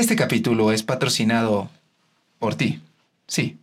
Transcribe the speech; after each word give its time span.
Este 0.00 0.16
capítulo 0.16 0.72
es 0.72 0.82
patrocinado 0.82 1.68
por 2.38 2.54
ti. 2.54 2.80
Sí, 3.26 3.58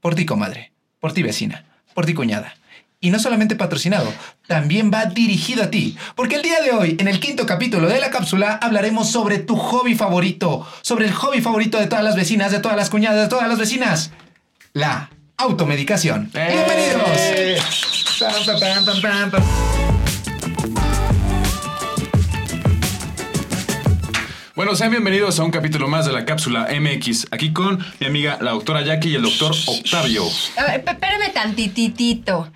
por 0.00 0.14
ti, 0.14 0.24
comadre. 0.24 0.70
Por 1.00 1.12
ti, 1.12 1.24
vecina. 1.24 1.64
Por 1.94 2.06
ti, 2.06 2.14
cuñada. 2.14 2.54
Y 3.00 3.10
no 3.10 3.18
solamente 3.18 3.56
patrocinado, 3.56 4.14
también 4.46 4.92
va 4.94 5.06
dirigido 5.06 5.64
a 5.64 5.70
ti. 5.70 5.98
Porque 6.14 6.36
el 6.36 6.42
día 6.42 6.60
de 6.60 6.70
hoy, 6.70 6.96
en 7.00 7.08
el 7.08 7.18
quinto 7.18 7.44
capítulo 7.44 7.88
de 7.88 7.98
la 7.98 8.10
cápsula, 8.10 8.60
hablaremos 8.62 9.10
sobre 9.10 9.38
tu 9.40 9.56
hobby 9.56 9.96
favorito. 9.96 10.64
Sobre 10.82 11.06
el 11.06 11.12
hobby 11.12 11.40
favorito 11.40 11.76
de 11.76 11.88
todas 11.88 12.04
las 12.04 12.14
vecinas, 12.14 12.52
de 12.52 12.60
todas 12.60 12.76
las 12.76 12.88
cuñadas, 12.88 13.22
de 13.22 13.28
todas 13.28 13.48
las 13.48 13.58
vecinas. 13.58 14.12
La 14.72 15.10
automedicación. 15.38 16.30
¡Eh! 16.34 16.50
¡Bienvenidos! 16.52 17.02
Bueno, 24.60 24.76
sean 24.76 24.90
bienvenidos 24.90 25.40
a 25.40 25.44
un 25.44 25.50
capítulo 25.50 25.88
más 25.88 26.04
de 26.04 26.12
la 26.12 26.26
cápsula 26.26 26.68
MX. 26.78 27.28
Aquí 27.30 27.50
con 27.50 27.78
mi 27.98 28.06
amiga 28.06 28.36
la 28.42 28.50
doctora 28.50 28.82
Jackie 28.82 29.08
y 29.08 29.14
el 29.14 29.22
doctor 29.22 29.54
Octavio. 29.66 30.24
A 30.58 30.64
ver, 30.66 30.84
pe- 30.84 30.90
espérame 30.90 31.32
tantititito. 31.32 32.46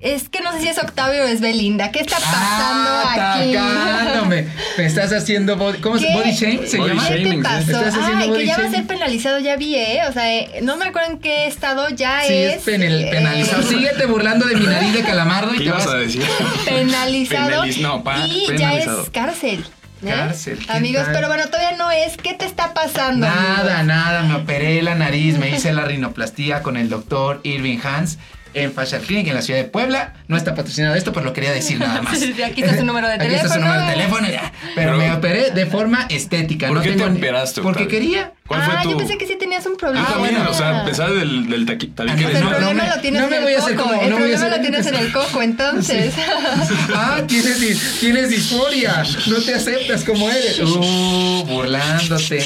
Es 0.00 0.28
que 0.28 0.40
no 0.40 0.52
sé 0.52 0.60
si 0.60 0.68
es 0.68 0.78
Octavio 0.78 1.24
o 1.24 1.26
es 1.26 1.40
Belinda. 1.40 1.90
¿Qué 1.90 1.98
está 1.98 2.18
pasando 2.20 2.88
Ah, 2.88 3.34
aquí? 3.40 3.56
atacándome. 3.56 4.46
Me 4.78 4.86
estás 4.86 5.12
haciendo 5.12 5.56
body, 5.56 5.78
¿cómo 5.80 5.98
se 5.98 6.06
¿Qué? 6.06 6.12
body 6.14 6.30
shame 6.30 6.66
se 6.68 6.78
Body 6.78 6.90
llama? 6.90 7.08
¿Qué 7.08 7.14
te 7.24 7.30
sí. 7.32 7.36
pasó? 7.42 7.58
¿Estás 7.72 7.94
haciendo 7.96 8.22
Ay, 8.22 8.28
body 8.28 8.38
que 8.38 8.46
ya 8.46 8.58
va 8.58 8.64
a 8.64 8.70
ser 8.70 8.86
penalizado, 8.86 9.38
ya 9.40 9.56
vi, 9.56 9.74
¿eh? 9.74 10.02
O 10.08 10.12
sea, 10.12 10.32
eh, 10.32 10.60
no 10.62 10.76
me 10.76 10.84
acuerdo 10.84 11.10
en 11.10 11.18
qué 11.18 11.48
estado 11.48 11.88
ya 11.88 12.20
Sí, 12.22 12.34
es. 12.34 12.54
es 12.58 12.62
penal- 12.62 13.02
eh, 13.02 13.08
penalizado. 13.10 13.64
Síguete 13.64 14.06
burlando 14.06 14.46
de 14.46 14.54
mi 14.54 14.64
nariz 14.66 14.92
de 14.94 15.02
calamardo 15.02 15.52
y 15.54 15.58
¿Qué 15.58 15.64
te 15.64 15.70
ibas 15.70 15.86
vas 15.86 15.94
a 15.94 15.98
decir? 15.98 16.22
Penalizado. 16.64 17.64
Penaliz- 17.64 17.80
no, 17.80 18.04
pa- 18.04 18.24
y 18.28 18.46
penalizado. 18.46 18.98
ya 18.98 19.02
es 19.02 19.10
cárcel. 19.10 19.64
¿Eh? 20.02 20.10
Cárcel, 20.10 20.58
¿qué 20.66 20.72
Amigos, 20.72 21.04
tal? 21.04 21.14
pero 21.14 21.28
bueno, 21.28 21.46
todavía 21.46 21.76
no 21.76 21.90
es. 21.90 22.16
¿Qué 22.16 22.34
te 22.34 22.44
está 22.46 22.74
pasando? 22.74 23.26
Nada, 23.26 23.80
amigos? 23.80 23.86
nada, 23.86 24.22
me 24.22 24.34
operé 24.34 24.82
la 24.82 24.94
nariz, 24.94 25.38
me 25.38 25.50
hice 25.50 25.72
la 25.72 25.84
rinoplastía 25.86 26.62
con 26.62 26.76
el 26.76 26.88
doctor 26.88 27.40
Irving 27.44 27.78
Hans 27.82 28.18
en 28.54 28.72
Facial 28.72 29.02
Clinic 29.02 29.28
en 29.28 29.34
la 29.34 29.42
ciudad 29.42 29.60
de 29.60 29.66
Puebla. 29.66 30.14
No 30.26 30.36
está 30.36 30.54
patrocinado 30.54 30.94
esto, 30.94 31.12
pero 31.12 31.26
lo 31.26 31.32
quería 31.32 31.52
decir 31.52 31.78
nada 31.78 32.00
más. 32.02 32.18
Sí, 32.18 32.42
aquí 32.42 32.62
está 32.62 32.76
su 32.76 32.84
número 32.84 33.06
de 33.06 33.14
Aquí 33.14 33.26
está 33.26 33.48
su 33.48 33.54
teléfono. 33.54 33.66
número 33.74 33.86
de 33.86 33.92
teléfono 33.92 34.28
ya. 34.28 34.52
Pero, 34.74 34.92
Pero- 34.92 34.96
me 34.98 35.12
operé 35.12 35.50
de 35.50 35.66
forma 35.66 36.06
estética. 36.08 36.68
¿Por 36.68 36.76
no 36.78 36.82
qué 36.82 36.92
te 36.92 37.10
ni- 37.10 37.18
operaste, 37.18 37.60
Porque 37.60 37.86
quería. 37.88 38.32
¿Cuál 38.48 38.60
ah, 38.62 38.64
fue 38.64 38.82
tu...? 38.82 38.90
yo 38.92 38.96
pensé 38.96 39.18
que 39.18 39.26
sí 39.26 39.36
tenías 39.38 39.64
un 39.66 39.72
Yo 39.72 39.78
problema. 39.78 40.06
también, 40.08 40.34
bueno. 40.36 40.50
o 40.50 40.54
sea, 40.54 40.80
a 40.80 40.84
pesar 40.84 41.12
del, 41.12 41.48
del 41.48 41.66
taqui- 41.66 41.94
tabique 41.94 42.24
Ah, 42.24 42.28
de 42.30 42.38
El 42.38 42.48
problema 42.48 42.82
me- 42.82 42.88
lo 42.88 43.00
tienes 43.00 43.20
no 43.20 43.26
en 43.28 43.34
el 43.48 43.54
coco. 43.60 43.76
como- 43.76 44.00
el 44.02 44.14
problema 44.14 44.48
lo 44.48 44.60
tienes 44.60 44.86
en 44.86 44.94
el 44.94 45.12
coco, 45.12 45.42
entonces. 45.42 46.14
Ah, 46.94 47.20
tienes, 47.26 47.98
tienes 48.00 48.30
disforia. 48.30 49.02
No 49.26 49.36
te 49.36 49.54
aceptas 49.54 50.02
como 50.04 50.28
eres. 50.30 50.58
Uh, 50.60 51.44
burlándote. 51.46 52.44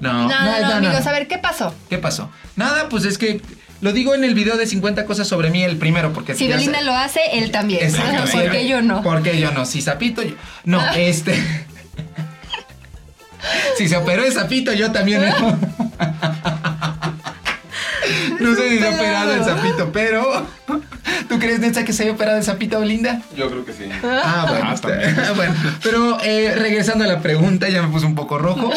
No, 0.00 0.28
No, 0.28 0.60
no, 0.60 0.74
amigos, 0.74 1.06
a 1.06 1.12
ver, 1.12 1.26
¿qué 1.28 1.38
pasó? 1.38 1.74
¿Qué 1.90 1.98
pasó? 1.98 2.30
Nada, 2.56 2.88
pues 2.88 3.04
es 3.04 3.18
que 3.18 3.40
lo 3.80 3.92
digo 3.92 4.14
en 4.14 4.22
el 4.24 4.34
video 4.34 4.56
de 4.56 4.66
50 4.66 5.04
cosas 5.04 5.26
sobre 5.28 5.50
mí, 5.50 5.62
el 5.64 5.76
primero, 5.78 6.12
porque 6.12 6.34
Si 6.34 6.46
Belinda 6.46 6.78
sé- 6.78 6.84
lo 6.84 6.92
hace, 6.94 7.20
él 7.32 7.50
también. 7.50 7.84
Exacto. 7.84 8.30
¿Por 8.32 8.50
qué 8.50 8.68
yo 8.68 8.82
no? 8.82 9.02
¿Por 9.02 9.22
qué 9.22 9.38
yo 9.40 9.50
no? 9.52 9.66
Si 9.66 9.82
Zapito, 9.82 10.22
yo... 10.22 10.34
No, 10.64 10.80
este... 10.94 11.34
si 13.78 13.88
se 13.88 13.96
operó 13.96 14.22
de 14.22 14.30
Zapito, 14.30 14.72
yo 14.72 14.92
también 14.92 15.22
no. 15.40 15.58
No 18.40 18.54
sé 18.54 18.68
si 18.70 18.78
se 18.78 18.86
ha 18.86 18.90
operado 18.90 19.32
el 19.34 19.44
Zapito, 19.44 19.90
pero... 19.92 20.46
¿Tú 21.28 21.38
crees, 21.38 21.60
que 21.78 21.92
se 21.92 22.02
haya 22.04 22.12
operado 22.12 22.38
el 22.38 22.44
Zapito, 22.44 22.78
Belinda? 22.80 23.22
Yo 23.36 23.48
creo 23.50 23.64
que 23.64 23.72
sí. 23.72 23.84
Ah, 24.02 24.46
bueno, 24.48 24.66
Ah, 24.70 24.74
también. 24.80 25.16
bueno, 25.36 25.54
pero 25.82 26.18
eh, 26.22 26.54
regresando 26.56 27.04
a 27.04 27.06
la 27.06 27.20
pregunta, 27.20 27.68
ya 27.68 27.82
me 27.82 27.88
puse 27.88 28.04
un 28.06 28.14
poco 28.14 28.38
rojo. 28.38 28.70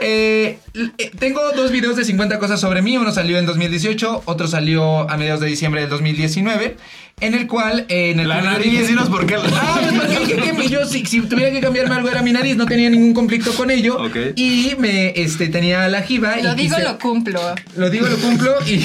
Eh, 0.00 0.58
eh, 0.98 1.10
tengo 1.18 1.40
dos 1.52 1.70
videos 1.72 1.96
de 1.96 2.04
50 2.04 2.38
cosas 2.38 2.60
sobre 2.60 2.82
mí. 2.82 2.96
Uno 2.96 3.10
salió 3.12 3.38
en 3.38 3.46
2018, 3.46 4.22
otro 4.26 4.46
salió 4.46 5.10
a 5.10 5.16
mediados 5.16 5.40
de 5.40 5.48
diciembre 5.48 5.80
del 5.82 5.90
2019. 5.90 6.76
En 7.20 7.34
el 7.34 7.46
cual, 7.46 7.86
eh, 7.88 8.10
en 8.10 8.20
el 8.20 8.28
La 8.28 8.40
nariz, 8.42 8.86
dinos 8.88 9.08
por 9.08 9.26
qué. 9.26 9.36
Ah, 9.36 9.80
pues 9.80 9.92
porque 10.00 10.18
dije 10.20 10.36
que 10.36 10.52
mi- 10.52 10.68
yo 10.68 10.86
si, 10.86 11.04
si 11.04 11.20
tuviera 11.22 11.50
que 11.50 11.60
cambiarme 11.60 11.94
algo 11.94 12.08
era 12.08 12.22
mi 12.22 12.32
nariz, 12.32 12.56
no 12.56 12.66
tenía 12.66 12.88
ningún 12.90 13.12
conflicto 13.14 13.52
con 13.54 13.70
ello. 13.70 13.96
Ok. 14.04 14.16
Y 14.36 14.74
me 14.78 15.12
este, 15.20 15.48
tenía 15.48 15.88
la 15.88 16.02
jiba. 16.02 16.36
Lo 16.36 16.52
y 16.52 16.56
digo, 16.56 16.76
quise- 16.76 16.84
lo 16.84 16.98
cumplo. 16.98 17.40
lo 17.76 17.90
digo, 17.90 18.06
lo 18.06 18.16
cumplo 18.18 18.54
y, 18.66 18.84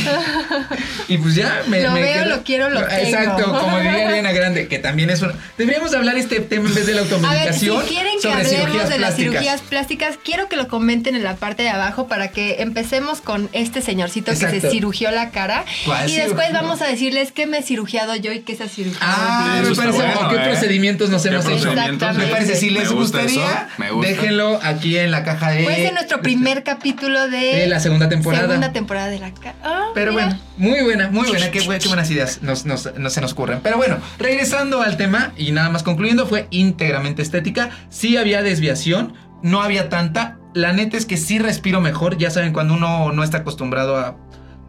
y 1.07 1.17
pues 1.17 1.35
ya 1.35 1.63
me, 1.67 1.81
Lo 1.83 1.91
me 1.91 2.01
veo, 2.01 2.23
quedo- 2.23 2.35
lo 2.38 2.43
quiero, 2.43 2.69
lo 2.69 2.79
tengo. 2.85 2.91
Exacto, 3.01 3.51
como 3.59 3.77
diría 3.77 4.07
Ariana 4.07 4.31
Grande, 4.31 4.67
que 4.67 4.79
también 4.79 5.09
es 5.09 5.22
una. 5.22 5.33
Deberíamos 5.57 5.93
hablar 5.93 6.17
este 6.17 6.39
tema 6.39 6.69
en 6.69 6.75
vez 6.75 6.85
de 6.85 6.93
la 6.95 7.01
A 7.01 7.03
ver, 7.03 7.53
si 7.53 7.67
automedicación. 7.69 7.85
quieren 7.88 8.13
que 8.22 8.31
hablemos 8.31 8.89
de 8.89 8.99
las 8.99 9.16
cirugías 9.16 9.61
plásticas, 9.61 10.17
quiero 10.23 10.47
que 10.49 10.55
lo 10.55 10.67
comenten 10.67 11.16
en 11.16 11.23
la 11.23 11.35
parte 11.35 11.63
de 11.63 11.69
abajo 11.69 12.07
para 12.07 12.29
que 12.29 12.61
empecemos 12.61 13.22
con 13.22 13.49
este 13.53 13.81
señorcito 13.81 14.31
que 14.31 14.38
se 14.38 14.69
cirugió 14.72 15.11
la 15.11 15.29
cara. 15.31 15.66
¿Cuál 15.85 16.09
Y 16.09 16.16
después 16.16 16.51
vamos 16.53 16.81
a 16.81 16.88
decirles 16.88 17.31
qué 17.31 17.45
me 17.45 17.59
he 17.59 17.63
cirugiado 17.63 18.16
yo 18.23 18.31
y 18.34 18.39
qué 18.39 18.56
se 18.56 18.63
ha 18.63 18.67
cirugiado. 18.67 19.06
Ah, 19.06 19.59
Eso 19.61 19.69
me 19.69 19.75
parece. 19.75 19.97
bueno, 19.97 20.19
¿o 20.25 20.29
¿Qué 20.29 20.35
¿eh? 20.38 20.39
procedimientos 20.45 21.09
nos 21.11 21.22
¿Qué 21.22 21.29
hemos 21.29 21.45
hecho? 21.45 21.61
procedimientos? 21.72 22.17
Me 22.17 22.25
parece, 22.28 22.56
si 22.56 22.67
Me 22.72 22.79
les 22.79 22.91
gusta 22.91 23.19
gustaría, 23.22 23.45
eso, 23.45 23.66
me 23.78 23.91
gusta. 23.91 24.09
déjenlo 24.09 24.59
aquí 24.63 24.97
en 24.97 25.11
la 25.11 25.23
caja 25.23 25.51
de. 25.51 25.63
Puede 25.63 25.84
ser 25.84 25.94
nuestro 25.94 26.22
primer 26.22 26.63
capítulo 26.63 27.29
de, 27.29 27.38
de 27.57 27.67
la 27.67 27.79
segunda 27.79 28.09
temporada. 28.09 28.47
segunda 28.47 28.72
temporada 28.73 29.09
de 29.09 29.19
la 29.19 29.31
Ah, 29.63 29.89
Pero 29.94 30.13
mira. 30.13 30.25
bueno, 30.25 30.39
muy 30.57 30.81
buena, 30.84 31.09
muy 31.09 31.28
buena, 31.28 31.51
qué, 31.51 31.61
bu- 31.61 31.78
qué 31.79 31.88
buenas 31.89 32.09
ideas 32.09 32.39
nos, 32.41 32.66
nos- 32.66 32.89
nos- 32.97 33.13
se 33.13 33.22
nos 33.22 33.34
ocurren. 33.34 33.59
Pero 33.61 33.78
bueno, 33.78 33.97
regresando 34.17 34.81
al 34.81 34.97
tema 34.97 35.34
y 35.38 35.51
nada 35.51 35.69
más 35.69 35.84
concluyendo, 35.84 36.25
fue 36.25 36.47
íntegramente 36.50 37.22
estética. 37.22 37.69
Sí 37.90 38.17
había 38.17 38.41
desviación, 38.41 39.13
no 39.41 39.61
había 39.61 39.90
tanta. 39.90 40.38
La 40.53 40.72
neta 40.72 40.97
es 40.97 41.05
que 41.05 41.17
sí 41.17 41.40
respiro 41.40 41.81
mejor. 41.81 42.17
Ya 42.17 42.29
saben, 42.29 42.53
cuando 42.53 42.75
uno 42.75 43.11
no 43.11 43.23
está 43.23 43.40
acostumbrado 43.40 43.97
a 43.97 44.16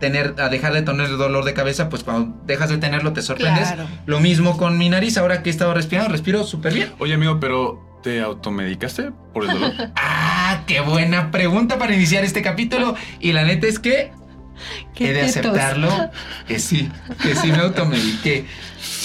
tener, 0.07 0.35
a 0.39 0.49
dejar 0.49 0.73
de 0.73 0.83
tener 0.83 1.09
dolor 1.17 1.45
de 1.45 1.55
cabeza, 1.55 1.89
pues 1.89 2.05
cuando 2.05 2.37
dejas 2.47 2.69
de 2.71 2.79
tenerlo 2.79 3.13
te 3.13 3.23
sorprendes. 3.23 3.69
Claro. 3.69 3.87
Lo 4.07 4.21
mismo 4.21 4.57
con 4.57 4.77
mi 4.79 4.89
nariz, 4.89 5.17
ahora 5.17 5.43
que 5.43 5.51
he 5.51 5.53
estado 5.53 5.73
respirando, 5.75 6.11
respiro 6.13 6.45
súper 6.45 6.75
bien. 6.75 6.93
Oye, 6.99 7.15
amigo, 7.15 7.41
pero 7.41 8.01
¿te 8.03 8.21
automedicaste 8.21 9.11
por 9.33 9.45
el 9.45 9.51
dolor? 9.51 9.73
Ah, 9.97 10.63
qué 10.67 10.81
buena 10.81 11.31
pregunta 11.31 11.79
para 11.79 11.95
iniciar 11.95 12.23
este 12.25 12.43
capítulo. 12.43 12.95
Y 13.19 13.33
la 13.33 13.45
neta 13.45 13.67
es 13.67 13.79
que 13.79 14.13
Qué 14.95 15.11
he 15.11 15.13
de 15.13 15.21
tetos. 15.23 15.37
aceptarlo 15.37 16.11
que 16.47 16.59
sí, 16.59 16.89
que 17.23 17.35
sí 17.35 17.49
me 17.51 17.59
automediqué. 17.59 18.45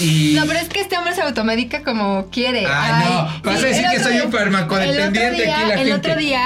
Y 0.01 0.33
No, 0.37 0.45
pero 0.45 0.59
es 0.59 0.67
que 0.69 0.81
este 0.81 0.97
hombre 0.97 1.15
se 1.15 1.21
automedica 1.21 1.83
como 1.83 2.27
quiere. 2.29 2.65
Ay, 2.67 3.05
no, 3.05 3.41
vas 3.43 3.63
a 3.63 3.67
decir 3.67 3.85
que 3.91 3.99
soy 3.99 4.13
día- 4.13 4.23
un 4.25 4.31
farmacodependiente 4.31 5.25
el 5.25 5.33
otro 5.33 5.43
día- 5.45 5.57
aquí 5.59 5.67
la 5.67 5.73
El 5.73 5.79
gente. 5.89 5.93
otro 6.09 6.15
día 6.19 6.41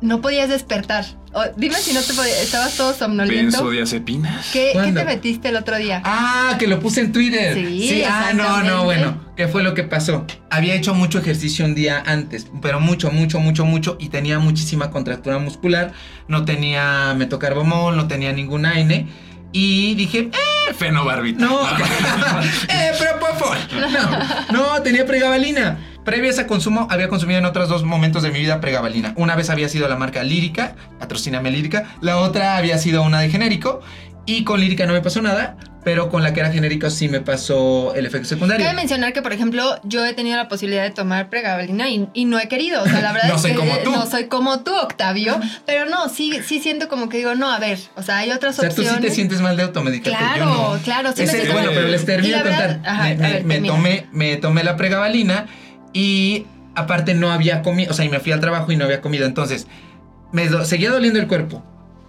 no 0.00 0.20
podías 0.20 0.48
despertar. 0.48 1.04
O, 1.32 1.44
dime 1.56 1.76
si 1.76 1.92
no 1.92 2.00
te 2.00 2.12
podías, 2.12 2.42
estabas 2.42 2.76
todo 2.76 2.92
somnoliento. 2.92 3.58
¿Benzodiazepinas? 3.58 4.50
¿Qué, 4.52 4.72
¿Qué 4.72 4.92
te 4.92 5.04
metiste 5.04 5.48
el 5.48 5.56
otro 5.56 5.76
día? 5.76 6.02
Ah, 6.04 6.56
que 6.58 6.66
lo 6.66 6.80
puse 6.80 7.02
en 7.02 7.12
Twitter. 7.12 7.54
Sí, 7.54 8.02
ah, 8.04 8.32
no, 8.34 8.62
no, 8.62 8.84
bueno. 8.84 9.30
¿Qué 9.36 9.48
fue 9.48 9.62
lo 9.62 9.74
que 9.74 9.84
pasó? 9.84 10.26
Había 10.50 10.74
hecho 10.74 10.92
mucho 10.94 11.18
ejercicio 11.18 11.64
un 11.64 11.74
día 11.74 12.02
antes, 12.04 12.48
pero 12.60 12.80
mucho, 12.80 13.10
mucho, 13.10 13.38
mucho, 13.40 13.64
mucho, 13.64 13.96
y 14.00 14.08
tenía 14.08 14.38
muchísima 14.38 14.90
contractura 14.90 15.38
muscular. 15.38 15.92
No 16.28 16.44
tenía 16.44 17.14
metocarbamol, 17.16 17.96
no 17.96 18.08
tenía 18.08 18.32
ningún 18.32 18.66
AINE. 18.66 19.08
Y 19.52 19.94
dije, 19.94 20.30
eh, 20.32 20.74
Fenobarbita. 20.74 21.44
no, 21.44 21.60
eh, 22.68 22.92
propofol. 22.98 23.58
No, 24.52 24.76
no, 24.76 24.82
tenía 24.82 25.06
pregabalina. 25.06 25.78
Previa 26.10 26.30
a 26.30 26.32
ese 26.32 26.46
consumo, 26.46 26.88
había 26.90 27.08
consumido 27.08 27.38
en 27.38 27.44
otros 27.44 27.68
dos 27.68 27.84
momentos 27.84 28.22
de 28.24 28.30
mi 28.32 28.40
vida 28.40 28.60
pregabalina. 28.60 29.12
Una 29.16 29.36
vez 29.36 29.48
había 29.48 29.68
sido 29.68 29.86
la 29.88 29.94
marca 29.96 30.24
Lírica, 30.24 30.74
patrocíname 30.98 31.52
Lírica. 31.52 31.84
La 32.00 32.16
otra 32.18 32.56
había 32.56 32.78
sido 32.78 33.02
una 33.02 33.20
de 33.20 33.30
genérico. 33.30 33.80
Y 34.26 34.42
con 34.44 34.60
Lírica 34.60 34.86
no 34.86 34.92
me 34.92 35.00
pasó 35.00 35.22
nada, 35.22 35.56
pero 35.82 36.08
con 36.10 36.22
la 36.22 36.34
que 36.34 36.40
era 36.40 36.52
genérico 36.52 36.90
sí 36.90 37.08
me 37.08 37.20
pasó 37.20 37.94
el 37.94 38.06
efecto 38.06 38.28
secundario. 38.28 38.64
Cabe 38.64 38.76
mencionar 38.76 39.12
que, 39.12 39.22
por 39.22 39.32
ejemplo, 39.32 39.80
yo 39.82 40.04
he 40.04 40.12
tenido 40.12 40.36
la 40.36 40.46
posibilidad 40.48 40.82
de 40.82 40.90
tomar 40.90 41.30
pregabalina 41.30 41.88
y, 41.88 42.06
y 42.12 42.24
no 42.26 42.38
he 42.38 42.46
querido. 42.48 42.82
O 42.82 42.86
sea, 42.86 43.00
la 43.00 43.12
verdad 43.12 43.28
No 43.28 43.36
es 43.36 43.42
soy 43.42 43.52
que 43.52 43.56
como 43.56 43.78
tú. 43.78 43.90
no 43.92 44.06
soy 44.06 44.24
como 44.26 44.60
tú, 44.60 44.72
Octavio. 44.76 45.40
Pero 45.64 45.86
no, 45.86 46.08
sí, 46.08 46.38
sí 46.46 46.60
siento 46.60 46.88
como 46.88 47.08
que 47.08 47.16
digo, 47.18 47.34
no, 47.36 47.50
a 47.50 47.58
ver, 47.58 47.78
o 47.96 48.02
sea, 48.02 48.18
hay 48.18 48.30
otras 48.32 48.58
O 48.58 48.62
sea, 48.62 48.68
tú 48.70 48.82
opciones. 48.82 49.00
sí 49.02 49.08
te 49.08 49.14
sientes 49.14 49.40
mal 49.40 49.56
de 49.56 49.62
automedicarte. 49.62 50.18
Claro, 50.18 50.44
yo 50.44 50.74
no. 50.76 50.82
claro, 50.82 51.10
sí 51.12 51.18
me 51.22 51.24
Ese- 51.24 51.32
siento 51.36 51.52
bueno, 51.54 51.68
mal. 51.68 51.76
pero 51.76 51.88
les 51.88 52.04
termino 52.04 52.36
de 52.36 52.42
contar. 52.42 52.60
verdad- 52.68 52.80
ajá, 52.86 53.02
me, 53.04 53.10
a 53.10 53.14
me- 53.14 53.32
ver, 53.32 53.44
me 53.44 53.54
termina. 53.54 53.74
tomé, 53.74 54.06
me 54.12 54.36
tomé 54.36 54.64
la 54.64 54.76
pregabalina 54.76 55.46
y 55.92 56.46
aparte 56.74 57.14
no 57.14 57.30
había 57.30 57.62
comido, 57.62 57.90
o 57.90 57.94
sea, 57.94 58.04
y 58.04 58.08
me 58.08 58.20
fui 58.20 58.32
al 58.32 58.40
trabajo 58.40 58.72
y 58.72 58.76
no 58.76 58.84
había 58.84 59.00
comido. 59.00 59.26
Entonces, 59.26 59.66
me 60.32 60.48
seguía 60.64 60.90
doliendo 60.90 61.18
el 61.18 61.26
cuerpo. 61.26 61.62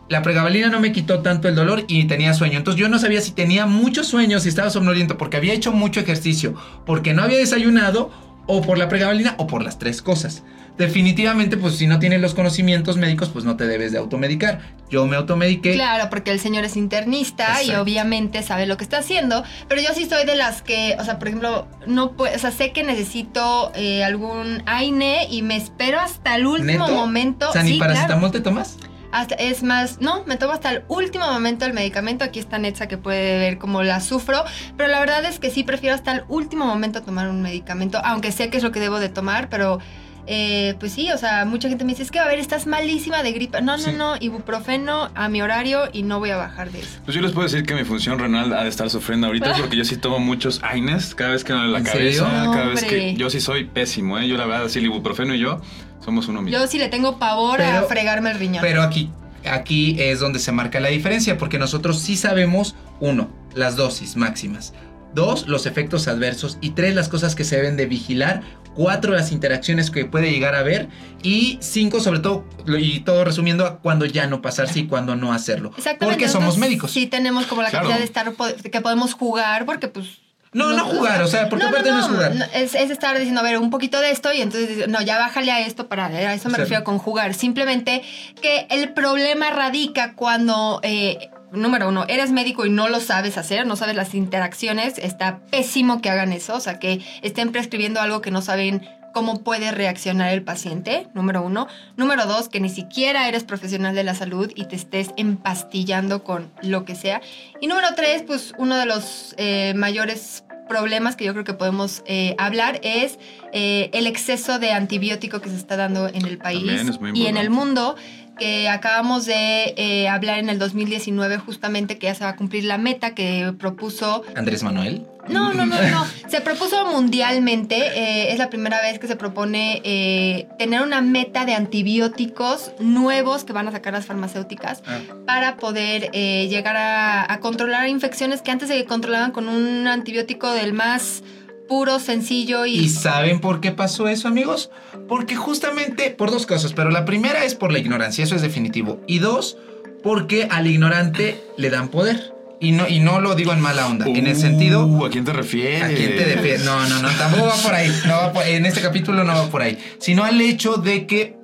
La 0.10 0.22
pregabalina 0.22 0.68
no 0.68 0.82
me 0.82 0.92
quitó 0.92 1.22
tanto 1.22 1.48
el 1.48 1.56
dolor 1.56 1.86
y 1.88 2.04
tenía 2.06 2.34
sueño. 2.34 2.58
Entonces 2.58 2.80
yo 2.80 2.90
no 2.90 3.00
sabía 3.00 3.22
si 3.22 3.32
tenía 3.32 3.66
mucho 3.66 4.04
sueño, 4.04 4.40
si 4.40 4.50
estaba 4.50 4.70
somnoliento, 4.70 5.18
porque 5.18 5.38
había 5.38 5.54
hecho 5.54 5.72
mucho 5.72 6.02
ejercicio, 6.02 6.54
porque 6.86 7.14
no 7.14 7.24
había 7.24 7.38
desayunado, 7.38 8.12
o 8.46 8.62
por 8.62 8.78
la 8.78 8.90
pregabalina, 8.90 9.36
o 9.38 9.48
por 9.48 9.64
las 9.64 9.80
tres 9.80 10.02
cosas. 10.02 10.44
Definitivamente, 10.78 11.58
pues 11.58 11.76
si 11.76 11.88
no 11.88 12.00
tienes 12.00 12.22
los 12.22 12.34
conocimientos 12.34 12.98
médicos, 12.98 13.30
pues 13.30 13.46
no 13.46 13.56
te 13.58 13.68
debes 13.68 13.92
de 13.92 13.98
automedicar. 14.00 14.62
Yo 14.90 15.06
me 15.08 15.16
automediqué. 15.16 15.74
Claro, 15.74 16.10
porque 16.10 16.32
el 16.32 16.40
señor 16.40 16.66
es 16.66 16.76
internista 16.76 17.64
y 17.64 17.72
obviamente 17.76 18.42
sabe 18.44 18.66
lo 18.66 18.78
que 18.78 18.84
está 18.84 18.98
haciendo, 18.98 19.44
pero 19.68 19.82
yo 19.82 19.90
sí 19.94 20.06
soy 20.06 20.26
de 20.26 20.36
las 20.36 20.62
que, 20.62 20.96
o 21.00 21.04
sea, 21.06 21.18
por 21.20 21.28
ejemplo, 21.28 21.68
no 21.88 22.14
puedo, 22.14 22.36
o 22.36 22.40
sea, 22.40 22.52
sé 22.52 22.72
que 22.74 22.84
necesito 22.84 23.72
eh, 23.76 24.04
algún 24.04 24.64
AINE 24.66 25.28
y 25.30 25.42
me 25.44 25.56
espero 25.56 26.00
hasta 26.00 26.36
el 26.36 26.46
último 26.46 26.86
¿Neto? 26.88 26.96
momento. 26.96 27.50
O 27.50 27.54
sea, 27.54 27.64
¿ni 27.64 27.72
Sí, 27.72 27.78
claro. 27.78 27.94
paracetamol 27.94 28.32
te 28.32 28.42
tomas? 28.42 28.78
Hasta- 29.14 29.36
es 29.36 29.62
más, 29.62 30.00
no, 30.00 30.24
me 30.26 30.38
tomo 30.38 30.54
hasta 30.54 30.72
el 30.72 30.84
último 30.88 31.26
momento 31.30 31.66
el 31.66 31.74
medicamento. 31.74 32.24
Aquí 32.24 32.40
está 32.40 32.58
Netza 32.60 32.88
que 32.88 32.98
puede 32.98 33.38
ver 33.40 33.58
cómo 33.58 33.84
la 33.84 34.00
sufro. 34.00 34.46
Pero 34.78 34.88
la 34.90 35.02
verdad 35.02 35.26
es 35.26 35.38
que 35.38 35.50
sí 35.50 35.64
prefiero 35.64 35.96
hasta 35.96 36.14
el 36.14 36.24
último 36.30 36.66
momento 36.66 37.02
tomar 37.02 37.28
un 37.28 37.42
medicamento, 37.42 38.00
aunque 38.06 38.32
sé 38.32 38.50
que 38.50 38.56
es 38.58 38.64
lo 38.64 38.72
que 38.72 38.80
debo 38.80 39.00
de 39.00 39.10
tomar, 39.10 39.50
pero. 39.50 39.80
Eh, 40.28 40.76
pues 40.80 40.92
sí, 40.94 41.12
o 41.12 41.18
sea, 41.18 41.46
mucha 41.46 41.68
gente 41.70 41.84
me 41.84 41.92
dice, 41.92 42.04
es 42.04 42.12
que 42.12 42.20
a 42.20 42.26
ver, 42.26 42.40
estás 42.40 42.68
malísima 42.68 43.24
de 43.24 43.32
gripe. 43.32 43.62
No, 43.62 43.78
no, 43.78 43.84
Sí. 43.84 43.92
no, 43.98 44.16
ibuprofeno 44.20 45.10
a 45.16 45.30
mi 45.30 45.42
horario 45.42 45.90
y 45.92 46.04
no 46.04 46.20
voy 46.20 46.30
a 46.30 46.38
bajar 46.38 46.72
de 46.72 46.80
eso. 46.82 47.00
Pues 47.06 47.16
yo 47.16 47.22
les 47.22 47.32
puedo 47.32 47.48
decir 47.48 47.66
que 47.66 47.74
mi 47.74 47.84
función 47.84 48.20
renal 48.20 48.54
ha 48.54 48.64
de 48.64 48.70
estar 48.70 48.90
sufriendo 48.90 49.28
ahorita 49.28 49.54
porque 49.60 49.76
yo 49.78 49.86
sí 49.86 49.98
tomo 49.98 50.20
muchos 50.20 50.62
AINES 50.64 51.16
cada 51.16 51.32
vez 51.32 51.44
que 51.44 51.54
me 51.54 51.60
duele 51.60 51.74
la 51.74 51.80
¿En 51.80 51.86
cabeza, 51.86 52.30
serio? 52.30 52.52
cada 52.52 52.66
vez 52.68 52.84
que 52.84 53.14
yo 53.16 53.30
sí 53.30 53.40
soy 53.42 53.66
pésimo, 53.66 54.20
¿eh? 54.20 54.28
Yo 54.28 54.38
la 54.38 54.46
verdad, 54.46 54.66
así 54.66 54.80
el 54.80 54.86
ibuprofeno 54.86 55.34
y 55.36 55.40
yo 55.40 55.62
somos 56.04 56.28
uno 56.28 56.42
mismo. 56.42 56.60
Yo 56.60 56.68
sí 56.68 56.78
le 56.80 56.90
tengo 56.90 57.18
pavor 57.20 57.62
a 57.62 57.84
fregarme 57.84 58.32
el 58.32 58.40
riñón. 58.40 58.62
Pero 58.62 58.82
aquí, 58.82 59.10
aquí 59.50 59.96
es 60.00 60.20
donde 60.20 60.40
se 60.40 60.52
marca 60.52 60.80
la 60.80 60.90
diferencia, 60.90 61.38
porque 61.38 61.60
nosotros 61.60 62.00
sí 62.00 62.16
sabemos, 62.18 62.76
uno, 63.00 63.30
las 63.54 63.76
dosis 63.76 64.16
máximas. 64.16 64.74
Dos, 65.14 65.48
los 65.48 65.66
efectos 65.66 66.08
adversos. 66.08 66.58
Y 66.62 66.70
tres, 66.72 66.96
las 66.96 67.10
cosas 67.10 67.36
que 67.36 67.44
se 67.44 67.58
deben 67.58 67.76
de 67.76 67.86
vigilar. 67.86 68.44
Cuatro, 68.76 69.14
las 69.14 69.32
interacciones 69.32 69.92
que 69.92 70.06
puede 70.06 70.32
llegar 70.32 70.56
a 70.56 70.60
haber. 70.60 70.88
Y 71.24 71.58
cinco, 71.62 72.00
sobre 72.00 72.20
todo, 72.20 72.46
y 72.80 73.02
todo 73.02 73.24
resumiendo, 73.26 73.66
a 73.66 73.80
cuándo 73.80 74.06
ya 74.06 74.28
no 74.28 74.42
pasarse 74.42 74.80
y 74.80 74.88
cuándo 74.88 75.16
no 75.16 75.34
hacerlo. 75.34 75.72
Exactamente. 75.78 76.06
Porque 76.06 76.30
somos 76.30 76.58
médicos. 76.58 76.92
Sí 76.92 77.08
tenemos 77.08 77.46
como 77.48 77.62
la 77.62 77.70
Claro. 77.70 77.90
capacidad 77.90 78.00
de 78.00 78.06
estar, 78.06 78.72
que 78.72 78.82
podemos 78.82 79.14
jugar 79.14 79.66
porque 79.66 79.88
pues... 79.88 80.08
No, 80.54 80.74
no 80.74 80.84
jugar, 80.84 81.22
o 81.22 81.28
sea, 81.28 81.48
porque 81.48 81.66
aparte 81.66 81.92
no 81.92 82.00
es 82.00 82.06
jugar. 82.08 82.34
Es, 82.54 82.76
es 82.76 82.90
estar 82.90 83.18
diciendo, 83.18 83.40
a 83.40 83.44
ver, 83.44 83.58
un 83.58 83.70
poquito 83.70 84.02
de 84.02 84.12
esto 84.12 84.34
y 84.34 84.42
entonces, 84.42 84.86
no, 84.90 85.02
ya 85.02 85.18
bájale 85.18 85.50
a 85.50 85.62
esto 85.66 85.88
para, 85.88 86.08
a 86.08 86.34
eso 86.34 86.50
me 86.50 86.54
O 86.54 86.56
sea, 86.56 86.64
refiero 86.66 86.84
con 86.84 86.98
jugar. 86.98 87.34
Simplemente 87.34 88.02
que 88.42 88.68
el 88.70 88.90
problema 88.92 89.50
radica 89.52 90.14
cuando, 90.14 90.82
eh, 90.84 91.30
número 91.52 91.90
uno, 91.90 92.06
eres 92.08 92.32
médico 92.32 92.66
y 92.66 92.70
no 92.70 92.88
lo 92.90 93.00
sabes 93.00 93.38
hacer, 93.38 93.66
no 93.66 93.76
sabes 93.76 93.96
las 93.96 94.14
interacciones, 94.14 94.98
está 94.98 95.40
pésimo 95.52 96.02
que 96.02 96.10
hagan 96.10 96.34
eso, 96.34 96.56
o 96.56 96.60
sea, 96.60 96.80
que 96.80 97.02
estén 97.22 97.52
prescribiendo 97.52 98.00
algo 98.00 98.22
que 98.22 98.32
no 98.32 98.42
saben 98.42 98.88
cómo 99.14 99.44
puede 99.44 99.72
reaccionar 99.72 100.34
el 100.34 100.44
paciente, 100.44 101.08
número 101.14 101.42
uno. 101.42 101.68
Número 101.98 102.26
dos, 102.26 102.50
que 102.50 102.60
ni 102.60 102.70
siquiera 102.70 103.28
eres 103.28 103.44
profesional 103.44 103.96
de 103.96 104.04
la 104.04 104.16
salud 104.16 104.52
y 104.56 104.66
te 104.66 104.76
estés 104.76 105.12
empastillando 105.18 106.24
con 106.24 106.52
lo 106.62 106.86
que 106.86 106.96
sea. 106.96 107.22
Y 107.60 107.68
número 107.68 107.90
tres, 107.96 108.24
pues 108.26 108.54
uno 108.58 108.78
de 108.78 108.86
los 108.86 109.36
eh, 109.38 109.74
mayores 109.76 110.44
problemas 110.68 111.18
que 111.18 111.26
yo 111.26 111.34
creo 111.34 111.44
que 111.44 111.54
podemos 111.54 112.02
eh, 112.06 112.34
hablar 112.38 112.80
es 112.82 113.20
eh, 113.52 113.90
el 113.92 114.08
exceso 114.08 114.58
de 114.58 114.72
antibiótico 114.72 115.42
que 115.42 115.50
se 115.50 115.58
está 115.58 115.76
dando 115.76 116.08
en 116.08 116.26
el 116.26 116.38
país 116.38 116.90
y 117.14 117.26
en 117.26 117.36
el 117.36 117.50
mundo 117.50 117.98
que 118.42 118.68
acabamos 118.68 119.28
de 119.28 119.76
eh, 119.78 120.10
hablar 120.10 120.40
en 120.40 120.50
el 120.50 120.58
2019 120.58 121.38
justamente 121.38 122.00
que 122.00 122.08
ya 122.08 122.16
se 122.16 122.24
va 122.24 122.32
a 122.32 122.36
cumplir 122.36 122.64
la 122.64 122.80
meta 122.80 123.14
que 123.14 123.54
propuso 123.60 124.24
Andrés 124.36 124.64
Manuel. 124.64 125.06
no, 125.30 125.54
no, 125.54 125.68
no, 125.68 125.80
no. 125.80 126.08
Se 126.28 126.42
propuso 126.42 126.84
mundialmente, 126.92 127.76
eh, 127.76 128.32
es 128.34 128.40
la 128.40 128.50
primera 128.50 128.82
vez 128.82 128.98
que 128.98 129.06
se 129.06 129.16
propone 129.16 129.80
eh, 129.84 130.48
tener 130.58 130.82
una 130.82 131.02
meta 131.02 131.46
de 131.46 131.54
antibióticos 131.54 132.72
nuevos 132.80 133.44
que 133.44 133.54
van 133.54 133.68
a 133.68 133.72
sacar 133.72 133.94
las 133.94 134.08
farmacéuticas 134.08 134.82
Ah. 134.88 134.98
para 135.28 135.58
poder 135.58 136.10
eh, 136.14 136.48
llegar 136.50 136.76
a, 136.78 137.32
a 137.32 137.40
controlar 137.42 137.88
infecciones 137.90 138.42
que 138.42 138.50
antes 138.50 138.70
se 138.70 138.84
controlaban 138.86 139.32
con 139.32 139.48
un 139.50 139.86
antibiótico 139.88 140.52
del 140.52 140.74
más 140.74 141.22
puro, 141.72 142.00
sencillo 142.00 142.66
y... 142.66 142.80
¿Y 142.80 142.90
saben 142.90 143.40
por 143.40 143.62
qué 143.62 143.72
pasó 143.72 144.10
eso, 144.10 144.28
amigos? 144.28 144.72
Porque 145.08 145.38
justamente 145.38 146.10
por 146.10 146.30
dos 146.30 146.46
cosas, 146.46 146.74
pero 146.74 146.90
la 146.90 147.06
primera 147.06 147.46
es 147.46 147.56
por 147.56 147.72
la 147.72 147.80
ignorancia, 147.80 148.26
eso 148.26 148.36
es 148.36 148.42
definitivo. 148.42 149.00
Y 149.08 149.20
dos, 149.20 149.58
porque 150.04 150.50
al 150.52 150.68
ignorante 150.68 151.42
le 151.56 151.70
dan 151.70 151.88
poder. 151.88 152.34
Y 152.60 152.74
no, 152.74 152.90
y 152.90 153.00
no 153.00 153.22
lo 153.22 153.36
digo 153.36 153.54
en 153.54 153.62
mala 153.62 153.88
onda, 153.88 154.06
en 154.06 154.28
el 154.28 154.36
sentido... 154.36 154.86
Uh, 154.86 155.06
¿A 155.06 155.10
quién 155.10 155.24
te 155.24 155.32
refieres? 155.32 155.84
¿A 155.84 155.88
quién 155.88 156.18
te 156.18 156.26
defiende? 156.26 156.66
No, 156.66 156.90
no, 156.90 157.02
no, 157.02 157.08
tampoco 157.12 157.46
va 157.46 157.56
por 157.56 157.74
ahí. 157.74 157.90
No 158.06 158.18
va 158.18 158.34
por- 158.34 158.46
en 158.46 158.66
este 158.66 158.82
capítulo 158.82 159.24
no 159.24 159.34
va 159.34 159.48
por 159.48 159.62
ahí. 159.62 159.78
Sino 159.98 160.26
al 160.26 160.42
hecho 160.42 160.74
de 160.74 161.08
que 161.08 161.38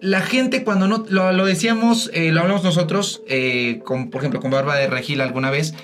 la 0.00 0.22
gente 0.22 0.64
cuando 0.64 0.88
no... 0.88 1.04
Lo, 1.10 1.32
lo 1.32 1.44
decíamos, 1.44 2.10
eh, 2.14 2.32
lo 2.32 2.40
hablamos 2.40 2.64
nosotros, 2.64 3.20
eh, 3.28 3.82
con, 3.84 4.08
por 4.08 4.22
ejemplo, 4.22 4.40
con 4.40 4.50
Barba 4.50 4.74
de 4.76 4.86
Regil 4.86 5.20
alguna 5.20 5.50
vez, 5.50 5.74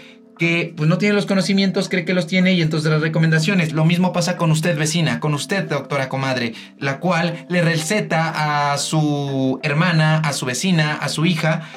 que 0.40 0.72
pues 0.74 0.88
no 0.88 0.96
tiene 0.96 1.14
los 1.14 1.26
conocimientos, 1.26 1.90
cree 1.90 2.06
que 2.06 2.14
los 2.14 2.26
tiene 2.26 2.54
y 2.54 2.62
entonces 2.62 2.90
las 2.90 3.02
recomendaciones. 3.02 3.72
Lo 3.74 3.84
mismo 3.84 4.14
pasa 4.14 4.38
con 4.38 4.50
usted, 4.50 4.74
vecina, 4.78 5.20
con 5.20 5.34
usted, 5.34 5.68
doctora 5.68 6.08
comadre, 6.08 6.54
la 6.78 6.98
cual 6.98 7.44
le 7.50 7.60
receta 7.60 8.72
a 8.72 8.78
su 8.78 9.60
hermana, 9.62 10.16
a 10.16 10.32
su 10.32 10.46
vecina, 10.46 10.94
a 10.94 11.10
su 11.10 11.26
hija. 11.26 11.68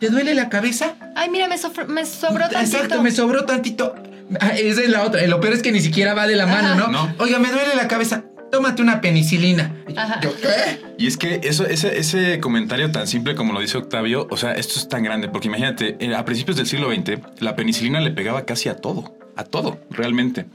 ¿Te 0.00 0.10
duele 0.10 0.34
la 0.34 0.50
cabeza? 0.50 0.96
Ay, 1.16 1.30
mira, 1.30 1.48
me, 1.48 1.56
me 1.88 2.04
sobró 2.04 2.40
tantito. 2.50 2.60
Exacto, 2.60 3.02
me 3.02 3.10
sobró 3.10 3.46
tantito. 3.46 3.94
Ah, 4.38 4.50
Esa 4.50 4.82
es 4.82 4.90
la 4.90 5.02
otra. 5.02 5.26
Lo 5.26 5.40
peor 5.40 5.54
es 5.54 5.62
que 5.62 5.72
ni 5.72 5.80
siquiera 5.80 6.12
va 6.12 6.26
de 6.26 6.36
la 6.36 6.46
mano, 6.46 6.68
Ajá. 6.68 6.76
¿no? 6.76 6.88
No. 6.88 7.14
Oiga, 7.18 7.38
me 7.38 7.50
duele 7.50 7.74
la 7.74 7.88
cabeza. 7.88 8.24
Tómate 8.50 8.82
una 8.82 9.00
penicilina. 9.00 9.74
Ajá. 9.96 10.20
Yo, 10.20 10.34
¿qué? 10.36 10.80
Y 10.98 11.06
es 11.06 11.16
que 11.16 11.40
eso, 11.44 11.66
ese, 11.66 11.98
ese 11.98 12.40
comentario 12.40 12.90
tan 12.90 13.06
simple 13.06 13.34
como 13.34 13.52
lo 13.52 13.60
dice 13.60 13.78
Octavio, 13.78 14.26
o 14.30 14.36
sea, 14.36 14.52
esto 14.52 14.74
es 14.78 14.88
tan 14.88 15.02
grande, 15.02 15.28
porque 15.28 15.48
imagínate, 15.48 15.96
eh, 16.00 16.14
a 16.14 16.24
principios 16.24 16.56
del 16.56 16.66
siglo 16.66 16.92
XX, 16.92 17.18
la 17.40 17.56
penicilina 17.56 18.00
le 18.00 18.10
pegaba 18.10 18.44
casi 18.44 18.68
a 18.68 18.76
todo, 18.76 19.16
a 19.36 19.44
todo, 19.44 19.80
realmente. 19.90 20.46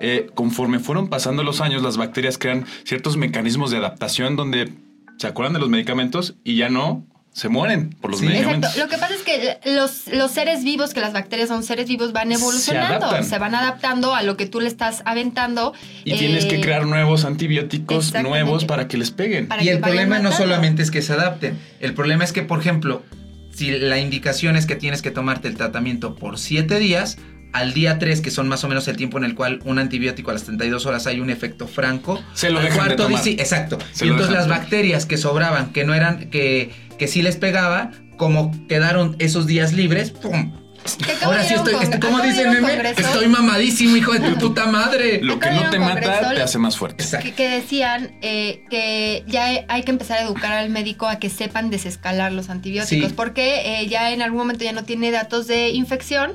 Eh, 0.00 0.30
conforme 0.34 0.78
fueron 0.78 1.08
pasando 1.08 1.42
los 1.42 1.60
años, 1.60 1.82
las 1.82 1.96
bacterias 1.96 2.38
crean 2.38 2.66
ciertos 2.84 3.16
mecanismos 3.16 3.70
de 3.70 3.78
adaptación 3.78 4.36
donde 4.36 4.72
se 5.16 5.26
acuerdan 5.26 5.54
de 5.54 5.58
los 5.58 5.68
medicamentos 5.68 6.36
y 6.44 6.56
ya 6.56 6.68
no 6.68 7.04
se 7.38 7.48
mueren 7.48 7.90
por 8.00 8.10
los 8.10 8.20
Sí. 8.20 8.26
medicamentos. 8.26 8.70
Exacto. 8.76 8.84
Lo 8.84 8.90
que 8.90 8.98
pasa 9.00 9.14
es 9.14 9.22
que 9.22 9.72
los, 9.74 10.06
los 10.08 10.30
seres 10.30 10.64
vivos, 10.64 10.92
que 10.92 11.00
las 11.00 11.12
bacterias 11.12 11.48
son 11.48 11.62
seres 11.62 11.86
vivos, 11.88 12.12
van 12.12 12.32
evolucionando. 12.32 13.22
Se, 13.22 13.38
van 13.38 13.54
adaptando 13.54 14.14
a 14.14 14.22
lo 14.22 14.36
que 14.36 14.46
tú 14.46 14.60
le 14.60 14.66
estás 14.68 15.02
aventando. 15.04 15.72
Y 16.04 16.14
tienes 16.18 16.46
que 16.46 16.56
Eh, 16.56 16.60
crear 16.60 16.84
nuevos 16.86 17.24
antibióticos 17.24 18.12
nuevos 18.22 18.64
para 18.64 18.88
que 18.88 18.96
les 18.98 19.10
peguen. 19.10 19.46
Para 19.48 19.62
Y 19.62 19.68
el 19.68 19.78
problema 19.80 20.18
no 20.18 20.32
solamente 20.32 20.82
es 20.82 20.90
que 20.90 21.00
se 21.02 21.12
adapten. 21.12 21.58
El 21.80 21.94
problema 21.94 22.24
es 22.24 22.32
que, 22.32 22.42
por 22.42 22.58
ejemplo, 22.60 23.02
si 23.54 23.70
la 23.70 23.98
indicación 23.98 24.56
es 24.56 24.66
que 24.66 24.76
tienes 24.76 25.02
que 25.02 25.10
tomarte 25.10 25.48
el 25.48 25.54
tratamiento 25.56 26.14
por 26.16 26.38
7 26.38 26.78
días, 26.78 27.18
al 27.52 27.72
día 27.72 27.98
3, 27.98 28.20
que 28.20 28.30
son 28.30 28.46
más 28.46 28.62
o 28.64 28.68
menos 28.68 28.86
el 28.88 28.96
tiempo 28.96 29.16
en 29.16 29.24
el 29.24 29.34
cual 29.34 29.60
un 29.64 29.78
antibiótico 29.78 30.30
a 30.30 30.34
las 30.34 30.44
32 30.44 30.84
horas 30.86 31.06
hay 31.06 31.20
un 31.20 31.30
efecto 31.30 31.66
franco. 31.66 32.22
Se 32.34 32.50
lo 32.50 32.60
dejan 32.60 32.72
de 32.72 32.84
cuarto 32.96 33.02
tomar. 33.04 33.22
di- 33.22 33.30
sí, 33.32 33.36
exacto. 33.38 33.78
Se 33.92 34.04
y 34.04 34.08
entonces 34.10 34.34
las 34.34 34.44
de- 34.44 34.50
bacterias 34.50 35.06
que 35.06 35.16
sobraban, 35.16 35.72
que 35.72 35.84
no 35.84 35.94
eran, 35.94 36.28
que, 36.30 36.70
que 36.98 37.08
sí 37.08 37.22
les 37.22 37.36
pegaba, 37.36 37.92
como 38.16 38.52
quedaron 38.68 39.16
esos 39.18 39.46
días 39.46 39.72
libres, 39.72 40.10
¡pum! 40.10 40.52
Ahora 41.22 41.44
sí 41.44 41.52
estoy, 41.54 41.74
este, 41.82 41.98
¿cómo 42.00 42.18
dice 42.20 42.48
meme? 42.48 42.90
Estoy 42.90 43.28
mamadísimo, 43.28 43.96
hijo 43.96 44.12
de 44.12 44.20
tu 44.20 44.38
puta 44.38 44.66
madre. 44.66 45.20
Lo 45.22 45.38
que 45.38 45.50
no 45.50 45.68
te 45.68 45.78
mata 45.78 46.30
te 46.34 46.40
hace 46.40 46.56
más 46.58 46.76
fuerte. 46.78 47.04
Exacto. 47.04 47.26
que, 47.26 47.34
que 47.34 47.48
decían 47.50 48.16
eh, 48.22 48.64
que 48.70 49.22
ya 49.26 49.64
hay 49.68 49.82
que 49.82 49.90
empezar 49.90 50.18
a 50.18 50.22
educar 50.22 50.52
al 50.52 50.70
médico 50.70 51.06
a 51.06 51.18
que 51.18 51.28
sepan 51.28 51.68
desescalar 51.68 52.32
los 52.32 52.48
antibióticos, 52.48 53.08
Sí. 53.10 53.14
porque 53.14 53.80
eh, 53.82 53.86
ya 53.88 54.12
en 54.12 54.22
algún 54.22 54.38
momento 54.38 54.64
ya 54.64 54.72
no 54.72 54.84
tiene 54.84 55.10
datos 55.10 55.46
de 55.46 55.70
infección 55.70 56.32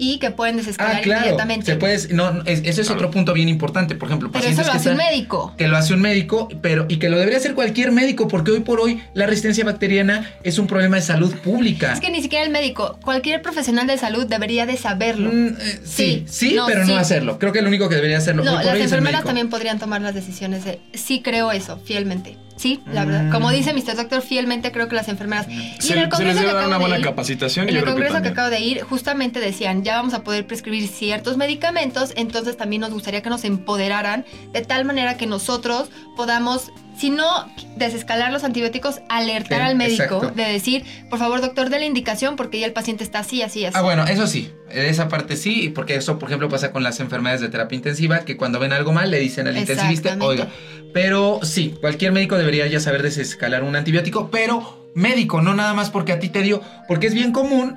y 0.00 0.18
que 0.18 0.30
pueden 0.30 0.56
desescalar 0.56 0.96
Ah, 0.96 1.00
claro. 1.02 1.20
inmediatamente. 1.22 1.66
Se 1.66 1.76
puede, 1.76 1.98
no, 2.14 2.30
no, 2.30 2.42
es- 2.44 2.60
ese 2.60 2.68
es 2.82 2.86
Claro. 2.86 2.94
otro 2.94 3.10
punto 3.10 3.32
bien 3.34 3.48
importante. 3.48 3.96
Por 3.96 4.08
ejemplo, 4.08 4.30
Pero 4.30 4.44
eso 4.46 4.56
pacientes 4.62 4.66
lo 4.66 4.72
que 4.72 4.78
hace 4.78 4.90
un 4.90 4.96
médico. 4.96 5.54
que 5.58 5.66
lo 5.68 5.76
hace 5.76 5.92
un 5.94 6.00
médico, 6.00 6.48
pero 6.62 6.86
y 6.88 6.98
que 6.98 7.08
lo 7.10 7.18
debería 7.18 7.38
hacer 7.38 7.54
cualquier 7.54 7.90
médico, 7.90 8.28
porque 8.28 8.52
hoy 8.52 8.60
por 8.60 8.80
hoy 8.80 9.02
la 9.14 9.26
resistencia 9.26 9.64
bacteriana 9.64 10.30
es 10.44 10.58
un 10.58 10.66
problema 10.68 10.96
de 10.96 11.02
salud 11.02 11.34
pública. 11.42 11.92
Es 11.92 12.00
que 12.00 12.10
ni 12.10 12.22
siquiera 12.22 12.44
el 12.44 12.50
médico, 12.52 12.98
cualquier 13.02 13.42
profesional 13.42 13.86
de 13.88 13.98
salud 13.98 14.26
debería 14.26 14.64
de 14.66 14.76
saberlo. 14.76 15.30
Mm, 15.32 15.46
eh, 15.60 15.80
sí, 15.84 16.24
sí, 16.28 16.50
Sí, 16.50 16.54
no, 16.54 16.66
pero 16.66 16.84
sí. 16.86 16.92
no 16.92 16.98
hacerlo. 16.98 17.38
Creo 17.38 17.52
que 17.52 17.58
el 17.58 17.66
único 17.66 17.88
que 17.88 17.96
debería 17.96 18.18
hacerlo 18.18 18.44
No, 18.44 18.52
hoy 18.52 18.56
por 18.58 18.66
las 18.66 18.74
hoy 18.76 18.82
enfermeras 18.82 19.24
también 19.24 19.48
podrían 19.50 19.78
tomar 19.80 20.00
las 20.00 20.14
decisiones. 20.14 20.64
de- 20.64 20.78
sí 20.94 21.20
creo 21.22 21.50
eso, 21.52 21.78
fielmente. 21.84 22.36
Sí, 22.58 22.82
la 22.92 23.04
verdad. 23.04 23.24
Mm. 23.24 23.30
Como 23.30 23.50
dice 23.50 23.72
Mr. 23.72 23.96
Doctor, 23.96 24.20
fielmente 24.20 24.72
creo 24.72 24.88
que 24.88 24.96
las 24.96 25.08
enfermeras. 25.08 25.46
Y 25.48 25.80
Se, 25.80 25.92
en 25.94 26.00
el 26.00 26.04
se 26.04 26.10
congreso 26.10 26.34
les 26.34 26.34
que 26.40 26.46
debe 26.48 26.52
dar 26.58 26.66
una 26.68 26.76
buena 26.78 26.98
ir- 26.98 27.04
capacitación 27.04 27.66
y 27.66 27.68
En 27.70 27.74
yo 27.74 27.78
el 27.78 27.84
creo 27.84 27.96
que 27.96 28.02
congreso 28.02 28.22
que, 28.22 28.28
acabo 28.30 28.50
de 28.50 28.60
ir, 28.60 28.82
justamente 28.82 29.40
decían, 29.40 29.84
ya 29.84 29.96
vamos 29.96 30.12
a 30.12 30.24
poder 30.24 30.46
prescribir 30.46 30.88
ciertos 30.88 31.36
medicamentos, 31.36 32.12
entonces 32.16 32.56
también 32.56 32.80
nos 32.80 32.90
gustaría 32.90 33.22
que 33.22 33.30
nos 33.30 33.44
empoderaran 33.44 34.24
de 34.52 34.60
tal 34.62 34.84
manera 34.84 35.16
que 35.16 35.26
nosotros 35.26 35.88
podamos 36.16 36.72
Si 36.98 37.10
no, 37.10 37.48
desescalar 37.76 38.32
los 38.32 38.42
antibióticos, 38.42 39.00
alertar 39.08 39.60
Sí, 39.60 39.64
al 39.66 39.76
médico, 39.76 40.02
exacto. 40.02 40.30
de 40.30 40.42
decir, 40.42 40.84
por 41.08 41.20
favor, 41.20 41.40
doctor, 41.40 41.70
dé 41.70 41.78
la 41.78 41.84
indicación 41.84 42.34
porque 42.34 42.58
ya 42.58 42.66
el 42.66 42.72
paciente 42.72 43.04
está 43.04 43.20
así, 43.20 43.40
así, 43.42 43.64
así. 43.64 43.76
Ah, 43.78 43.82
bueno, 43.82 44.04
eso 44.04 44.26
sí, 44.26 44.50
esa 44.72 45.08
parte 45.08 45.36
sí, 45.36 45.70
porque 45.72 45.94
eso, 45.94 46.18
por 46.18 46.28
ejemplo, 46.28 46.48
pasa 46.48 46.72
con 46.72 46.82
las 46.82 46.98
enfermedades 46.98 47.40
de 47.40 47.50
terapia 47.50 47.76
intensiva, 47.76 48.20
que 48.20 48.36
cuando 48.36 48.58
ven 48.58 48.72
algo 48.72 48.92
mal 48.92 49.12
le 49.12 49.20
dicen 49.20 49.46
al 49.46 49.56
intensivista, 49.56 50.16
oiga, 50.20 50.48
pero 50.92 51.38
sí, 51.44 51.74
cualquier 51.80 52.10
médico 52.10 52.36
debería 52.36 52.66
ya 52.66 52.80
saber 52.80 53.02
desescalar 53.02 53.62
un 53.62 53.76
antibiótico, 53.76 54.28
pero 54.32 54.90
médico, 54.96 55.40
no 55.40 55.54
nada 55.54 55.74
más 55.74 55.90
porque 55.90 56.10
a 56.12 56.18
ti 56.18 56.28
te 56.30 56.42
dio, 56.42 56.62
porque 56.88 57.06
es 57.06 57.14
bien 57.14 57.30
común 57.30 57.76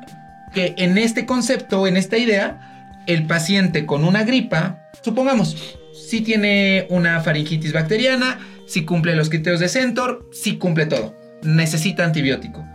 que 0.51 0.73
en 0.77 0.97
este 0.97 1.27
concepto, 1.27 1.85
en 1.85 1.95
esta 1.95 2.17
idea, 2.17 2.95
el 3.05 3.27
paciente 3.27 3.85
con 3.85 4.03
una 4.03 4.23
gripa, 4.23 4.89
supongamos, 5.03 5.77
si 5.93 6.21
tiene 6.21 6.87
una 6.89 7.21
faringitis 7.21 7.71
bacteriana, 7.73 8.39
si 8.71 8.85
cumple 8.85 9.15
los 9.15 9.29
criterios 9.29 9.59
de 9.59 9.67
Centor, 9.67 10.29
si 10.31 10.57
cumple 10.57 10.85
todo, 10.85 11.13
necesita 11.43 12.05
antibiótico. 12.05 12.65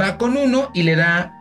Va 0.00 0.18
con 0.18 0.36
uno 0.36 0.72
y 0.74 0.82
le 0.82 0.96
da 0.96 1.38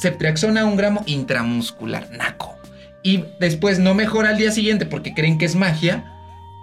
Ceftriaxona 0.00 0.64
un 0.64 0.76
gramo 0.76 1.02
intramuscular, 1.04 2.08
naco. 2.10 2.56
Y 3.02 3.24
después 3.40 3.78
no 3.80 3.94
mejora 3.94 4.30
al 4.30 4.38
día 4.38 4.50
siguiente 4.50 4.86
porque 4.86 5.12
creen 5.12 5.36
que 5.36 5.44
es 5.44 5.56
magia. 5.56 6.10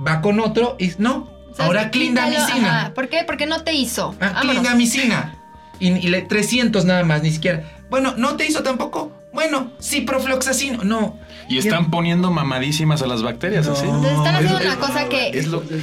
Va 0.06 0.22
con 0.22 0.40
otro 0.40 0.76
y 0.80 0.92
no. 0.98 1.30
Ahora 1.60 1.92
clindamicina. 1.92 2.80
ajá. 2.80 2.94
¿Por 2.96 3.10
qué? 3.10 3.24
Porque 3.28 3.46
no 3.46 3.62
te 3.62 3.74
hizo. 3.74 4.16
Ah, 4.20 4.40
clindamicina. 4.42 5.36
Y, 5.80 5.90
y 5.90 6.08
le 6.08 6.24
300 6.24 6.86
nada 6.86 7.04
más, 7.04 7.22
ni 7.22 7.30
siquiera. 7.30 7.64
Bueno, 7.92 8.16
¿no 8.18 8.38
te 8.38 8.48
hizo 8.48 8.64
tampoco? 8.64 9.12
Bueno, 9.34 9.72
ciprofloxacino. 9.80 10.84
No. 10.84 11.20
Y 11.52 11.58
están 11.58 11.92
poniendo 11.92 12.32
mamadísimas 12.32 13.02
a 13.02 13.08
las 13.08 13.24
bacterias, 13.24 13.68
No. 13.68 13.74
así. 13.74 13.86
Entonces 13.86 14.12
están 14.18 14.36
haciendo 14.36 14.60
Es- 14.60 14.66
una 14.66 14.76
cosa 14.78 15.10
que, 15.10 15.30
Es 15.30 15.48
lo 15.48 15.62
que 15.68 15.76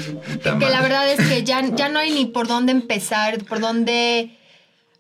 la 0.71 0.81
verdad 0.83 1.11
es 1.13 1.29
que 1.29 1.45
ya, 1.45 1.63
ya 1.75 1.89
no 1.89 1.99
hay 1.99 2.11
ni 2.13 2.27
por 2.27 2.47
dónde 2.49 2.73
empezar, 2.73 3.39
por 3.45 3.61
dónde, 3.61 4.31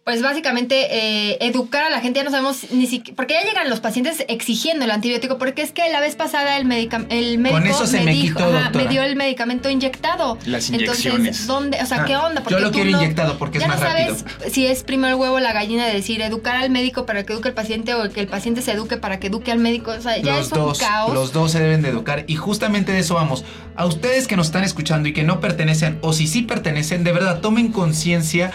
pues 0.08 0.22
básicamente 0.22 0.86
eh, 0.90 1.36
educar 1.42 1.82
a 1.84 1.90
la 1.90 2.00
gente, 2.00 2.20
ya 2.20 2.24
no 2.24 2.30
sabemos 2.30 2.70
ni 2.70 2.86
siquiera, 2.86 3.14
porque 3.14 3.34
ya 3.34 3.42
llegan 3.42 3.68
los 3.68 3.80
pacientes 3.80 4.24
exigiendo 4.28 4.86
el 4.86 4.90
antibiótico, 4.90 5.36
porque 5.36 5.60
es 5.60 5.70
que 5.70 5.86
la 5.92 6.00
vez 6.00 6.16
pasada 6.16 6.56
el, 6.56 6.64
medica- 6.64 7.04
el 7.10 7.36
médico 7.36 7.58
eso 7.68 7.86
se 7.86 8.00
me 8.00 8.12
dijo, 8.12 8.38
quitó, 8.38 8.56
ajá, 8.56 8.70
me 8.70 8.88
dio 8.88 9.02
el 9.02 9.16
medicamento 9.16 9.68
inyectado. 9.68 10.38
Las 10.46 10.70
Entonces, 10.70 11.04
inyecciones. 11.04 11.46
¿dónde? 11.46 11.78
O 11.82 11.84
sea, 11.84 11.98
Ah, 12.00 12.04
¿qué 12.06 12.16
onda? 12.16 12.42
yo 12.48 12.58
lo 12.58 12.68
tú 12.70 12.76
quiero 12.76 12.88
inyectado 12.88 13.36
porque 13.36 13.58
es 13.58 13.64
ya 13.64 13.68
más 13.68 13.80
no 13.80 13.84
rápido. 13.86 14.16
sabes 14.16 14.52
si 14.54 14.66
es 14.66 14.82
primero 14.82 15.14
el 15.14 15.20
huevo 15.20 15.34
o 15.36 15.40
la 15.40 15.52
gallina 15.52 15.84
de 15.86 15.92
decir 15.92 16.22
educar 16.22 16.56
al 16.56 16.70
médico 16.70 17.04
para 17.04 17.24
que 17.24 17.34
eduque 17.34 17.48
al 17.48 17.54
paciente 17.54 17.92
o 17.94 18.08
que 18.10 18.20
el 18.20 18.28
paciente 18.28 18.62
se 18.62 18.72
eduque 18.72 18.96
para 18.96 19.20
que 19.20 19.26
eduque 19.26 19.52
al 19.52 19.58
médico. 19.58 19.90
O 19.90 20.00
sea, 20.00 20.16
ya 20.16 20.36
los 20.36 20.46
es 20.46 20.52
un 20.52 20.58
dos, 20.58 20.78
caos. 20.78 21.12
los 21.12 21.34
dos 21.34 21.52
se 21.52 21.60
deben 21.60 21.82
de 21.82 21.90
educar 21.90 22.24
y 22.26 22.36
justamente 22.36 22.92
de 22.92 23.00
eso 23.00 23.14
vamos. 23.14 23.44
A 23.76 23.84
ustedes 23.84 24.26
que 24.26 24.36
nos 24.36 24.46
están 24.46 24.64
escuchando 24.64 25.06
y 25.10 25.12
que 25.12 25.22
no 25.22 25.38
pertenecen 25.40 25.98
o 26.00 26.14
si 26.14 26.26
sí 26.26 26.40
pertenecen, 26.42 27.04
de 27.04 27.12
verdad 27.12 27.40
tomen 27.40 27.68
conciencia 27.72 28.52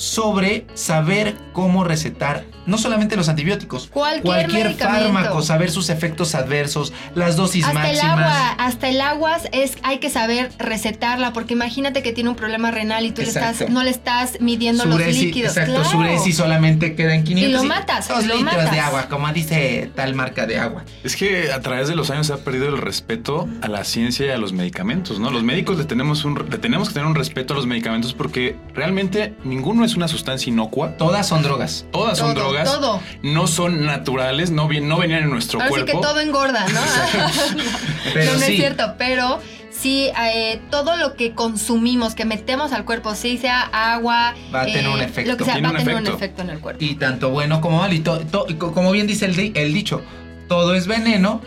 sobre 0.00 0.66
saber 0.72 1.36
cómo 1.52 1.84
recetar 1.84 2.44
no 2.66 2.78
solamente 2.78 3.16
los 3.16 3.28
antibióticos, 3.28 3.88
Cualquier 3.88 4.74
fármaco, 4.74 5.42
saber 5.42 5.70
sus 5.70 5.90
efectos 5.90 6.34
adversos, 6.34 6.92
las 7.14 7.36
dosis 7.36 7.64
Hasta 7.64 7.74
máximas. 7.78 8.04
el 8.04 8.10
agua, 8.10 8.50
hasta 8.58 8.88
el 8.88 9.00
agua 9.00 9.36
es, 9.52 9.76
hay 9.82 9.98
que 9.98 10.08
saber 10.08 10.50
recetarla, 10.58 11.32
porque 11.32 11.54
imagínate 11.54 12.02
que 12.02 12.12
tiene 12.12 12.30
un 12.30 12.36
problema 12.36 12.70
renal 12.70 13.04
y 13.04 13.10
tú 13.10 13.22
le 13.22 13.28
estás, 13.28 13.68
no 13.70 13.82
le 13.82 13.90
estás 13.90 14.40
midiendo 14.40 14.84
los 14.84 14.94
Suresi, 14.96 15.26
líquidos. 15.26 15.56
exacto, 15.56 15.74
Claro. 15.80 15.90
Suresi 15.90 16.32
solamente 16.32 16.94
queda 16.94 17.14
en 17.14 17.24
500 17.24 17.50
Y 17.50 17.52
lo 17.52 17.64
matas, 17.64 18.08
dos 18.08 18.24
lo 18.26 18.36
litros 18.36 18.54
matas. 18.54 18.70
de 18.70 18.80
agua, 18.80 19.08
como 19.08 19.30
dice 19.32 19.90
tal 19.96 20.14
marca 20.14 20.46
de 20.46 20.58
agua. 20.58 20.84
Es 21.02 21.16
que 21.16 21.50
a 21.52 21.60
través 21.60 21.88
de 21.88 21.96
los 21.96 22.10
años 22.10 22.28
se 22.28 22.34
ha 22.34 22.38
perdido 22.38 22.68
el 22.68 22.78
respeto 22.78 23.48
a 23.62 23.68
la 23.68 23.82
ciencia 23.84 24.26
y 24.26 24.30
a 24.30 24.38
los 24.38 24.52
medicamentos, 24.52 25.18
¿no? 25.18 25.30
Los 25.30 25.42
médicos 25.42 25.76
le 25.76 25.84
tenemos, 25.86 26.24
un, 26.24 26.34
le 26.48 26.58
tenemos 26.58 26.88
que 26.88 26.94
tener 26.94 27.06
un 27.08 27.14
respeto 27.16 27.54
a 27.54 27.56
los 27.56 27.66
medicamentos 27.66 28.14
porque 28.14 28.56
realmente 28.74 29.34
ninguno 29.44 29.84
es 29.84 29.89
una 29.96 30.08
sustancia 30.08 30.50
inocua. 30.50 30.96
Todas 30.96 31.26
son 31.28 31.42
drogas. 31.42 31.86
Todas 31.92 32.18
son 32.18 32.34
drogas. 32.34 32.64
todo. 32.72 33.00
No 33.22 33.46
son 33.46 33.84
naturales, 33.86 34.50
no, 34.50 34.68
vien- 34.68 34.88
no 34.88 34.98
venían 34.98 35.24
en 35.24 35.30
nuestro 35.30 35.60
Ahora 35.60 35.68
sí 35.74 35.80
cuerpo. 35.82 36.00
que 36.00 36.06
todo 36.06 36.20
engorda, 36.20 36.66
¿no? 36.68 36.80
Pero 38.14 38.32
no, 38.32 38.38
no 38.38 38.44
sí. 38.46 38.52
es 38.52 38.58
cierto, 38.58 38.94
pero 38.98 39.38
sí, 39.70 40.08
eh, 40.32 40.60
todo 40.70 40.96
lo 40.96 41.14
que 41.14 41.34
consumimos, 41.34 42.14
que 42.14 42.24
metemos 42.24 42.72
al 42.72 42.84
cuerpo, 42.84 43.14
si 43.14 43.38
sea 43.38 43.62
agua, 43.72 44.34
Va 44.54 44.62
a 44.62 44.64
tener 44.66 44.84
eh, 44.86 44.88
un 44.88 45.00
efecto. 45.00 45.30
Lo 45.32 45.36
que 45.36 45.44
sea, 45.44 45.54
Tiene 45.54 45.68
va 45.68 45.74
a 45.74 45.78
tener 45.78 45.96
un 45.96 46.06
efecto. 46.06 46.42
en 46.42 46.50
el 46.50 46.58
cuerpo. 46.60 46.84
Y 46.84 46.94
tanto 46.96 47.30
bueno 47.30 47.60
como 47.60 47.78
mal. 47.78 47.92
Y 47.92 48.00
to- 48.00 48.22
como 48.58 48.90
bien 48.92 49.06
dice 49.06 49.26
el, 49.26 49.36
di- 49.36 49.52
el 49.54 49.72
dicho, 49.72 50.02
todo 50.48 50.74
es 50.74 50.86
veneno 50.86 51.40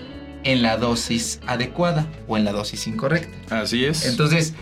en 0.44 0.62
la 0.62 0.78
dosis 0.78 1.40
adecuada 1.48 2.06
o 2.28 2.38
en 2.38 2.46
la 2.46 2.52
dosis 2.52 2.88
incorrecta. 2.88 3.62
Así 3.62 3.86
es. 3.86 4.06
Entonces, 4.06 4.54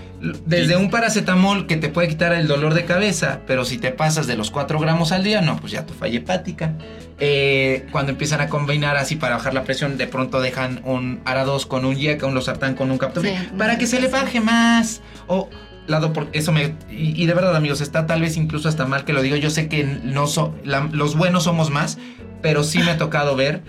desde 0.46 0.78
un 0.78 0.90
paracetamol 0.92 1.66
que 1.68 1.78
te 1.78 1.90
puede 1.90 2.08
quitar 2.08 2.32
el 2.34 2.48
dolor 2.48 2.74
de 2.76 2.86
cabeza, 2.86 3.40
pero 3.48 3.66
si 3.66 3.78
te 3.78 3.92
pasas 3.92 4.28
de 4.28 4.36
los 4.38 4.52
4 4.52 4.80
gramos 4.80 5.12
al 5.12 5.24
día, 5.24 5.42
no, 5.42 5.58
pues 5.58 5.72
ya 5.72 5.86
tu 5.86 5.94
falla 5.94 6.18
hepática. 6.18 6.74
Eh, 7.20 7.88
cuando 7.92 8.12
empiezan 8.12 8.42
a 8.42 8.48
combinar 8.48 8.98
así 8.98 9.16
para 9.16 9.36
bajar 9.38 9.54
la 9.54 9.64
presión, 9.64 9.98
de 9.98 10.08
pronto 10.08 10.40
dejan 10.42 10.82
un 10.86 11.24
Ara2 11.26 11.68
con 11.68 11.86
un 11.86 11.96
Yeca, 11.96 12.26
un 12.28 12.34
Losartán 12.36 12.76
con 12.76 12.92
un 12.92 12.98
Captopril, 12.98 13.34
Sí, 13.38 13.50
para 13.58 13.78
que 13.78 13.88
se 13.88 14.00
le 14.00 14.08
baje 14.08 14.40
más. 14.42 15.02
O 15.28 15.50
lado 15.88 16.14
por 16.14 16.28
eso 16.34 16.52
me 16.52 16.76
y, 16.92 17.20
y 17.22 17.26
de 17.26 17.34
verdad 17.34 17.56
amigos 17.56 17.82
está 17.82 18.06
tal 18.06 18.22
vez 18.22 18.38
incluso 18.38 18.70
hasta 18.70 18.86
mal 18.86 19.04
que 19.04 19.14
lo 19.14 19.22
digo 19.24 19.36
yo 19.36 19.50
sé 19.50 19.68
que 19.68 19.84
no 19.84 20.28
so- 20.28 20.54
la- 20.64 20.88
los 20.92 21.18
buenos 21.18 21.46
somos 21.46 21.72
más 21.72 21.98
pero 22.44 22.64
sí 22.64 22.78
me 22.80 22.92
ha 22.92 22.98
tocado 23.00 23.36
ver 23.36 23.64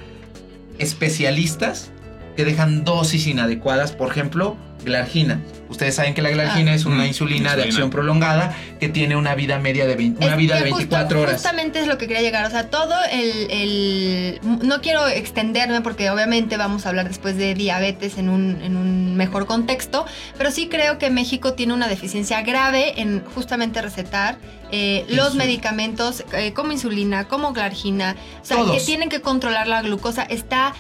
especialistas 0.78 1.90
que 2.36 2.44
dejan 2.44 2.84
dosis 2.84 3.26
inadecuadas 3.26 3.92
por 3.92 4.10
ejemplo 4.10 4.56
glargina 4.84 5.40
ustedes 5.68 5.94
saben 5.94 6.12
que 6.12 6.22
la 6.22 6.30
glargina 6.30 6.72
Ah. 6.72 6.74
es 6.74 6.84
una 6.86 7.04
Mm, 7.04 7.06
insulina, 7.06 7.56
de 7.56 7.62
acción 7.62 7.88
prolongada 7.90 8.54
que 8.80 8.88
tiene 8.88 9.14
una 9.16 9.34
vida 9.36 9.58
media 9.58 9.86
de 9.86 9.94
20 9.96 10.26
una 10.26 10.36
vida 10.36 10.54
de 10.56 10.62
justo- 10.62 10.76
24 10.78 11.20
horas 11.20 11.34
Justamente 11.34 11.80
es 11.80 11.86
lo 11.86 11.96
que 11.98 12.06
quería 12.08 12.20
llegar. 12.20 12.44
O 12.46 12.50
sea, 12.50 12.68
todo 12.68 12.92
el, 13.10 13.50
el- 13.50 14.40
No 14.66 14.80
quiero 14.82 15.06
extenderme 15.08 15.80
porque 15.82 16.10
obviamente 16.10 16.56
vamos 16.56 16.84
a 16.84 16.88
hablar 16.90 17.06
después 17.08 17.36
de 17.36 17.54
diabetes 17.54 18.18
en 18.18 18.28
un, 18.28 18.60
en 18.62 18.76
un 18.76 19.16
mejor 19.16 19.46
contexto, 19.46 20.04
pero 20.36 20.50
sí 20.50 20.68
creo 20.68 20.98
que 20.98 21.08
México 21.10 21.54
tiene 21.54 21.72
una 21.74 21.88
deficiencia 21.88 22.42
grave 22.42 23.00
en 23.00 23.24
justamente 23.34 23.80
recetar 23.80 24.36
eh, 24.72 25.04
los 25.08 25.34
medicamentos 25.36 26.24
eh, 26.32 26.52
como 26.54 26.72
insulina, 26.72 27.28
como 27.28 27.52
glargina, 27.52 28.16
o 28.42 28.44
sea, 28.44 28.56
Todos. 28.58 28.76
que 28.78 28.84
tienen 28.84 29.08
que 29.08 29.20
controlar 29.20 29.68
la 29.68 29.80
glucosa. 29.82 30.22
Está 30.24 30.74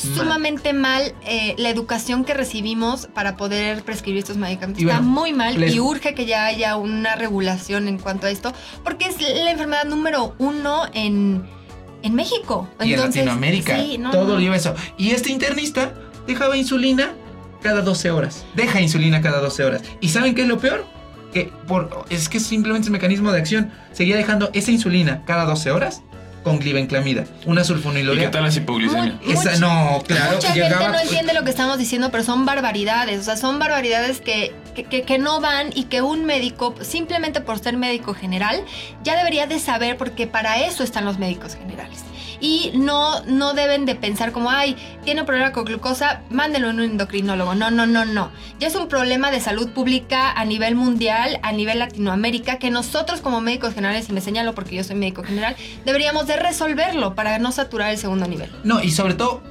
sumamente 0.00 0.72
mal 0.72 1.14
eh, 1.26 1.54
la 1.58 1.68
educación 1.70 2.24
que 2.24 2.34
recibimos 2.34 3.06
para 3.14 3.36
poder 3.36 3.82
prescribir 3.82 4.20
estos 4.20 4.36
medicamentos. 4.36 4.82
Está 4.82 5.00
muy 5.00 5.32
mal 5.32 5.58
les- 5.58 5.74
y 5.74 5.80
urge 5.80 6.14
que 6.14 6.26
ya 6.26 6.46
haya 6.46 6.76
una 6.76 7.16
regulación 7.16 7.88
en 7.88 7.98
cuanto 7.98 8.26
a 8.26 8.30
esto, 8.30 8.52
porque 8.84 9.06
es 9.06 9.20
la 9.20 9.50
enfermedad 9.50 9.84
número 9.84 10.34
uno 10.38 10.82
en, 10.94 11.46
en 12.02 12.14
México. 12.14 12.68
y 12.82 12.94
en 12.94 13.00
Latinoamérica. 13.00 13.76
sí, 13.76 13.98
no, 13.98 14.10
todo 14.10 14.34
no. 14.34 14.40
lleva 14.40 14.56
eso. 14.56 14.74
Y 14.98 15.10
este 15.10 15.30
internista 15.30 15.94
dejaba 16.26 16.56
insulina 16.56 17.12
cada 17.62 17.82
12 17.82 18.10
horas. 18.10 18.44
Deja 18.54 18.80
insulina 18.80 19.20
cada 19.20 19.40
12 19.40 19.64
horas. 19.64 19.82
Y 20.00 20.08
saben 20.08 20.34
qué 20.34 20.42
es 20.42 20.48
lo 20.48 20.58
peor 20.58 20.86
que 21.32 21.52
por 21.68 22.04
es 22.10 22.28
que 22.28 22.40
simplemente 22.40 22.86
es 22.86 22.90
mecanismo 22.90 23.30
de 23.32 23.38
acción. 23.38 23.70
Seguía 23.92 24.16
dejando 24.16 24.50
esa 24.52 24.70
insulina 24.70 25.22
cada 25.26 25.44
12 25.44 25.70
horas 25.70 26.02
con 26.42 26.58
glibenclamida 26.58 27.24
una 27.44 27.60
¿Y 27.60 27.62
qué 27.62 27.66
sulfonilurea 27.66 28.30
tal 28.30 28.44
la 28.44 28.48
hipoglucemia? 28.50 29.18
Muy- 29.22 29.32
esa 29.32 29.50
mucha- 29.50 29.58
no 29.60 30.02
claro 30.06 30.36
Mucha 30.36 30.54
llegaba 30.54 30.78
gente 30.84 30.92
no 30.92 31.00
entiende 31.00 31.34
lo 31.34 31.44
que 31.44 31.50
estamos 31.50 31.78
diciendo, 31.78 32.10
pero 32.10 32.24
son 32.24 32.46
barbaridades. 32.46 33.20
O 33.20 33.22
sea, 33.24 33.36
son 33.36 33.58
barbaridades 33.58 34.20
que, 34.20 34.54
que, 34.74 34.84
que- 34.84 35.02
que 35.02 35.18
no 35.18 35.40
van 35.40 35.70
y 35.74 35.84
que 35.84 36.00
un 36.02 36.24
médico, 36.24 36.74
simplemente 36.80 37.40
por 37.40 37.58
ser 37.58 37.76
médico 37.76 38.14
general, 38.14 38.64
ya 39.04 39.16
debería 39.16 39.46
de 39.46 39.58
saber 39.58 39.96
porque 39.96 40.26
para 40.26 40.60
eso 40.64 40.82
están 40.82 41.04
los 41.04 41.18
médicos 41.18 41.54
generales. 41.56 42.00
Y 42.40 42.72
no, 42.74 43.22
no 43.26 43.52
deben 43.52 43.84
de 43.86 43.94
pensar 43.94 44.32
como, 44.32 44.50
ay, 44.50 44.76
tiene 45.04 45.20
un 45.20 45.26
problema 45.26 45.52
con 45.52 45.64
glucosa, 45.64 46.22
mándelo 46.30 46.68
a 46.68 46.70
un 46.70 46.80
endocrinólogo. 46.80 47.54
No, 47.54 47.70
no, 47.70 47.86
no, 47.86 48.04
no. 48.04 48.30
Ya 48.58 48.68
es 48.68 48.74
un 48.74 48.88
problema 48.88 49.30
de 49.30 49.40
salud 49.40 49.70
pública 49.70 50.32
a 50.32 50.44
nivel 50.44 50.74
mundial, 50.74 51.38
a 51.42 51.52
nivel 51.52 51.78
Latinoamérica, 51.78 52.58
que 52.58 52.70
nosotros 52.70 53.20
como 53.20 53.40
médicos 53.40 53.74
generales, 53.74 54.08
y 54.08 54.12
me 54.12 54.20
señalo 54.20 54.54
porque 54.54 54.76
yo 54.76 54.84
soy 54.84 54.96
médico 54.96 55.22
general, 55.22 55.56
deberíamos 55.84 56.26
de 56.26 56.36
resolverlo 56.36 57.14
para 57.14 57.38
no 57.38 57.52
saturar 57.52 57.90
el 57.90 57.98
segundo 57.98 58.26
nivel. 58.26 58.50
no 58.64 58.82
y 58.82 58.90
sobre 58.90 59.14
todo 59.14 59.42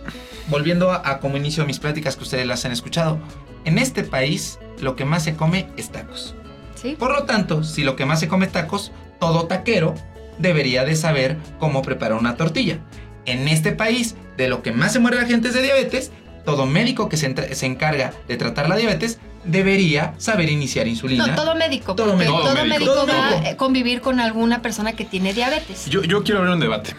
volviendo 0.47 0.91
a, 0.91 1.07
a 1.07 1.19
como 1.19 1.37
inicio 1.37 1.65
mis 1.65 1.79
pláticas 1.79 2.15
que 2.15 2.23
ustedes 2.23 2.45
las 2.47 2.65
han 2.65 2.71
escuchado 2.71 3.19
en 3.65 3.77
este 3.77 4.03
país 4.03 4.59
lo 4.79 4.95
que 4.95 5.05
más 5.05 5.23
se 5.23 5.35
come 5.35 5.67
es 5.77 5.89
tacos 5.91 6.35
¿Sí? 6.75 6.95
Por 6.97 7.11
lo 7.11 7.25
tanto, 7.25 7.63
si 7.63 7.83
lo 7.83 7.95
que 7.97 8.05
más 8.05 8.21
se 8.21 8.29
come 8.29 8.45
es 8.45 8.53
tacos, 8.53 8.91
todo 9.19 9.47
taquero 9.47 9.95
debería 10.39 10.83
de 10.85 10.95
saber 10.95 11.37
cómo 11.59 11.81
preparar 11.81 12.17
una 12.17 12.35
tortilla. 12.35 12.79
En 13.25 13.47
este 13.47 13.71
país, 13.71 14.15
de 14.37 14.47
lo 14.47 14.63
que 14.63 14.71
más 14.71 14.93
se 14.93 14.99
muere 14.99 15.17
la 15.17 15.25
gente 15.25 15.49
es 15.49 15.53
de 15.53 15.61
diabetes, 15.61 16.11
todo 16.45 16.65
médico 16.65 17.09
que 17.09 17.17
se, 17.17 17.53
se 17.53 17.65
encarga 17.65 18.13
de 18.27 18.37
tratar 18.37 18.69
la 18.69 18.75
diabetes 18.75 19.19
debería 19.43 20.13
saber 20.17 20.49
iniciar 20.49 20.87
insulina. 20.87 21.27
No, 21.27 21.35
todo 21.35 21.55
médico. 21.55 21.95
Todo 21.95 22.15
médico. 22.15 22.37
Todo, 22.37 22.43
Todo 22.45 22.55
médico, 22.55 22.75
médico. 22.75 22.93
Todo 22.93 23.07
va 23.07 23.29
médico. 23.31 23.49
a 23.49 23.57
convivir 23.57 24.01
con 24.01 24.19
alguna 24.19 24.61
persona 24.61 24.93
que 24.93 25.05
tiene 25.05 25.33
diabetes. 25.33 25.85
Yo, 25.87 26.03
yo 26.03 26.23
quiero 26.23 26.39
abrir 26.39 26.53
un 26.55 26.59
debate. 26.59 26.95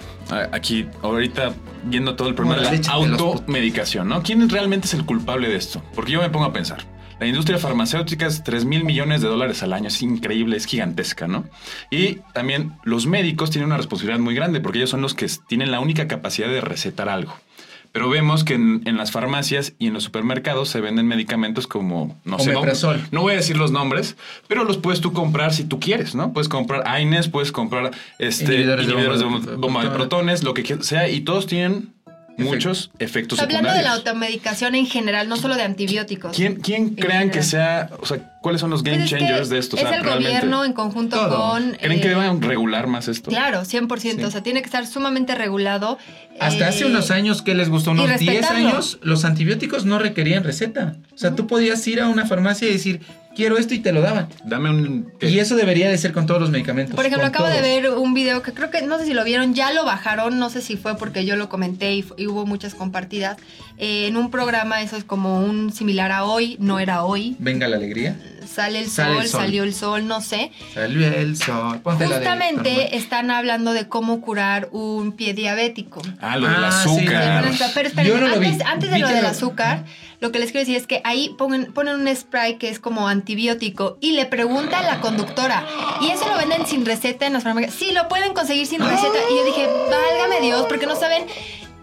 Aquí, 0.53 0.87
ahorita, 1.03 1.53
viendo 1.85 2.15
todo 2.15 2.29
el 2.29 2.35
problema 2.35 2.63
de 2.63 2.79
la 2.79 2.93
automedicación, 2.93 4.09
¿no? 4.09 4.23
¿Quién 4.23 4.49
realmente 4.49 4.87
es 4.87 4.95
el 4.95 5.05
culpable 5.05 5.49
de 5.49 5.57
esto? 5.57 5.83
Porque 5.95 6.13
yo 6.13 6.21
me 6.21 6.31
pongo 6.31 6.47
a 6.47 6.53
pensar. 6.53 6.79
La 7.21 7.27
industria 7.27 7.59
farmacéutica 7.59 8.27
es 8.27 8.43
3 8.43 8.65
mil 8.65 8.83
millones 8.85 9.21
de 9.21 9.29
dólares 9.29 9.63
al 9.63 9.73
año. 9.75 9.89
Es 9.89 10.01
increíble, 10.03 10.57
es 10.57 10.65
gigantesca, 10.67 11.29
¿no? 11.29 11.45
Y 11.91 12.17
también 12.33 12.73
los 12.83 13.07
médicos 13.07 13.51
tienen 13.51 13.67
una 13.67 13.77
responsabilidad 13.77 14.19
muy 14.21 14.35
grande 14.35 14.61
porque 14.61 14.79
ellos 14.79 14.91
son 14.91 15.03
los 15.03 15.15
que 15.15 15.27
tienen 15.47 15.71
la 15.71 15.81
única 15.81 16.09
capacidad 16.09 16.49
de 16.49 16.61
recetar 16.63 17.09
algo. 17.09 17.35
Pero 17.93 18.09
vemos 18.09 18.45
que 18.45 18.55
en, 18.55 18.83
en 18.85 18.97
las 18.97 19.11
farmacias 19.11 19.73
y 19.81 19.89
en 19.89 19.95
los 19.95 20.05
supermercados 20.05 20.69
se 20.69 20.81
venden 20.81 21.09
medicamentos 21.09 21.67
como, 21.67 22.17
no 22.25 22.39
sé, 22.39 22.53
no, 22.53 22.61
no 23.11 23.23
voy 23.23 23.33
a 23.33 23.37
decir 23.37 23.57
los 23.57 23.73
nombres, 23.73 24.17
pero 24.47 24.63
los 24.63 24.77
puedes 24.77 25.01
tú 25.01 25.13
comprar 25.13 25.53
si 25.53 25.65
tú 25.65 25.81
quieres, 25.81 26.15
¿no? 26.15 26.33
Puedes 26.33 26.49
comprar 26.49 26.85
AINES, 26.87 27.29
puedes 27.29 27.51
comprar 27.51 27.91
este, 28.21 28.45
Inhibidores 28.55 28.87
inhibidores, 28.87 29.19
de 29.19 29.25
de, 29.25 29.31
bomba- 29.33 29.45
bomba, 29.51 29.57
bomba 29.67 29.85
de 29.85 29.91
protones. 29.91 30.45
lo 30.45 30.55
que 30.55 30.79
sea, 30.83 31.09
y 31.09 31.23
todos 31.23 31.49
tienen 31.49 31.93
muchos 32.45 32.91
efectos 32.99 33.39
Hablando 33.39 33.69
de 33.69 33.83
la 33.83 33.95
secundarios. 33.95 34.07
automedicación 34.07 34.75
en 34.75 34.87
general, 34.87 35.29
no 35.29 35.37
solo 35.37 35.57
de 35.57 35.63
antibióticos. 35.63 36.35
¿Quién, 36.37 36.57
quién 36.57 36.95
crean 36.95 37.31
que 37.31 37.43
sea, 37.43 37.91
o 38.01 38.07
sea, 38.07 38.19
cuáles 38.41 38.61
son 38.61 38.71
los 38.71 38.83
Pues 38.83 38.93
game 38.93 39.05
es 39.05 39.11
que 39.11 39.19
changers 39.19 39.49
de 39.49 39.59
esto? 39.59 39.77
O 39.77 39.79
Es 39.79 39.85
el 39.87 39.91
realmente, 40.03 40.29
gobierno 40.29 40.65
en 40.65 40.73
conjunto 40.73 41.17
Todo. 41.17 41.51
con. 41.51 41.73
¿Creen 41.73 41.99
eh, 41.99 42.01
que 42.01 42.09
deban 42.09 42.41
regular 42.43 42.87
más 42.87 43.09
esto? 43.09 43.31
Claro, 43.31 43.63
100%. 43.63 43.99
Sí. 44.01 44.25
O 44.25 44.31
sea, 44.31 44.43
tiene 44.43 44.61
que 44.61 44.67
estar 44.67 44.87
sumamente 44.87 45.35
regulado. 45.35 45.99
Hasta 46.39 46.65
eh, 46.65 46.69
hace 46.69 46.85
unos 46.87 47.11
años 47.11 47.43
que 47.43 47.55
les 47.55 47.69
gustó, 47.69 47.91
unos 47.91 48.07
10 48.19 48.21
respetarlo. 48.21 48.69
años, 48.69 48.99
los 49.03 49.25
antibióticos 49.25 49.85
no 49.85 49.99
requerían 49.99 50.45
receta. 50.45 50.97
O 51.15 51.19
sea, 51.19 51.35
tú 51.35 51.47
podías 51.47 51.87
ir 51.87 52.01
a 52.01 52.09
una 52.09 52.27
farmacia 52.27 52.69
y 52.69 52.73
decir, 52.73 53.01
quiero 53.41 53.57
esto 53.57 53.73
y 53.73 53.79
te 53.79 53.93
lo 53.93 54.03
daban. 54.03 54.29
Dame 54.45 54.69
un... 54.69 55.13
¿qué? 55.19 55.31
Y 55.31 55.39
eso 55.39 55.57
debería 55.57 55.89
de 55.89 55.97
ser 55.97 56.13
con 56.13 56.27
todos 56.27 56.43
los 56.43 56.51
medicamentos. 56.51 56.95
Por 56.95 57.07
ejemplo, 57.07 57.27
acabo 57.27 57.49
de 57.49 57.63
ver 57.63 57.89
un 57.89 58.13
video 58.13 58.43
que 58.43 58.53
creo 58.53 58.71
que, 58.71 58.83
no 58.83 58.99
sé 58.99 59.07
si 59.07 59.15
lo 59.15 59.25
vieron, 59.25 59.55
ya 59.55 59.73
lo 59.73 59.87
bajaron, 59.87 60.39
no 60.39 60.51
sé 60.51 60.61
si 60.61 60.77
fue 60.77 60.99
porque 60.99 61.25
yo 61.25 61.37
lo 61.37 61.49
comenté 61.49 61.95
y 61.95 62.27
hubo 62.27 62.45
muchas 62.45 62.75
compartidas. 62.75 63.39
Eh, 63.79 64.09
en 64.09 64.19
un 64.19 64.31
programa, 64.31 64.83
eso 64.83 64.99
es 64.99 65.05
como 65.05 65.43
un 65.43 65.73
similar 65.73 66.13
a 66.13 66.25
hoy, 66.25 66.59
no 66.61 66.79
era 66.79 67.03
hoy. 67.03 67.35
Venga 67.39 67.67
la 67.67 67.77
alegría. 67.77 68.15
Sale 68.53 68.81
el, 68.81 68.91
Sale 68.91 69.13
sol, 69.15 69.23
el 69.23 69.29
sol. 69.29 69.41
salió 69.43 69.63
el 69.63 69.75
sol, 69.75 70.07
no 70.07 70.21
sé. 70.21 70.51
Salió 70.75 71.07
el 71.07 71.37
sol. 71.37 71.81
De- 71.99 72.07
Justamente 72.07 72.97
están 72.97 73.31
hablando 73.31 73.73
de 73.73 73.87
cómo 73.89 74.21
curar 74.21 74.69
un 74.73 75.13
pie 75.13 75.35
diabético. 75.35 76.03
Ah, 76.21 76.37
lo 76.37 76.49
del 76.49 76.65
Ah, 76.65 76.73
sí, 76.73 76.89
azúcar. 76.91 77.45
Pero 77.75 77.89
espérenme, 77.89 78.05
Yo 78.19 78.21
no 78.21 78.29
lo 78.35 78.41
vi. 78.41 78.47
antes, 78.49 78.67
antes 78.67 78.91
de 78.91 78.99
lo 78.99 79.07
que 79.07 79.15
del 79.15 79.27
azúcar, 79.27 79.85
lo 80.21 80.33
que 80.33 80.39
les 80.41 80.51
quiero 80.51 80.63
decir 80.63 80.77
es 80.77 80.87
que 80.89 81.01
ahí 81.05 81.35
ponen, 81.39 81.73
ponen 81.73 81.95
un 82.01 82.15
spray 82.17 82.57
que 82.59 82.69
es 82.69 82.81
como 82.81 83.07
antibiótico 83.07 83.99
y 84.01 84.13
le 84.13 84.27
pregunta 84.27 84.81
a 84.81 84.83
la 84.83 85.01
conductora, 85.01 85.65
¿y 86.01 86.09
eso 86.11 86.27
lo 86.29 86.37
venden 86.37 86.67
sin 86.67 86.85
receta 86.85 87.27
en 87.27 87.33
las 87.35 87.45
farmacias? 87.45 87.73
Sí, 87.75 87.93
lo 87.93 88.09
pueden 88.09 88.35
conseguir 88.35 88.67
sin 88.67 88.81
receta. 88.81 89.19
Y 89.31 89.37
yo 89.39 89.45
dije, 89.45 89.67
válgame 89.91 90.41
Dios, 90.45 90.67
porque 90.69 90.87
no 90.87 90.97
saben 90.97 91.25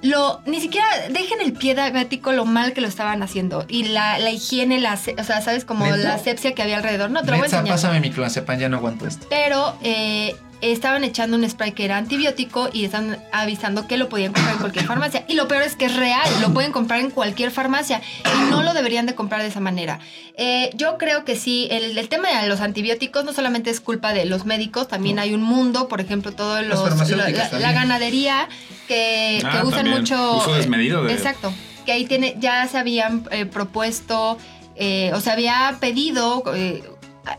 lo, 0.02 0.42
ni 0.46 0.62
siquiera 0.62 0.88
dejen 1.10 1.42
el 1.42 1.54
pie 1.54 1.74
diabético 1.74 2.32
lo 2.32 2.46
mal 2.46 2.74
que 2.74 2.82
lo 2.82 2.88
estaban 2.88 3.24
haciendo. 3.24 3.66
Y 3.68 3.86
la, 3.86 4.20
la 4.20 4.32
higiene, 4.32 4.80
la, 4.80 4.94
o 4.94 5.24
sea, 5.24 5.42
¿sabes? 5.42 5.66
Como 5.66 5.86
¿Neta? 5.86 5.98
la 5.98 6.14
asepsia 6.16 6.54
que 6.54 6.62
había 6.62 6.78
alrededor. 6.78 7.10
No, 7.10 7.22
te 7.22 7.28
lo 7.28 7.38
voy 7.38 7.44
a 7.44 7.46
enseñar. 7.46 7.68
pásame 7.68 8.00
mi 8.00 8.12
clonazepam, 8.12 8.60
ya 8.60 8.70
no 8.70 8.78
aguanto 8.78 9.08
esto. 9.08 9.26
Pero 9.30 9.76
eh, 9.84 10.36
estaban 10.62 11.04
echando 11.04 11.38
un 11.38 11.48
spray 11.50 11.72
que 11.74 11.86
era 11.86 11.98
antibiótico 11.98 12.70
y 12.74 12.86
están 12.86 13.18
avisando 13.32 13.88
que 13.88 13.98
lo 13.98 14.10
podían 14.10 14.34
comprar 14.34 14.54
en 14.56 14.60
cualquier 14.60 14.86
farmacia. 14.86 15.24
Y 15.28 15.34
lo 15.36 15.48
peor 15.48 15.62
es 15.64 15.76
que 15.76 15.86
es 15.86 15.96
real, 15.96 16.28
lo 16.42 16.54
pueden 16.54 16.72
comprar 16.72 17.00
en 17.00 17.12
cualquier 17.12 17.52
farmacia 17.52 18.02
y 18.26 18.50
no 18.50 18.64
lo 18.64 18.74
deberían 18.74 19.06
de 19.06 19.16
comprar 19.16 19.42
de 19.42 19.48
esa 19.50 19.60
manera. 19.60 20.00
Eh, 20.36 20.70
yo 20.76 20.98
creo 20.98 21.26
que 21.26 21.36
sí, 21.36 21.68
el, 21.72 21.98
el 21.98 22.10
tema 22.10 22.30
de 22.42 22.48
los 22.48 22.60
antibióticos 22.62 23.24
no 23.26 23.34
solamente 23.34 23.70
es 23.70 23.80
culpa 23.80 24.14
de 24.14 24.26
los 24.26 24.46
médicos, 24.46 24.88
también 24.88 25.20
hay 25.20 25.34
un 25.34 25.42
mundo, 25.42 25.88
por 25.88 26.02
ejemplo, 26.02 26.32
todos 26.32 26.66
los... 26.66 27.10
la, 27.10 27.30
la 27.60 27.72
ganadería 27.72 28.48
que, 28.88 29.40
que 29.42 29.48
Ah, 29.48 29.62
usan 29.64 29.80
también. 29.80 30.00
mucho... 30.00 30.38
Uso 30.38 30.54
desmedido 30.54 31.04
de- 31.04 31.14
Exacto. 31.14 31.54
Que 31.86 31.92
ahí 31.94 32.06
tiene, 32.06 32.36
ya 32.40 32.68
se 32.68 32.78
habían 32.78 33.28
eh, 33.32 33.46
propuesto, 33.46 34.38
eh, 34.76 35.12
o 35.14 35.22
se 35.22 35.32
había 35.32 35.78
pedido... 35.80 36.44
eh, 36.56 36.84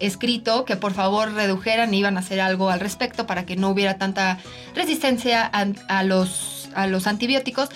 escrito 0.00 0.64
que 0.64 0.76
por 0.76 0.92
favor 0.95 1.33
redujeran 1.33 1.92
y 1.95 1.99
iban 1.99 2.16
a 2.16 2.21
hacer 2.21 2.40
algo 2.40 2.71
al 2.71 2.80
respecto 2.80 3.26
para 3.26 3.47
que 3.47 3.57
no 3.57 3.68
hubiera 3.71 3.99
tanta 3.99 4.38
resistencia 4.75 5.49
a, 5.52 5.66
a 5.88 6.02
los, 6.02 6.68
a 6.75 6.87
los 6.87 7.07
antibióticos. 7.07 7.68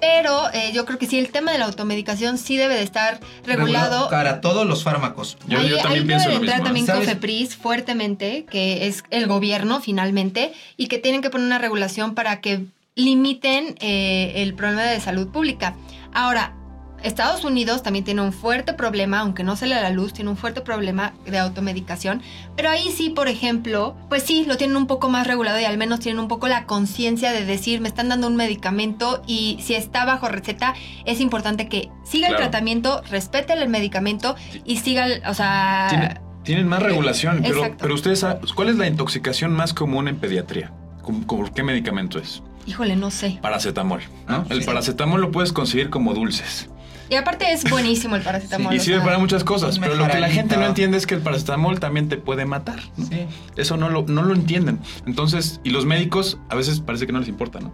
Pero 0.00 0.52
eh, 0.52 0.70
yo 0.74 0.84
creo 0.84 0.98
que 0.98 1.06
sí, 1.06 1.18
el 1.18 1.30
tema 1.30 1.52
de 1.52 1.58
la 1.58 1.64
automedicación 1.64 2.36
sí 2.36 2.58
debe 2.58 2.74
de 2.74 2.82
estar 2.82 3.20
regulado. 3.46 4.10
Para 4.10 4.42
todos 4.42 4.66
los 4.66 4.82
fármacos. 4.82 5.38
Yo- 5.46 5.58
ahí 5.60 5.70
yo 5.70 5.78
también 5.78 6.02
ahí 6.02 6.06
pienso 6.08 6.28
debe 6.28 6.34
lo 6.34 6.40
entrar 6.40 6.56
mismo, 6.58 6.64
también 6.66 6.86
¿Sabes? 6.86 7.00
COFEPRIS 7.08 7.56
fuertemente, 7.56 8.44
que 8.50 8.86
es 8.86 9.02
el 9.10 9.26
gobierno 9.26 9.80
finalmente, 9.80 10.52
y 10.76 10.88
que 10.88 10.98
tienen 10.98 11.22
que 11.22 11.30
poner 11.30 11.46
una 11.46 11.58
regulación 11.58 12.14
para 12.14 12.40
que 12.42 12.66
limiten 12.96 13.76
eh, 13.80 14.32
el 14.36 14.52
problema 14.54 14.82
de 14.82 15.00
salud 15.00 15.28
pública. 15.28 15.74
Ahora, 16.12 16.52
Estados 17.04 17.44
Unidos 17.44 17.82
también 17.82 18.04
tiene 18.04 18.22
un 18.22 18.32
fuerte 18.32 18.72
problema, 18.72 19.20
aunque 19.20 19.44
no 19.44 19.56
sale 19.56 19.74
a 19.74 19.82
la 19.82 19.90
luz, 19.90 20.12
tiene 20.12 20.30
un 20.30 20.36
fuerte 20.36 20.60
problema 20.62 21.12
de 21.26 21.38
automedicación. 21.38 22.22
Pero 22.56 22.70
ahí 22.70 22.90
sí, 22.90 23.10
por 23.10 23.28
ejemplo, 23.28 23.94
pues 24.08 24.22
sí, 24.22 24.44
lo 24.48 24.56
tienen 24.56 24.76
un 24.76 24.86
poco 24.86 25.08
más 25.08 25.26
regulado 25.26 25.60
y 25.60 25.64
al 25.64 25.76
menos 25.78 26.00
tienen 26.00 26.18
un 26.18 26.28
poco 26.28 26.48
la 26.48 26.64
conciencia 26.66 27.30
de 27.32 27.44
decir, 27.44 27.80
me 27.80 27.88
están 27.88 28.08
dando 28.08 28.26
un 28.26 28.36
medicamento 28.36 29.22
y 29.26 29.58
si 29.62 29.74
está 29.74 30.04
bajo 30.04 30.28
receta, 30.28 30.74
es 31.04 31.20
importante 31.20 31.68
que 31.68 31.90
siga 32.04 32.28
el 32.28 32.36
tratamiento, 32.36 33.02
respete 33.10 33.52
el 33.52 33.68
medicamento 33.68 34.34
y 34.64 34.78
siga, 34.78 35.06
el- 35.06 35.22
o 35.26 35.34
sea... 35.34 35.86
Tiene- 35.90 36.20
tienen 36.42 36.68
más 36.68 36.82
regulación, 36.82 37.40
pero, 37.42 37.56
Exacto. 37.60 37.78
pero 37.82 37.94
ustedes 37.94 38.20
saben, 38.20 38.38
¿cuál 38.54 38.68
es 38.68 38.76
la 38.76 38.86
intoxicación 38.86 39.52
más 39.52 39.72
común 39.72 40.08
en 40.08 40.16
pediatría? 40.16 40.72
¿Con, 41.02 41.22
con 41.24 41.48
qué 41.48 41.62
medicamento 41.62 42.18
es? 42.18 42.42
Híjole, 42.66 42.96
no 42.96 43.10
sé. 43.10 43.38
Paracetamol. 43.42 44.00
¿no? 44.28 44.44
El 44.50 44.60
Sí. 44.60 44.66
paracetamol 44.66 45.20
lo 45.20 45.30
puedes 45.30 45.52
conseguir 45.52 45.90
como 45.90 46.12
dulces. 46.14 46.68
Y 47.14 47.16
aparte 47.16 47.52
es 47.52 47.70
buenísimo 47.70 48.16
el 48.16 48.22
paracetamol. 48.22 48.74
y 48.74 48.78
o 48.78 48.80
sirve 48.80 48.96
sea, 48.96 49.04
para 49.04 49.18
muchas 49.18 49.44
cosas, 49.44 49.78
pero 49.78 49.94
lo 49.94 50.08
que 50.08 50.18
la 50.18 50.28
gente 50.28 50.56
no 50.56 50.66
entiende 50.66 50.96
es 50.96 51.06
que 51.06 51.14
el 51.14 51.20
paracetamol 51.20 51.78
también 51.78 52.08
te 52.08 52.16
puede 52.16 52.44
matar. 52.44 52.80
¿no? 52.96 53.06
Sí. 53.06 53.26
Eso 53.54 53.76
no 53.76 53.88
lo, 53.88 54.02
no 54.02 54.24
lo 54.24 54.34
entienden. 54.34 54.80
Entonces, 55.06 55.60
y 55.62 55.70
los 55.70 55.86
médicos 55.86 56.38
a 56.48 56.56
veces 56.56 56.80
parece 56.80 57.06
que 57.06 57.12
no 57.12 57.20
les 57.20 57.28
importa, 57.28 57.60
¿no? 57.60 57.72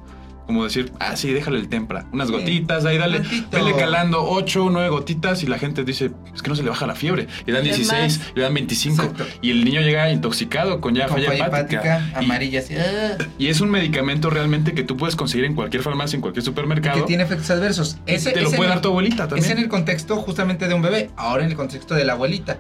Como 0.50 0.64
decir, 0.64 0.90
ah, 0.98 1.14
sí, 1.16 1.32
déjale 1.32 1.60
el 1.60 1.68
tempra. 1.68 2.06
Unas 2.12 2.26
Sí. 2.26 2.32
gotitas, 2.34 2.84
ahí 2.84 2.98
dale, 2.98 3.20
vele 3.52 3.72
calando 3.76 4.24
8 4.28 4.64
o 4.64 4.70
9 4.70 4.88
gotitas 4.88 5.44
y 5.44 5.46
la 5.46 5.58
gente 5.60 5.84
dice, 5.84 6.10
es 6.34 6.42
que 6.42 6.50
no 6.50 6.56
se 6.56 6.64
le 6.64 6.70
baja 6.70 6.88
la 6.88 6.96
fiebre. 6.96 7.28
Le 7.46 7.52
dan 7.52 7.64
Es 7.64 7.76
16, 7.76 8.18
más. 8.18 8.32
le 8.34 8.42
dan 8.42 8.52
25. 8.54 9.00
Exacto. 9.00 9.26
Y 9.42 9.52
el 9.52 9.64
niño 9.64 9.80
llega 9.80 10.10
intoxicado 10.10 10.80
con 10.80 10.96
ya 10.96 11.06
Con 11.06 11.18
falla 11.18 11.28
falla 11.28 11.46
hepática. 11.46 11.80
hepática, 11.98 12.20
Y- 12.20 12.24
amarilla, 12.24 12.58
así. 12.58 12.74
ah, 12.74 13.16
Y, 13.38 13.46
es 13.46 13.60
un 13.60 13.70
medicamento 13.70 14.28
realmente 14.28 14.72
que 14.74 14.82
tú 14.82 14.96
puedes 14.96 15.14
conseguir 15.14 15.44
en 15.44 15.54
cualquier 15.54 15.84
farmacia, 15.84 16.16
en 16.16 16.20
cualquier 16.20 16.44
supermercado. 16.44 16.98
que 17.02 17.06
tiene 17.06 17.22
efectos 17.22 17.48
adversos. 17.52 17.98
Ese, 18.06 18.32
te 18.32 18.40
lo 18.40 18.48
ese 18.48 18.56
puede 18.56 18.70
dar 18.70 18.80
tu 18.82 18.88
abuelita 18.88 19.26
Es 19.26 19.32
en 19.34 19.38
también. 19.38 19.58
el 19.58 19.68
contexto 19.68 20.16
justamente 20.16 20.66
de 20.66 20.74
un 20.74 20.82
bebé, 20.82 21.10
ahora 21.16 21.44
en 21.44 21.50
el 21.50 21.56
contexto 21.56 21.94
de 21.94 22.04
la 22.04 22.14
abuelita. 22.14 22.58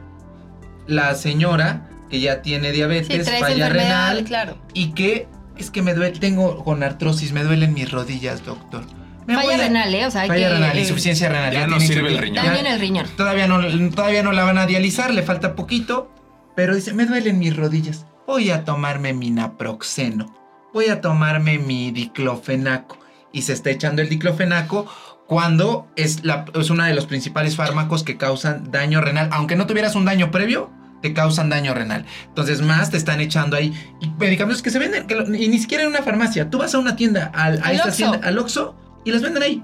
La 0.86 1.16
señora 1.16 1.88
que 2.08 2.20
ya 2.20 2.40
tiene 2.42 2.70
Sí, 2.70 2.76
diabetes, 2.76 3.24
traes 3.26 3.40
falla 3.40 3.68
renal 3.68 4.22
claro. 4.24 4.58
y 4.74 4.92
que 4.92 5.26
es 5.62 5.70
que 5.70 5.82
me 5.82 5.94
duele, 5.94 6.18
tengo 6.18 6.64
con 6.64 6.82
artrosis, 6.82 7.32
me 7.32 7.42
duelen 7.44 7.72
mis 7.74 7.90
rodillas, 7.90 8.44
doctor. 8.44 8.84
Me 9.26 9.34
Falla 9.34 9.54
a- 9.54 9.58
renal, 9.58 9.94
¿eh? 9.94 10.06
O 10.06 10.10
sea, 10.10 10.22
hay 10.22 10.28
Falla 10.28 10.48
que... 10.48 10.54
renal, 10.54 10.76
eh, 10.76 10.80
insuficiencia 10.80 11.28
renal. 11.28 11.52
ya 11.52 11.66
no 11.66 11.78
tiene 11.78 11.94
sirve 11.94 12.08
el 12.10 12.18
riñón. 12.18 12.44
Daño 12.44 12.54
ya- 12.54 12.60
en 12.60 12.66
el 12.66 12.80
riñón. 12.80 13.06
Todavía 13.16 13.46
no, 13.46 13.90
todavía 13.90 14.22
no 14.22 14.32
la 14.32 14.44
van 14.44 14.58
a 14.58 14.66
dializar, 14.66 15.12
le 15.14 15.22
falta 15.22 15.54
poquito, 15.54 16.10
pero 16.56 16.74
dice, 16.74 16.92
me 16.94 17.06
duelen 17.06 17.38
mis 17.38 17.56
rodillas. 17.56 18.06
Voy 18.26 18.50
a 18.50 18.64
tomarme 18.64 19.12
mi 19.12 19.30
naproxeno. 19.30 20.34
Voy 20.72 20.86
a 20.88 21.00
tomarme 21.00 21.58
mi 21.58 21.90
diclofenaco. 21.90 22.98
Y 23.32 23.42
se 23.42 23.52
está 23.52 23.70
echando 23.70 24.02
el 24.02 24.08
diclofenaco 24.08 24.86
cuando 25.26 25.88
es, 25.96 26.24
la, 26.24 26.44
es 26.54 26.70
uno 26.70 26.84
de 26.84 26.94
los 26.94 27.06
principales 27.06 27.54
fármacos 27.56 28.02
que 28.02 28.16
causan 28.16 28.70
daño 28.72 29.00
renal. 29.00 29.28
Aunque 29.32 29.54
no 29.56 29.66
tuvieras 29.66 29.94
un 29.94 30.04
daño 30.04 30.30
previo, 30.30 30.70
te 31.02 31.12
causan 31.14 31.48
daño 31.48 31.72
renal. 31.74 32.04
Entonces 32.26 32.60
más 32.62 32.90
te 32.90 32.96
están 32.96 33.20
echando 33.20 33.56
ahí 33.56 33.72
y 34.00 34.08
medicamentos 34.18 34.62
que 34.62 34.70
se 34.70 34.78
venden, 34.78 35.06
que 35.06 35.14
lo- 35.14 35.34
y 35.34 35.48
ni 35.48 35.58
siquiera 35.58 35.82
en 35.84 35.90
una 35.90 36.02
farmacia. 36.02 36.50
Tú 36.50 36.58
vas 36.58 36.74
a 36.74 36.78
una 36.78 36.96
tienda, 36.96 37.30
al, 37.34 37.60
a 37.62 37.72
esta 37.72 37.90
tienda, 37.92 38.20
al 38.22 38.38
Oxxo, 38.38 38.74
y 39.04 39.10
las 39.12 39.22
venden 39.22 39.42
ahí. 39.42 39.62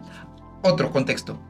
Otro 0.62 0.90
contexto 0.90 1.40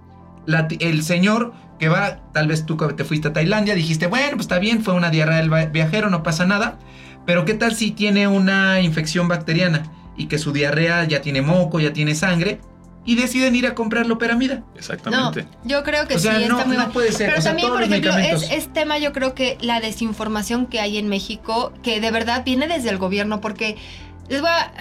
la 0.46 0.68
el 0.79 1.03
señor 1.03 1.53
que 1.79 1.88
va, 1.88 2.18
tal 2.33 2.46
vez 2.46 2.64
tú 2.66 2.77
te 2.77 3.05
fuiste 3.05 3.29
a 3.29 3.33
Tailandia, 3.33 3.75
dijiste, 3.75 4.07
bueno, 4.07 4.31
pues 4.33 4.42
está 4.42 4.59
bien, 4.61 4.83
fue 4.83 4.94
una 4.94 5.11
diarrea 5.11 5.38
del 5.38 5.70
viajero, 5.70 6.09
no 6.09 6.22
pasa 6.22 6.46
nada. 6.46 6.79
Pero 7.27 7.44
¿qué 7.44 7.55
tal 7.55 7.75
si 7.75 7.90
tiene 7.90 8.29
una 8.29 8.81
infección 8.81 9.27
bacteriana 9.27 9.83
y 10.16 10.27
que 10.27 10.38
su 10.38 10.53
diarrea 10.53 11.05
ya 11.05 11.20
tiene 11.20 11.42
moco, 11.42 11.81
ya 11.81 11.92
tiene 11.92 12.14
sangre? 12.14 12.61
Y 13.07 13.14
deciden 13.14 13.55
ir 13.57 13.66
a 13.66 13.75
comprar 13.75 14.05
loperamida. 14.07 14.57
No, 14.57 14.64
Exactamente. 14.77 15.47
yo 15.64 15.83
creo 15.85 16.07
que 16.09 16.16
O 16.16 16.19
sea, 16.19 16.38
sí, 16.38 16.45
no- 16.47 16.57
está 16.57 16.66
muy 16.66 16.77
no 16.77 16.83
mal. 16.83 16.92
puede 16.92 17.12
ser, 17.12 17.29
Pero 17.29 17.38
o 17.38 17.40
sea, 17.42 17.53
también, 17.53 17.69
por 17.71 17.83
ejemplo, 17.83 18.16
es, 18.19 18.51
es 18.51 18.73
tema, 18.73 18.99
yo 18.99 19.12
creo 19.12 19.35
que 19.35 19.57
la 19.61 19.81
desinformación 19.81 20.66
que 20.66 20.81
hay 20.81 20.99
en 20.99 21.09
México, 21.09 21.73
que 21.83 22.01
de 22.01 22.11
verdad 22.11 22.42
viene 22.45 22.66
desde 22.69 22.90
el 22.90 22.99
gobierno, 22.99 23.40
porque 23.40 23.77
les 24.29 24.40
voy 24.40 24.51
a, 24.51 24.73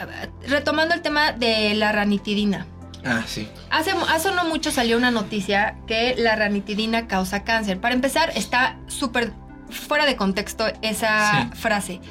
retomando 0.47 0.93
el 0.95 1.01
tema 1.01 1.31
de 1.31 1.73
la 1.75 1.91
ranitidina. 1.91 2.65
Ah, 3.05 3.21
sí. 3.27 3.47
Hace, 3.69 3.91
hace 4.09 4.31
no 4.31 4.45
mucho 4.45 4.71
salió 4.71 4.97
una 4.97 5.11
noticia 5.11 5.75
que 5.85 6.15
la 6.17 6.35
ranitidina 6.35 7.05
causa 7.07 7.43
cáncer. 7.43 7.79
Para 7.79 7.93
empezar, 7.93 8.31
está 8.35 8.77
súper 8.87 9.31
fuera 9.69 10.07
de 10.07 10.15
contexto 10.15 10.65
esa 10.81 11.49
Sí. 11.51 11.57
frase. 11.59 12.01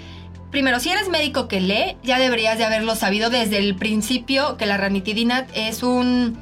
Primero, 0.54 0.78
si 0.78 0.88
eres 0.88 1.08
médico 1.08 1.48
que 1.48 1.60
lee, 1.60 1.96
ya 2.04 2.16
deberías 2.20 2.56
de 2.58 2.64
haberlo 2.64 2.94
sabido 2.94 3.28
desde 3.28 3.58
el 3.58 3.74
principio 3.74 4.56
que 4.56 4.66
la 4.66 4.76
ranitidina 4.76 5.48
es 5.52 5.82
un 5.82 6.38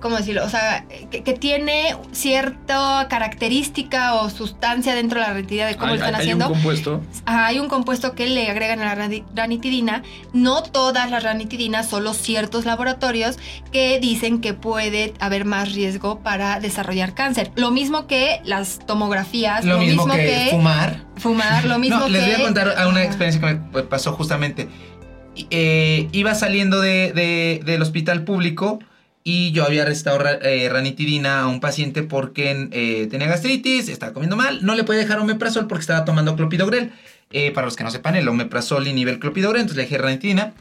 ¿cómo 0.00 0.16
decirlo? 0.16 0.44
O 0.44 0.48
sea, 0.48 0.84
que, 1.10 1.22
que 1.22 1.32
tiene 1.34 1.96
cierta 2.12 3.06
característica 3.08 4.14
o 4.14 4.30
sustancia 4.30 4.94
dentro 4.94 5.20
de 5.20 5.26
la 5.26 5.32
ranitidina 5.32 5.66
de 5.66 5.74
cómo 5.76 5.92
Hay- 5.92 5.98
lo 5.98 6.04
están 6.04 6.14
hay 6.14 6.20
haciendo. 6.22 6.46
un 6.46 6.52
compuesto. 6.54 7.00
Ajá, 7.24 7.46
hay 7.46 7.58
un 7.58 7.68
compuesto 7.68 8.14
que 8.14 8.26
le 8.26 8.48
agregan 8.50 8.80
a 8.80 8.84
la 8.84 8.94
rani- 8.94 9.24
ranitidina. 9.34 10.02
No 10.32 10.62
todas 10.62 11.10
las 11.10 11.22
ranitidinas, 11.22 11.88
solo 11.88 12.14
ciertos 12.14 12.64
laboratorios 12.64 13.38
que 13.72 13.98
dicen 14.00 14.40
que 14.40 14.54
puede 14.54 15.14
haber 15.20 15.44
más 15.44 15.72
riesgo 15.72 16.20
para 16.20 16.60
desarrollar 16.60 17.14
cáncer. 17.14 17.50
Lo 17.56 17.70
mismo 17.70 18.06
que 18.06 18.40
las 18.44 18.78
tomografías, 18.86 19.64
Lo 19.64 19.78
mismo 19.78 20.06
que 20.06 20.48
fumar. 20.50 21.04
fumar, 21.16 21.64
lo 21.64 21.78
mismo 21.80 21.98
no, 21.98 22.06
que... 22.06 22.12
les 22.12 22.24
voy 22.24 22.34
a 22.34 22.44
contar 22.44 22.74
a 22.78 22.88
una 22.88 23.02
experiencia 23.02 23.40
que 23.40 23.54
me 23.72 23.82
pasó 23.82 24.12
justamente. 24.12 24.68
Eh, 25.50 26.08
iba 26.12 26.34
saliendo 26.34 26.80
de- 26.80 27.12
de- 27.12 27.60
del 27.64 27.80
hospital 27.82 28.24
público 28.24 28.80
y 29.30 29.52
yo 29.52 29.64
había 29.66 29.84
restado 29.84 30.18
ra- 30.18 30.38
eh, 30.40 30.70
ranitidina 30.70 31.40
a 31.40 31.48
un 31.48 31.60
paciente 31.60 32.02
porque 32.02 32.68
eh, 32.72 33.08
tenía 33.10 33.26
gastritis, 33.28 33.90
estaba 33.90 34.14
comiendo 34.14 34.36
mal, 34.36 34.64
no 34.64 34.74
le 34.74 34.84
podía 34.84 35.00
dejar 35.00 35.18
omeprazol 35.18 35.66
porque 35.66 35.82
estaba 35.82 36.06
tomando 36.06 36.34
clopidogrel. 36.34 36.92
Eh, 37.30 37.50
para 37.50 37.66
los 37.66 37.76
que 37.76 37.84
no 37.84 37.90
sepan, 37.90 38.16
el 38.16 38.26
omeprazol 38.26 38.86
y 38.86 38.94
nivel 38.94 39.18
clopidogrel, 39.18 39.60
entonces 39.60 39.76
le 39.76 39.82
dejé 39.82 39.98
ranitidina. 39.98 40.54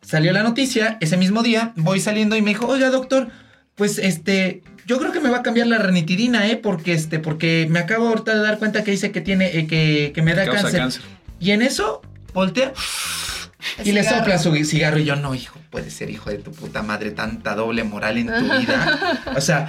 Salió 0.00 0.32
la 0.32 0.42
noticia, 0.42 0.96
ese 1.02 1.18
mismo 1.18 1.42
día 1.42 1.72
voy 1.76 2.00
saliendo 2.00 2.36
y 2.36 2.40
me 2.42 2.52
dijo, 2.52 2.66
oiga 2.66 2.88
doctor, 2.88 3.28
pues 3.74 3.98
este, 3.98 4.62
yo 4.86 4.98
creo 4.98 5.12
que 5.12 5.20
me 5.20 5.28
va 5.28 5.38
a 5.38 5.42
cambiar 5.42 5.66
la 5.66 5.76
ranitidina, 5.76 6.48
¿eh? 6.48 6.56
Porque 6.56 6.94
este, 6.94 7.18
porque 7.18 7.66
me 7.68 7.80
acabo 7.80 8.08
ahorita 8.08 8.34
de 8.34 8.40
dar 8.40 8.58
cuenta 8.58 8.82
que 8.82 8.92
dice 8.92 9.12
que 9.12 9.20
tiene, 9.20 9.66
que, 9.66 10.12
que 10.14 10.22
me 10.22 10.32
da 10.34 10.46
cáncer. 10.46 10.80
cáncer. 10.80 11.02
Y 11.38 11.50
en 11.50 11.60
eso, 11.60 12.00
voltea 12.32 12.72
El 13.78 13.88
y 13.88 13.92
le 13.92 14.04
sopla 14.04 14.38
su 14.38 14.54
cigarro 14.64 14.98
y 14.98 15.04
yo, 15.04 15.16
no, 15.16 15.34
hijo, 15.34 15.58
puede 15.70 15.90
ser 15.90 16.10
hijo 16.10 16.30
de 16.30 16.38
tu 16.38 16.52
puta 16.52 16.82
madre, 16.82 17.10
tanta 17.10 17.54
doble 17.54 17.84
moral 17.84 18.18
en 18.18 18.26
tu 18.26 18.58
vida. 18.58 18.98
O 19.36 19.40
sea, 19.40 19.68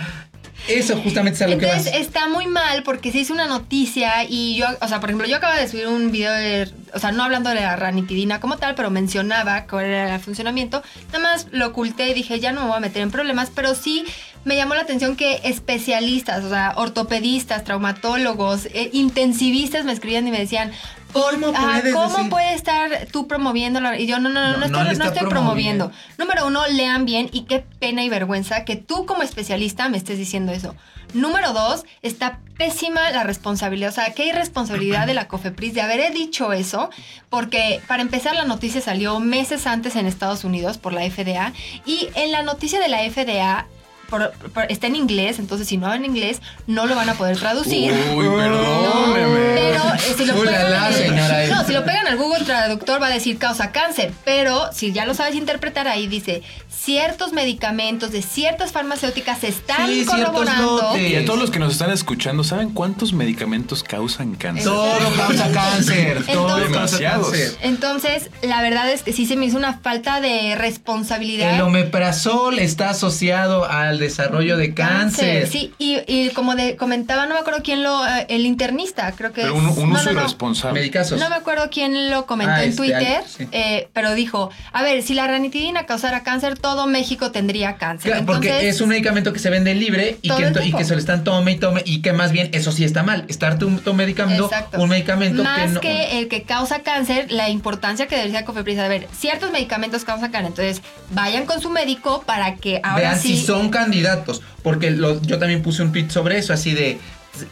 eso 0.67 0.95
justamente 0.97 1.35
es 1.35 1.41
a 1.41 1.47
lo 1.47 1.57
que 1.57 1.65
Entonces 1.65 1.91
vas. 1.91 2.01
está 2.01 2.27
muy 2.27 2.45
mal 2.45 2.83
porque 2.83 3.11
se 3.11 3.19
hizo 3.19 3.33
una 3.33 3.47
noticia 3.47 4.23
y 4.27 4.55
yo, 4.57 4.65
o 4.79 4.87
sea, 4.87 4.99
por 4.99 5.09
ejemplo, 5.09 5.27
yo 5.27 5.37
acabo 5.37 5.55
de 5.55 5.67
subir 5.67 5.87
un 5.87 6.11
video 6.11 6.31
de, 6.31 6.71
o 6.93 6.99
sea, 6.99 7.11
no 7.11 7.23
hablando 7.23 7.49
de 7.49 7.55
la 7.55 7.75
ranitidina 7.75 8.39
como 8.39 8.57
tal, 8.57 8.75
pero 8.75 8.89
mencionaba 8.89 9.65
cuál 9.65 9.85
era 9.85 10.15
el 10.15 10.21
funcionamiento. 10.21 10.83
Nada 11.11 11.19
más 11.19 11.47
lo 11.51 11.67
oculté 11.67 12.09
y 12.09 12.13
dije, 12.13 12.39
ya 12.39 12.51
no 12.51 12.61
me 12.61 12.67
voy 12.67 12.77
a 12.77 12.81
meter 12.81 13.01
en 13.01 13.11
problemas, 13.11 13.51
pero 13.53 13.73
sí 13.75 14.05
me 14.43 14.55
llamó 14.55 14.75
la 14.75 14.81
atención 14.81 15.15
que 15.15 15.41
especialistas, 15.43 16.43
o 16.43 16.49
sea, 16.49 16.73
ortopedistas, 16.75 17.63
traumatólogos, 17.63 18.65
eh, 18.67 18.89
intensivistas 18.93 19.85
me 19.85 19.93
escribían 19.93 20.27
y 20.27 20.31
me 20.31 20.39
decían, 20.39 20.71
¿Cómo 21.13 21.47
ah, 21.55 21.79
puedes 21.79 21.93
¿cómo 21.93 22.17
decir? 22.17 22.29
puede 22.29 22.53
estar 22.53 23.07
tú 23.11 23.27
promoviendo 23.27 23.79
la... 23.79 23.99
Y 23.99 24.07
yo, 24.07 24.19
no, 24.19 24.29
no, 24.29 24.41
no, 24.41 24.51
No, 24.51 24.53
no, 24.53 24.59
no 24.59 24.65
estoy, 24.65 24.83
no 24.83 24.91
está 24.91 25.05
estoy 25.07 25.29
promoviendo. 25.29 25.89
promoviendo. 25.89 25.91
Número 26.17 26.47
uno, 26.47 26.67
lean 26.67 27.05
bien 27.05 27.29
y 27.31 27.41
qué 27.43 27.59
pena 27.79 28.03
y 28.03 28.09
vergüenza 28.09 28.65
que 28.65 28.75
tú 28.75 29.05
como 29.05 29.23
especialista 29.23 29.89
me 29.89 29.97
estés 29.97 30.17
diciendo 30.17 30.51
eso. 30.51 30.75
Número 31.13 31.51
dos, 31.51 31.83
está 32.01 32.39
pésima 32.57 33.11
la 33.11 33.23
responsabilidad. 33.23 33.89
O 33.89 33.93
sea, 33.93 34.13
qué 34.13 34.27
irresponsabilidad 34.27 35.07
de 35.07 35.13
la 35.13 35.27
COFEPRIS 35.27 35.73
de 35.73 35.81
haber 35.81 36.13
dicho 36.13 36.53
eso, 36.53 36.89
porque 37.29 37.81
para 37.87 38.01
empezar 38.01 38.35
la 38.35 38.45
noticia 38.45 38.79
salió 38.79 39.19
meses 39.19 39.67
antes 39.67 39.95
en 39.97 40.05
Estados 40.05 40.43
Unidos 40.45 40.77
por 40.77 40.93
la 40.93 41.01
FDA 41.01 41.51
y 41.85 42.07
en 42.15 42.31
la 42.31 42.43
noticia 42.43 42.79
de 42.79 42.87
la 42.87 42.99
FDA 43.09 43.67
por- 44.11 44.31
por- 44.53 44.71
está 44.71 44.85
en 44.85 44.95
inglés, 44.95 45.39
entonces 45.39 45.67
si 45.67 45.77
no 45.77 45.87
hablan 45.87 46.05
inglés 46.05 46.39
no 46.67 46.85
lo 46.85 46.95
van 46.95 47.09
a 47.09 47.15
poder 47.15 47.39
traducir. 47.39 47.91
Uy, 48.15 48.25
perdóneme. 48.27 49.55
pero 49.55 49.81
eh, 49.95 50.13
si 50.15 50.25
lo 50.25 50.35
Ulala, 50.39 50.57
pegan 50.67 50.83
al- 50.83 50.93
señora. 50.93 51.47
no, 51.47 51.65
si 51.65 51.73
lo 51.73 51.83
pegan 51.85 52.05
al 52.07 52.17
Google 52.17 52.43
Traductor 52.45 53.01
va 53.01 53.07
a 53.07 53.11
decir 53.11 53.37
causa 53.39 53.71
cáncer, 53.71 54.11
pero 54.23 54.69
si 54.71 54.91
ya 54.91 55.05
lo 55.07 55.15
sabes 55.15 55.33
interpretar 55.35 55.87
ahí 55.87 56.05
dice 56.07 56.43
ciertos 56.69 57.31
medicamentos 57.31 58.11
de 58.11 58.21
ciertas 58.23 58.71
farmacéuticas 58.71 59.39
se 59.39 59.47
están 59.49 59.87
Sí, 59.87 60.03
corroborando. 60.05 60.97
Y 60.97 61.15
a 61.15 61.25
todos 61.25 61.39
los 61.39 61.51
que 61.51 61.59
nos 61.59 61.73
están 61.73 61.91
escuchando, 61.91 62.43
¿saben 62.43 62.71
cuántos 62.71 63.13
medicamentos 63.13 63.83
causan 63.83 64.33
cáncer? 64.35 64.63
Todo 64.65 65.15
causa 65.15 65.51
cáncer. 65.51 66.23
Todo 66.25 66.57
Entonces- 66.57 66.71
Demasiados. 66.71 67.27
cáncer. 67.29 67.57
Entonces, 67.61 68.29
la 68.41 68.61
verdad 68.63 68.89
es 68.91 69.03
que 69.03 69.13
sí 69.13 69.25
se 69.27 69.35
me 69.35 69.45
hizo 69.45 69.57
una 69.57 69.77
falta 69.79 70.19
de 70.21 70.55
responsabilidad. 70.55 71.53
El 71.55 71.61
omeprazol 71.61 72.57
está 72.59 72.89
asociado 72.89 73.65
al 73.69 73.99
desarrollo 74.01 74.57
de 74.57 74.73
cáncer. 74.73 75.47
Sí, 75.47 75.73
y, 75.77 75.97
y 76.07 76.29
como 76.31 76.55
de, 76.55 76.75
comentaba, 76.75 77.25
no 77.27 77.35
me 77.35 77.39
acuerdo 77.39 77.61
quién 77.63 77.83
lo, 77.83 78.05
eh, 78.05 78.25
el 78.29 78.45
internista, 78.45 79.13
creo 79.13 79.31
que 79.31 79.41
Pero 79.43 79.55
es- 79.55 79.61
un, 79.61 79.83
un 79.83 79.89
no, 79.91 79.95
uso 79.95 80.05
no, 80.07 80.11
no. 80.13 80.19
irresponsable. 80.19 80.79
Medicazos. 80.81 81.19
No 81.19 81.29
me 81.29 81.35
acuerdo 81.35 81.69
quién 81.71 82.09
lo 82.09 82.25
comentó 82.25 82.51
Ah, 82.53 82.63
en 82.63 82.69
este, 82.71 82.77
Twitter, 82.81 83.23
sí. 83.25 83.47
eh, 83.51 83.87
pero 83.93 84.13
dijo, 84.13 84.49
a 84.73 84.83
ver, 84.83 85.03
si 85.03 85.13
la 85.13 85.27
ranitidina 85.27 85.85
causara 85.85 86.23
cáncer, 86.23 86.57
todo 86.57 86.87
México 86.87 87.31
tendría 87.31 87.77
cáncer. 87.77 88.11
Claro, 88.11 88.25
porque 88.25 88.47
Entonces, 88.49 88.75
es 88.75 88.81
un 88.81 88.89
medicamento 88.89 89.31
que 89.31 89.39
se 89.39 89.49
vende 89.49 89.73
libre 89.75 90.17
y 90.21 90.29
que, 90.29 90.51
y 90.65 90.73
que 90.73 90.83
se 90.83 90.93
lo 90.93 90.99
están 90.99 91.23
tome 91.23 91.51
y 91.53 91.55
tome 91.59 91.83
y 91.85 92.01
que 92.01 92.11
más 92.13 92.31
bien 92.31 92.49
eso 92.53 92.71
sí 92.71 92.83
está 92.83 93.03
mal. 93.03 93.25
Estarte 93.29 93.65
un, 93.65 93.79
tu 93.79 93.93
medicamento, 93.93 94.45
Exacto. 94.45 94.81
un 94.81 94.89
medicamento 94.89 95.43
Más 95.43 95.59
que 95.61 95.67
no. 95.73 95.79
que 95.81 96.19
el 96.19 96.27
que 96.27 96.43
causa 96.43 96.79
cáncer, 96.79 97.31
la 97.31 97.49
importancia 97.49 98.07
que 98.07 98.15
debería 98.17 98.43
Cofepris 98.45 98.79
a 98.79 98.87
ver, 98.87 99.07
ciertos 99.17 99.51
medicamentos 99.51 100.03
causan 100.03 100.31
cáncer, 100.31 100.47
entonces 100.51 100.81
vayan 101.11 101.45
con 101.45 101.61
su 101.61 101.69
médico 101.69 102.23
para 102.25 102.55
que 102.55 102.79
ahora 102.83 103.01
Vean 103.11 103.19
sí 103.19 103.37
si 103.37 103.45
son 103.45 103.69
candidatos. 103.91 104.41
Porque 104.63 104.91
lo- 104.91 105.21
yo 105.21 105.37
también 105.37 105.61
puse 105.61 105.83
un 105.83 105.91
tweet 105.91 106.09
sobre 106.09 106.37
eso, 106.37 106.53
así 106.53 106.73
de 106.73 106.97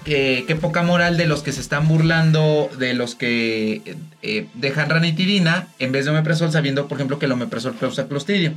eh, 0.06 0.44
qué 0.48 0.56
poca 0.56 0.84
moral 0.84 1.18
de 1.18 1.26
los 1.26 1.42
que 1.42 1.52
se 1.52 1.62
están 1.62 1.88
burlando 1.88 2.70
de 2.78 2.94
los 2.94 3.16
que 3.16 3.96
eh, 4.22 4.48
dejan 4.54 4.90
ranitidina 4.90 5.68
en 5.80 5.92
vez 5.92 6.06
de 6.06 6.12
omeprazol, 6.12 6.52
sabiendo, 6.52 6.88
por 6.88 6.98
ejemplo, 6.98 7.18
que 7.20 7.26
el 7.28 7.32
omeprazol 7.32 7.76
causa 7.78 8.08
clostridio. 8.08 8.54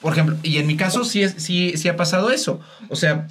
Por 0.00 0.12
ejemplo, 0.12 0.36
y 0.42 0.58
en 0.58 0.66
mi 0.66 0.76
caso 0.76 1.04
sí, 1.04 1.22
es, 1.22 1.34
sí, 1.38 1.74
sí 1.76 1.88
ha 1.88 1.96
pasado 1.96 2.30
eso. 2.30 2.60
O 2.88 2.96
sea, 2.96 3.26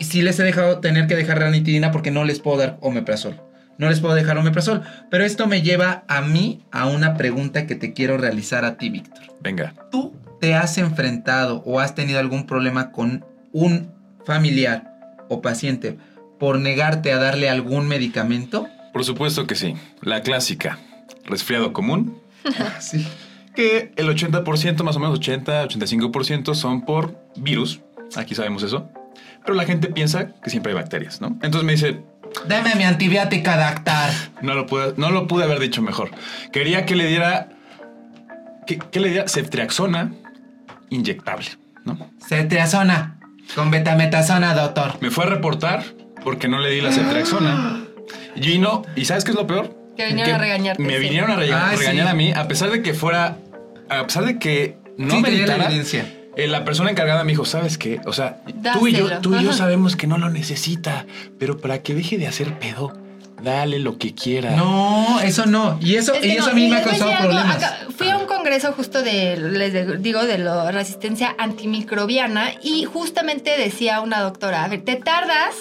sí 0.00 0.22
les 0.22 0.38
he 0.38 0.42
dejado 0.44 0.78
tener 0.80 1.06
que 1.06 1.16
dejar 1.16 1.38
ranitidina 1.40 1.90
porque 1.92 2.10
no 2.10 2.24
les 2.24 2.40
puedo 2.40 2.58
dar 2.58 2.76
omeprazol. 2.80 3.40
No 3.78 3.88
les 3.88 4.00
puedo 4.00 4.14
dejar 4.16 4.36
omeprazol. 4.38 4.82
Pero 5.10 5.24
esto 5.24 5.46
me 5.46 5.62
lleva 5.62 6.02
a 6.08 6.20
mí 6.20 6.60
a 6.72 6.86
una 6.86 7.16
pregunta 7.16 7.66
que 7.66 7.76
te 7.76 7.92
quiero 7.92 8.18
realizar 8.18 8.64
a 8.64 8.76
ti, 8.76 8.88
Víctor. 8.90 9.22
Venga. 9.40 9.74
¿Tú 9.92 10.12
te 10.40 10.54
has 10.54 10.78
enfrentado 10.78 11.62
o 11.64 11.80
has 11.80 11.94
tenido 11.94 12.18
algún 12.18 12.46
problema 12.46 12.92
con 12.92 13.24
un 13.52 13.92
familiar 14.24 14.94
o 15.28 15.40
paciente 15.42 15.98
por 16.38 16.58
negarte 16.58 17.12
a 17.12 17.18
darle 17.18 17.50
algún 17.50 17.88
medicamento? 17.88 18.68
Por 18.92 19.04
supuesto 19.04 19.46
que 19.46 19.54
sí. 19.54 19.74
La 20.02 20.22
clásica. 20.22 20.78
Resfriado 21.24 21.72
común. 21.72 22.20
Sí. 22.80 23.06
Que 23.54 23.92
el 23.96 24.08
80%, 24.08 24.84
más 24.84 24.94
o 24.94 25.00
menos 25.00 25.18
80, 25.18 25.66
85% 25.66 26.54
son 26.54 26.82
por 26.82 27.18
virus. 27.34 27.80
Aquí 28.14 28.36
sabemos 28.36 28.62
eso. 28.62 28.88
Pero 29.44 29.54
la 29.54 29.64
gente 29.64 29.88
piensa 29.88 30.34
que 30.42 30.48
siempre 30.48 30.70
hay 30.70 30.76
bacterias, 30.78 31.20
¿no? 31.20 31.36
Entonces 31.42 31.64
me 31.64 31.72
dice, 31.72 32.00
Dame 32.46 32.76
mi 32.76 32.84
antibiótica, 32.84 33.72
doctor. 33.72 34.10
no 34.42 34.54
lo 34.54 34.66
pude, 34.66 34.94
no 34.96 35.10
lo 35.10 35.26
pude 35.26 35.44
haber 35.44 35.58
dicho 35.58 35.82
mejor. 35.82 36.10
Quería 36.52 36.86
que 36.86 36.94
le 36.94 37.06
diera, 37.06 37.48
que, 38.66 38.78
que 38.78 39.00
le 39.00 39.10
diera 39.10 39.28
ceftriaxona 39.28 40.12
inyectable, 40.90 41.46
¿no? 41.84 41.98
Cetrazona. 42.26 43.18
Con 43.54 43.70
betametasona, 43.70 44.54
doctor. 44.54 44.94
Me 45.00 45.10
fue 45.10 45.24
a 45.24 45.28
reportar 45.28 45.82
porque 46.22 46.48
no 46.48 46.58
le 46.58 46.70
di 46.70 46.80
la 46.80 46.92
ceftriaxona. 46.92 47.84
Y 48.36 48.58
no, 48.58 48.82
¿y 48.94 49.04
sabes 49.04 49.24
qué 49.24 49.32
es 49.32 49.36
lo 49.36 49.46
peor? 49.48 49.74
Que 49.96 50.06
vinieron 50.06 50.34
a 50.34 50.38
regañarte, 50.38 50.80
Me 50.82 50.94
sí. 50.94 51.00
vinieron 51.00 51.30
a 51.32 51.36
rega- 51.36 51.70
Ah, 51.70 51.74
regañar 51.76 52.06
sí. 52.06 52.10
a 52.12 52.14
mí, 52.14 52.32
a 52.32 52.46
pesar 52.46 52.70
de 52.70 52.82
que 52.82 52.94
fuera, 52.94 53.36
a 53.90 54.04
pesar 54.06 54.26
de 54.26 54.38
que 54.38 54.76
no 54.96 55.16
Sí, 55.16 55.22
tenía 55.24 55.46
la 55.56 55.64
evidencia. 55.64 56.06
eh, 56.36 56.46
la 56.46 56.64
persona 56.64 56.90
encargada 56.90 57.24
me 57.24 57.32
dijo, 57.32 57.44
¿sabes 57.44 57.78
qué? 57.78 58.00
O 58.06 58.12
sea, 58.12 58.40
tú 58.74 58.86
y 58.86 58.92
yo, 58.92 59.18
tú 59.20 59.34
y 59.34 59.42
yo 59.42 59.52
sabemos 59.52 59.96
que 59.96 60.06
no 60.06 60.18
lo 60.18 60.30
necesita, 60.30 61.04
pero 61.40 61.58
para 61.58 61.82
que 61.82 61.94
deje 61.96 62.16
de 62.16 62.28
hacer 62.28 62.56
pedo, 62.60 62.92
dale 63.42 63.80
lo 63.80 63.98
que 63.98 64.14
quiera. 64.14 64.52
No, 64.52 65.18
eso 65.20 65.46
no. 65.46 65.78
Y 65.80 65.96
eso, 65.96 66.14
Es 66.14 66.20
que 66.20 66.28
y 66.28 66.30
eso 66.32 66.46
no, 66.46 66.52
a 66.52 66.54
mí 66.54 66.68
me 66.68 66.76
ha 66.76 66.82
causado 66.84 67.10
problemas. 67.18 67.56
acá- 67.56 67.78
fui 67.98 68.08
a 68.08 68.16
un 68.16 68.26
congreso 68.26 68.72
justo 68.72 69.02
de, 69.02 69.36
les 69.36 69.72
de- 69.72 69.98
digo, 69.98 70.24
de 70.24 70.38
la 70.38 70.70
resistencia 70.70 71.34
antimicrobiana 71.36 72.52
y 72.62 72.84
justamente 72.84 73.58
decía 73.58 74.00
una 74.00 74.20
doctora, 74.20 74.64
a 74.64 74.68
ver, 74.68 74.82
te 74.82 74.96
tardas 74.96 75.54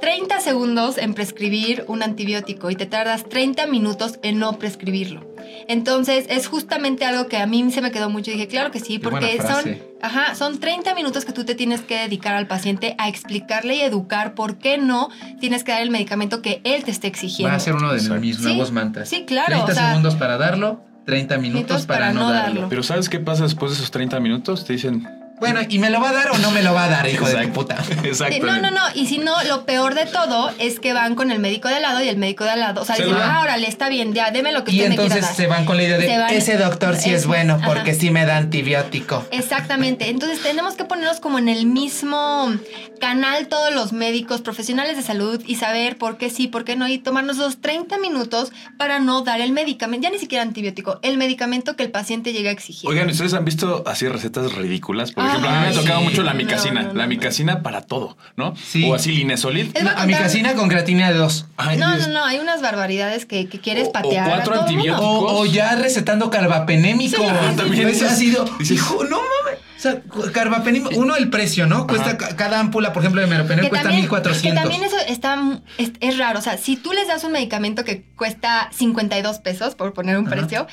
30 0.00 0.40
segundos 0.40 0.96
en 0.98 1.14
prescribir 1.14 1.84
un 1.88 2.02
antibiótico 2.02 2.70
y 2.70 2.76
te 2.76 2.86
tardas 2.86 3.24
30 3.28 3.66
minutos 3.66 4.18
en 4.22 4.38
no 4.38 4.58
prescribirlo. 4.58 5.26
Entonces, 5.66 6.26
es 6.28 6.46
justamente 6.46 7.04
algo 7.04 7.26
que 7.26 7.36
a 7.36 7.46
mí 7.46 7.70
se 7.72 7.80
me 7.80 7.90
quedó 7.90 8.08
mucho. 8.08 8.30
Dije, 8.30 8.46
claro 8.46 8.70
que 8.70 8.78
sí, 8.80 8.98
porque 9.00 9.40
son, 9.42 9.76
ajá, 10.00 10.34
son 10.36 10.60
30 10.60 10.94
minutos 10.94 11.24
que 11.24 11.32
tú 11.32 11.44
te 11.44 11.54
tienes 11.56 11.80
que 11.80 11.96
dedicar 11.98 12.34
al 12.36 12.46
paciente 12.46 12.94
a 12.98 13.08
explicarle 13.08 13.74
y 13.76 13.80
educar 13.80 14.34
por 14.34 14.58
qué 14.58 14.78
no 14.78 15.08
tienes 15.40 15.64
que 15.64 15.72
dar 15.72 15.82
el 15.82 15.90
medicamento 15.90 16.42
que 16.42 16.60
él 16.64 16.84
te 16.84 16.90
esté 16.92 17.08
exigiendo. 17.08 17.50
Va 17.50 17.56
a 17.56 17.60
ser 17.60 17.74
uno 17.74 17.92
de 17.92 18.00
mis 18.20 18.36
Sí, 18.36 18.42
nuevos 18.42 18.70
mantras. 18.72 19.08
sí, 19.08 19.24
claro, 19.26 19.48
30 19.48 19.72
o 19.72 19.74
sea- 19.74 19.88
segundos 19.88 20.14
para 20.16 20.38
darlo, 20.38 20.80
30 21.08 21.38
minutos 21.38 21.86
para, 21.86 22.12
no 22.12 22.30
darlo. 22.30 22.34
darlo. 22.34 22.68
Pero 22.68 22.82
¿sabes 22.82 23.08
qué 23.08 23.18
pasa 23.18 23.44
después 23.44 23.70
de 23.70 23.76
esos 23.78 23.90
30 23.90 24.20
minutos? 24.20 24.66
Te 24.66 24.74
dicen, 24.74 25.08
Bueno, 25.40 25.60
¿y 25.68 25.78
me 25.78 25.90
lo 25.90 26.00
va 26.00 26.10
a 26.10 26.12
dar 26.12 26.30
o 26.30 26.38
no 26.38 26.50
me 26.50 26.62
lo 26.62 26.74
va 26.74 26.84
a 26.84 26.88
dar, 26.88 27.08
hijo 27.08 27.28
de 27.28 27.46
tu 27.46 27.52
puta? 27.52 27.76
Exacto. 28.04 28.44
No, 28.46 28.60
no, 28.60 28.70
no. 28.70 28.80
Y 28.94 29.06
si 29.06 29.18
no, 29.18 29.32
lo 29.44 29.64
peor 29.64 29.94
de 29.94 30.06
todo 30.06 30.50
es 30.58 30.80
que 30.80 30.92
van 30.92 31.14
con 31.14 31.30
el 31.30 31.38
médico 31.38 31.68
de 31.68 31.76
al 31.76 31.82
lado 31.82 32.02
y 32.02 32.08
el 32.08 32.16
médico 32.16 32.44
de 32.44 32.50
al 32.50 32.60
lado. 32.60 32.82
O 32.82 32.84
sea, 32.84 32.96
Se 32.96 33.04
dicen, 33.04 33.18
van. 33.18 33.30
ah, 33.30 33.42
órale, 33.42 33.68
está 33.68 33.88
bien, 33.88 34.12
ya, 34.14 34.30
deme 34.30 34.52
lo 34.52 34.64
que 34.64 34.72
Y 34.72 34.76
usted 34.76 34.88
me 34.90 34.96
quiera 34.96 35.04
entonces 35.04 35.26
dar. 35.28 35.36
se 35.36 35.46
van 35.46 35.64
con 35.64 35.76
la 35.76 35.82
idea 35.84 35.98
de 35.98 36.36
ese 36.36 36.56
doctor 36.56 36.96
sí 36.96 37.10
es 37.10 37.26
bueno 37.26 37.54
ajá. 37.54 37.66
porque 37.66 37.94
sí 37.94 38.10
me 38.10 38.24
da 38.24 38.36
antibiótico. 38.36 39.24
Exactamente. 39.30 40.08
Entonces 40.10 40.40
tenemos 40.42 40.74
que 40.74 40.84
ponernos 40.84 41.20
como 41.20 41.38
en 41.38 41.48
el 41.48 41.66
mismo 41.66 42.52
canal 43.00 43.48
todos 43.48 43.72
los 43.72 43.92
médicos 43.92 44.40
profesionales 44.40 44.96
de 44.96 45.02
salud 45.02 45.42
y 45.46 45.54
saber 45.56 45.96
por 45.98 46.18
qué 46.18 46.30
sí, 46.30 46.48
por 46.48 46.64
qué 46.64 46.76
no 46.76 46.88
y 46.88 46.98
tomarnos 46.98 47.36
los 47.36 47.60
30 47.60 47.98
minutos 47.98 48.50
para 48.76 48.98
no 48.98 49.22
dar 49.22 49.40
el 49.40 49.52
medicamento, 49.52 50.04
ya 50.04 50.10
ni 50.12 50.18
siquiera 50.18 50.42
antibiótico, 50.42 50.98
el 51.02 51.16
medicamento 51.16 51.76
que 51.76 51.84
el 51.84 51.90
paciente 51.90 52.32
llega 52.32 52.50
a 52.50 52.52
exigir. 52.52 52.88
Oigan, 52.88 53.08
¿ustedes 53.08 53.34
han 53.34 53.44
visto 53.44 53.84
así 53.86 54.08
recetas 54.08 54.52
ridículas? 54.54 55.12
Por 55.12 55.24
ejemplo, 55.28 55.48
a 55.50 55.52
mí 55.52 55.58
me 55.60 55.68
ha 55.68 55.72
tocado 55.72 55.98
sí. 56.00 56.04
mucho 56.04 56.22
la 56.22 56.34
no, 56.34 56.92
la 56.94 57.02
no. 57.02 57.08
micacina 57.08 57.62
para 57.62 57.82
todo, 57.82 58.16
¿no? 58.36 58.54
Sí. 58.56 58.88
O 58.88 58.94
así 58.94 59.12
linesolid. 59.12 59.70
Es- 59.76 59.82
No, 59.82 59.90
a 59.90 60.06
mi 60.06 60.12
contar- 60.12 60.22
casina 60.22 60.54
con 60.54 60.68
creatina 60.68 61.08
de 61.10 61.18
dos. 61.18 61.46
Ay, 61.56 61.76
no, 61.78 61.94
Dios. 61.94 62.08
no, 62.08 62.14
no, 62.14 62.24
hay 62.24 62.38
unas 62.38 62.62
barbaridades 62.62 63.26
que, 63.26 63.48
que 63.48 63.60
quieres 63.60 63.86
O- 63.86 63.90
o 63.90 63.92
patear. 63.92 64.26
a 64.26 64.34
cuatro 64.34 64.54
todo 64.54 64.66
el 64.66 64.76
mundo. 64.76 64.92
antibióticos. 64.94 65.32
O, 65.32 65.38
o 65.40 65.46
ya 65.46 65.74
recetando 65.76 66.30
carbapenémico. 66.30 67.16
Sí, 67.16 67.22
sí, 67.22 67.46
sí, 67.50 67.56
también 67.56 67.88
Eso 67.88 68.04
ha 68.06 68.08
dices- 68.08 68.18
sido. 68.18 68.44
dices- 68.58 68.76
Hijo, 68.76 69.04
no 69.04 69.16
mames. 69.18 69.58
O 69.78 69.80
sea, 69.80 70.02
carbapenémico. 70.32 70.90
Uno, 70.96 71.14
el 71.14 71.30
precio, 71.30 71.66
¿no? 71.68 71.86
Cuesta 71.86 72.16
ca- 72.16 72.34
cada 72.34 72.58
ámpula, 72.58 72.92
por 72.92 73.02
ejemplo, 73.02 73.20
de 73.20 73.28
meropenem 73.28 73.64
Que 73.64 73.68
cuesta 73.70 73.84
también, 73.84 74.02
1400. 74.06 74.50
que 74.64 74.68
también 74.68 74.82
eso 74.82 74.96
está, 75.06 75.38
es, 75.78 75.92
es 76.00 76.18
raro. 76.18 76.40
O 76.40 76.42
sea, 76.42 76.58
si 76.58 76.74
tú 76.76 76.92
les 76.92 77.06
das 77.06 77.22
un 77.22 77.30
medicamento 77.30 77.84
que 77.84 78.04
cuesta 78.16 78.70
52 78.72 79.38
pesos, 79.38 79.76
por 79.76 79.92
poner 79.92 80.18
un 80.18 80.26
Ajá. 80.26 80.34
precio, 80.34 80.66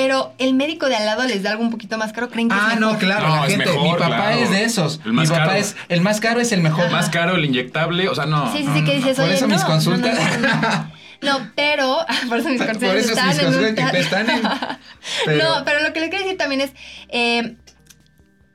pero 0.00 0.32
el 0.38 0.54
médico 0.54 0.88
de 0.88 0.94
al 0.96 1.06
lado 1.06 1.24
les 1.26 1.42
da 1.42 1.50
algo 1.50 1.62
un 1.64 1.70
poquito 1.70 1.98
más 1.98 2.12
caro, 2.12 2.28
creen 2.30 2.48
que 2.48 2.54
Ah, 2.56 2.70
es 2.74 2.80
no, 2.80 2.86
mejor. 2.92 2.98
claro, 3.04 3.28
No, 3.28 3.36
la 3.36 3.42
gente. 3.50 3.66
mejor, 3.66 3.82
mi 3.82 3.90
papá 3.92 4.06
claro. 4.06 4.38
es 4.38 4.50
de 4.50 4.64
esos. 4.64 5.00
El 5.04 5.12
más 5.12 5.28
mi 5.28 5.34
papá 5.34 5.46
caro. 5.48 5.58
es. 5.58 5.76
El 5.88 6.00
más 6.02 6.20
caro 6.20 6.40
es 6.40 6.52
el 6.52 6.62
mejor. 6.62 6.90
Más 6.90 7.10
caro 7.10 7.34
el 7.36 7.44
inyectable, 7.44 8.08
o 8.08 8.14
sea, 8.14 8.26
no. 8.26 8.52
Sí, 8.52 8.58
sí, 8.64 8.68
sí, 8.74 8.84
que 8.84 8.94
dices, 8.94 9.16
Por 9.16 9.24
oye, 9.24 9.34
eso 9.34 9.46
no, 9.48 9.54
mis 9.54 9.62
no, 9.62 9.68
consultas- 9.68 10.38
No, 10.40 10.48
no, 10.48 10.60
no. 10.60 10.92
No, 11.40 11.50
pero. 11.56 11.98
Por 12.28 12.38
eso 12.38 12.48
mis 12.48 12.62
consultas 12.62 12.94
están 13.06 13.28
mis 13.28 13.38
en 13.40 13.46
un 13.46 13.52
consultas 13.54 13.86
tal- 13.86 13.96
están 13.96 14.30
en- 14.30 14.42
pero- 15.26 15.44
No, 15.58 15.64
pero 15.64 15.80
lo 15.82 15.92
que 15.92 16.00
le 16.00 16.08
quiero 16.10 16.22
decir 16.24 16.38
también 16.38 16.60
es. 16.60 16.70
eh, 17.08 17.56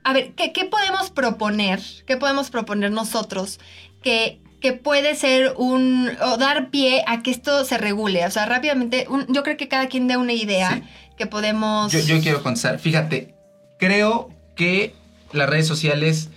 a 0.06 0.14
ver, 0.14 0.34
¿qué, 0.36 0.52
qué 0.54 0.66
podemos 0.66 1.12
proponer? 1.12 1.82
¿Qué 2.08 2.18
podemos 2.18 2.50
proponer 2.50 2.92
nosotros 2.92 3.60
que, 4.02 4.40
que 4.62 4.74
puede 4.74 5.16
ser 5.16 5.54
un. 5.58 6.10
o 6.22 6.38
dar 6.38 6.70
pie 6.70 7.04
a 7.08 7.22
que 7.22 7.32
esto 7.32 7.64
se 7.66 7.78
regule? 7.78 8.26
O 8.26 8.32
sea, 8.32 8.46
rápidamente, 8.46 9.08
un- 9.10 9.26
yo 9.28 9.44
creo 9.44 9.58
que 9.58 9.68
cada 9.68 9.88
quien 9.88 10.08
dé 10.08 10.16
una 10.18 10.34
idea 10.34 10.72
Sí. 10.72 10.84
Podemos. 11.28 11.92
Yo, 11.92 12.20
quiero 12.22 12.44
contestar. 12.44 12.80
Fíjate, 12.80 13.34
creo 13.80 14.30
que 14.56 14.94
las 15.32 15.50
redes 15.50 15.68
sociales 15.68 16.30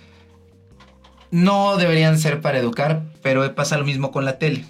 no 1.31 1.77
deberían 1.77 2.17
ser 2.17 2.41
para 2.41 2.59
educar, 2.59 3.03
pero 3.21 3.53
pasa 3.55 3.77
lo 3.77 3.85
mismo 3.85 4.11
con 4.11 4.25
la 4.25 4.39
tele. 4.39 4.65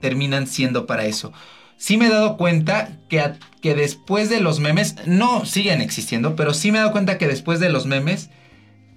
Terminan 0.00 0.46
siendo 0.46 0.86
para 0.86 1.04
eso. 1.04 1.32
Sí 1.76 1.96
me 1.96 2.06
he 2.06 2.10
dado 2.10 2.36
cuenta 2.36 2.98
que, 3.08 3.22
que 3.62 3.74
después 3.74 4.28
de 4.28 4.40
los 4.40 4.60
memes, 4.60 4.96
no 5.06 5.46
siguen 5.46 5.80
existiendo, 5.80 6.36
pero 6.36 6.52
sí 6.52 6.72
me 6.72 6.78
he 6.78 6.80
dado 6.80 6.92
cuenta 6.92 7.16
que 7.16 7.26
después 7.26 7.58
de 7.58 7.70
los 7.70 7.86
memes, 7.86 8.28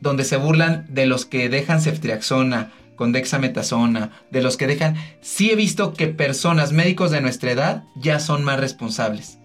donde 0.01 0.25
se 0.25 0.35
burlan 0.35 0.85
de 0.89 1.05
los 1.05 1.25
que 1.25 1.47
dejan 1.47 1.81
ceftriaxona 1.81 2.71
con 2.95 3.11
dexametasona, 3.11 4.11
de 4.31 4.41
los 4.41 4.57
que 4.57 4.67
dejan, 4.67 4.95
sí 5.21 5.49
he 5.49 5.55
visto 5.55 5.93
que 5.93 6.07
personas, 6.07 6.73
médicos 6.73 7.11
de 7.11 7.21
nuestra 7.21 7.51
edad, 7.51 7.83
ya 7.95 8.19
son 8.19 8.43
más 8.43 8.59
responsables. 8.59 9.39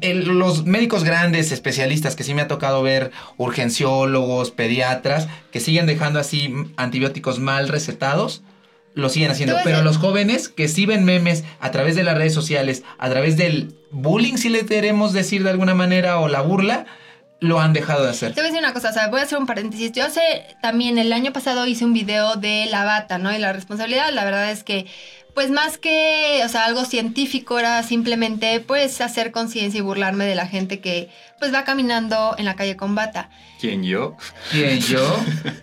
El- 0.00 0.24
los 0.38 0.64
médicos 0.66 1.04
grandes, 1.04 1.52
especialistas, 1.52 2.16
que 2.16 2.24
sí 2.24 2.34
me 2.34 2.42
ha 2.42 2.48
tocado 2.48 2.82
ver, 2.82 3.12
urgenciólogos, 3.38 4.50
pediatras, 4.50 5.28
que 5.52 5.60
siguen 5.60 5.86
dejando 5.86 6.18
así 6.20 6.52
antibióticos 6.76 7.38
mal 7.38 7.68
recetados, 7.68 8.42
lo 8.94 9.08
siguen 9.08 9.30
haciendo. 9.30 9.54
Pero 9.62 9.76
decir- 9.78 9.84
los 9.84 9.98
jóvenes 9.98 10.48
que 10.48 10.68
sí 10.68 10.86
ven 10.86 11.04
memes 11.04 11.44
a 11.60 11.70
través 11.70 11.94
de 11.96 12.02
las 12.02 12.16
redes 12.16 12.34
sociales, 12.34 12.82
a 12.98 13.08
través 13.08 13.36
del 13.36 13.74
bullying, 13.90 14.36
si 14.36 14.48
le 14.48 14.66
queremos 14.66 15.12
decir 15.12 15.44
de 15.44 15.50
alguna 15.50 15.74
manera, 15.74 16.18
o 16.18 16.28
la 16.28 16.40
burla, 16.40 16.86
lo 17.40 17.58
han 17.60 17.72
dejado 17.72 18.04
de 18.04 18.10
hacer. 18.10 18.34
Te 18.34 18.40
voy 18.42 18.48
a 18.48 18.52
decir 18.52 18.62
una 18.62 18.74
cosa, 18.74 18.90
o 18.90 18.92
sea, 18.92 19.08
voy 19.08 19.20
a 19.20 19.22
hacer 19.22 19.38
un 19.38 19.46
paréntesis. 19.46 19.92
Yo 19.92 20.04
hace 20.04 20.20
también 20.60 20.98
el 20.98 21.10
año 21.12 21.32
pasado 21.32 21.66
hice 21.66 21.86
un 21.86 21.94
video 21.94 22.36
de 22.36 22.66
la 22.70 22.84
bata, 22.84 23.16
¿no? 23.16 23.34
Y 23.34 23.38
la 23.38 23.52
responsabilidad, 23.54 24.10
la 24.12 24.24
verdad 24.24 24.50
es 24.50 24.62
que, 24.62 24.84
pues 25.34 25.50
más 25.50 25.78
que, 25.78 26.42
o 26.44 26.48
sea, 26.48 26.64
algo 26.64 26.84
científico, 26.84 27.58
era 27.58 27.82
simplemente, 27.82 28.60
pues, 28.60 29.00
hacer 29.00 29.30
conciencia 29.32 29.78
y 29.78 29.82
burlarme 29.82 30.24
de 30.24 30.34
la 30.34 30.46
gente 30.46 30.80
que, 30.80 31.08
pues, 31.38 31.52
va 31.54 31.64
caminando 31.64 32.34
en 32.38 32.44
la 32.44 32.56
calle 32.56 32.76
con 32.76 32.94
bata. 32.94 33.30
¿Quién 33.60 33.82
yo? 33.84 34.16
¿Quién 34.50 34.80
yo? 34.80 35.16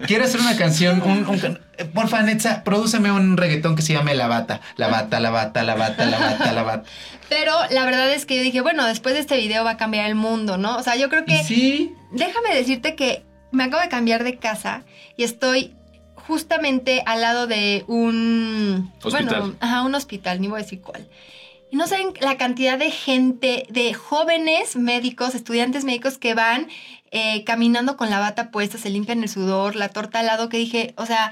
Quiero 0.07 0.25
hacer 0.25 0.39
una 0.41 0.55
canción, 0.55 1.01
un, 1.01 1.27
un 1.27 1.39
can- 1.39 1.59
porfa, 1.93 2.21
Netza, 2.21 2.63
prodúceme 2.63 3.11
un 3.11 3.37
reggaetón 3.37 3.75
que 3.75 3.81
se 3.81 3.93
llame 3.93 4.15
La 4.15 4.27
Bata. 4.27 4.61
La 4.77 4.87
Bata, 4.87 5.19
La 5.19 5.29
Bata, 5.31 5.63
La 5.63 5.75
Bata, 5.75 6.05
La 6.05 6.17
Bata, 6.19 6.51
La 6.53 6.63
Bata. 6.63 6.89
Pero 7.29 7.53
la 7.71 7.85
verdad 7.85 8.11
es 8.13 8.25
que 8.25 8.35
yo 8.37 8.41
dije, 8.43 8.61
bueno, 8.61 8.85
después 8.85 9.13
de 9.15 9.21
este 9.21 9.37
video 9.37 9.63
va 9.63 9.71
a 9.71 9.77
cambiar 9.77 10.05
el 10.05 10.15
mundo, 10.15 10.57
¿no? 10.57 10.77
O 10.77 10.83
sea, 10.83 10.95
yo 10.95 11.09
creo 11.09 11.25
que... 11.25 11.43
sí, 11.43 11.93
Déjame 12.11 12.55
decirte 12.55 12.95
que 12.95 13.23
me 13.51 13.65
acabo 13.65 13.81
de 13.81 13.89
cambiar 13.89 14.23
de 14.23 14.37
casa 14.37 14.83
y 15.17 15.23
estoy 15.23 15.73
justamente 16.27 17.03
al 17.05 17.21
lado 17.21 17.47
de 17.47 17.85
un 17.87 18.91
Hospital. 19.01 19.39
bueno, 19.39 19.55
ajá, 19.59 19.83
un 19.83 19.95
hospital, 19.95 20.41
ni 20.41 20.47
voy 20.47 20.59
a 20.59 20.63
decir 20.63 20.81
cuál. 20.81 21.07
Y 21.71 21.75
no 21.75 21.87
saben 21.87 22.13
la 22.21 22.37
cantidad 22.37 22.77
de 22.77 22.91
gente, 22.91 23.65
de 23.69 23.93
jóvenes 23.93 24.75
médicos, 24.75 25.35
estudiantes 25.35 25.83
médicos 25.83 26.17
que 26.17 26.33
van 26.33 26.67
eh, 27.11 27.43
caminando 27.43 27.97
con 27.97 28.09
la 28.09 28.19
bata 28.19 28.51
puesta, 28.51 28.77
se 28.77 28.89
limpian 28.89 29.23
el 29.23 29.29
sudor, 29.29 29.75
la 29.75 29.89
torta 29.89 30.19
al 30.19 30.27
lado, 30.27 30.49
que 30.49 30.57
dije, 30.57 30.93
o 30.97 31.05
sea, 31.05 31.31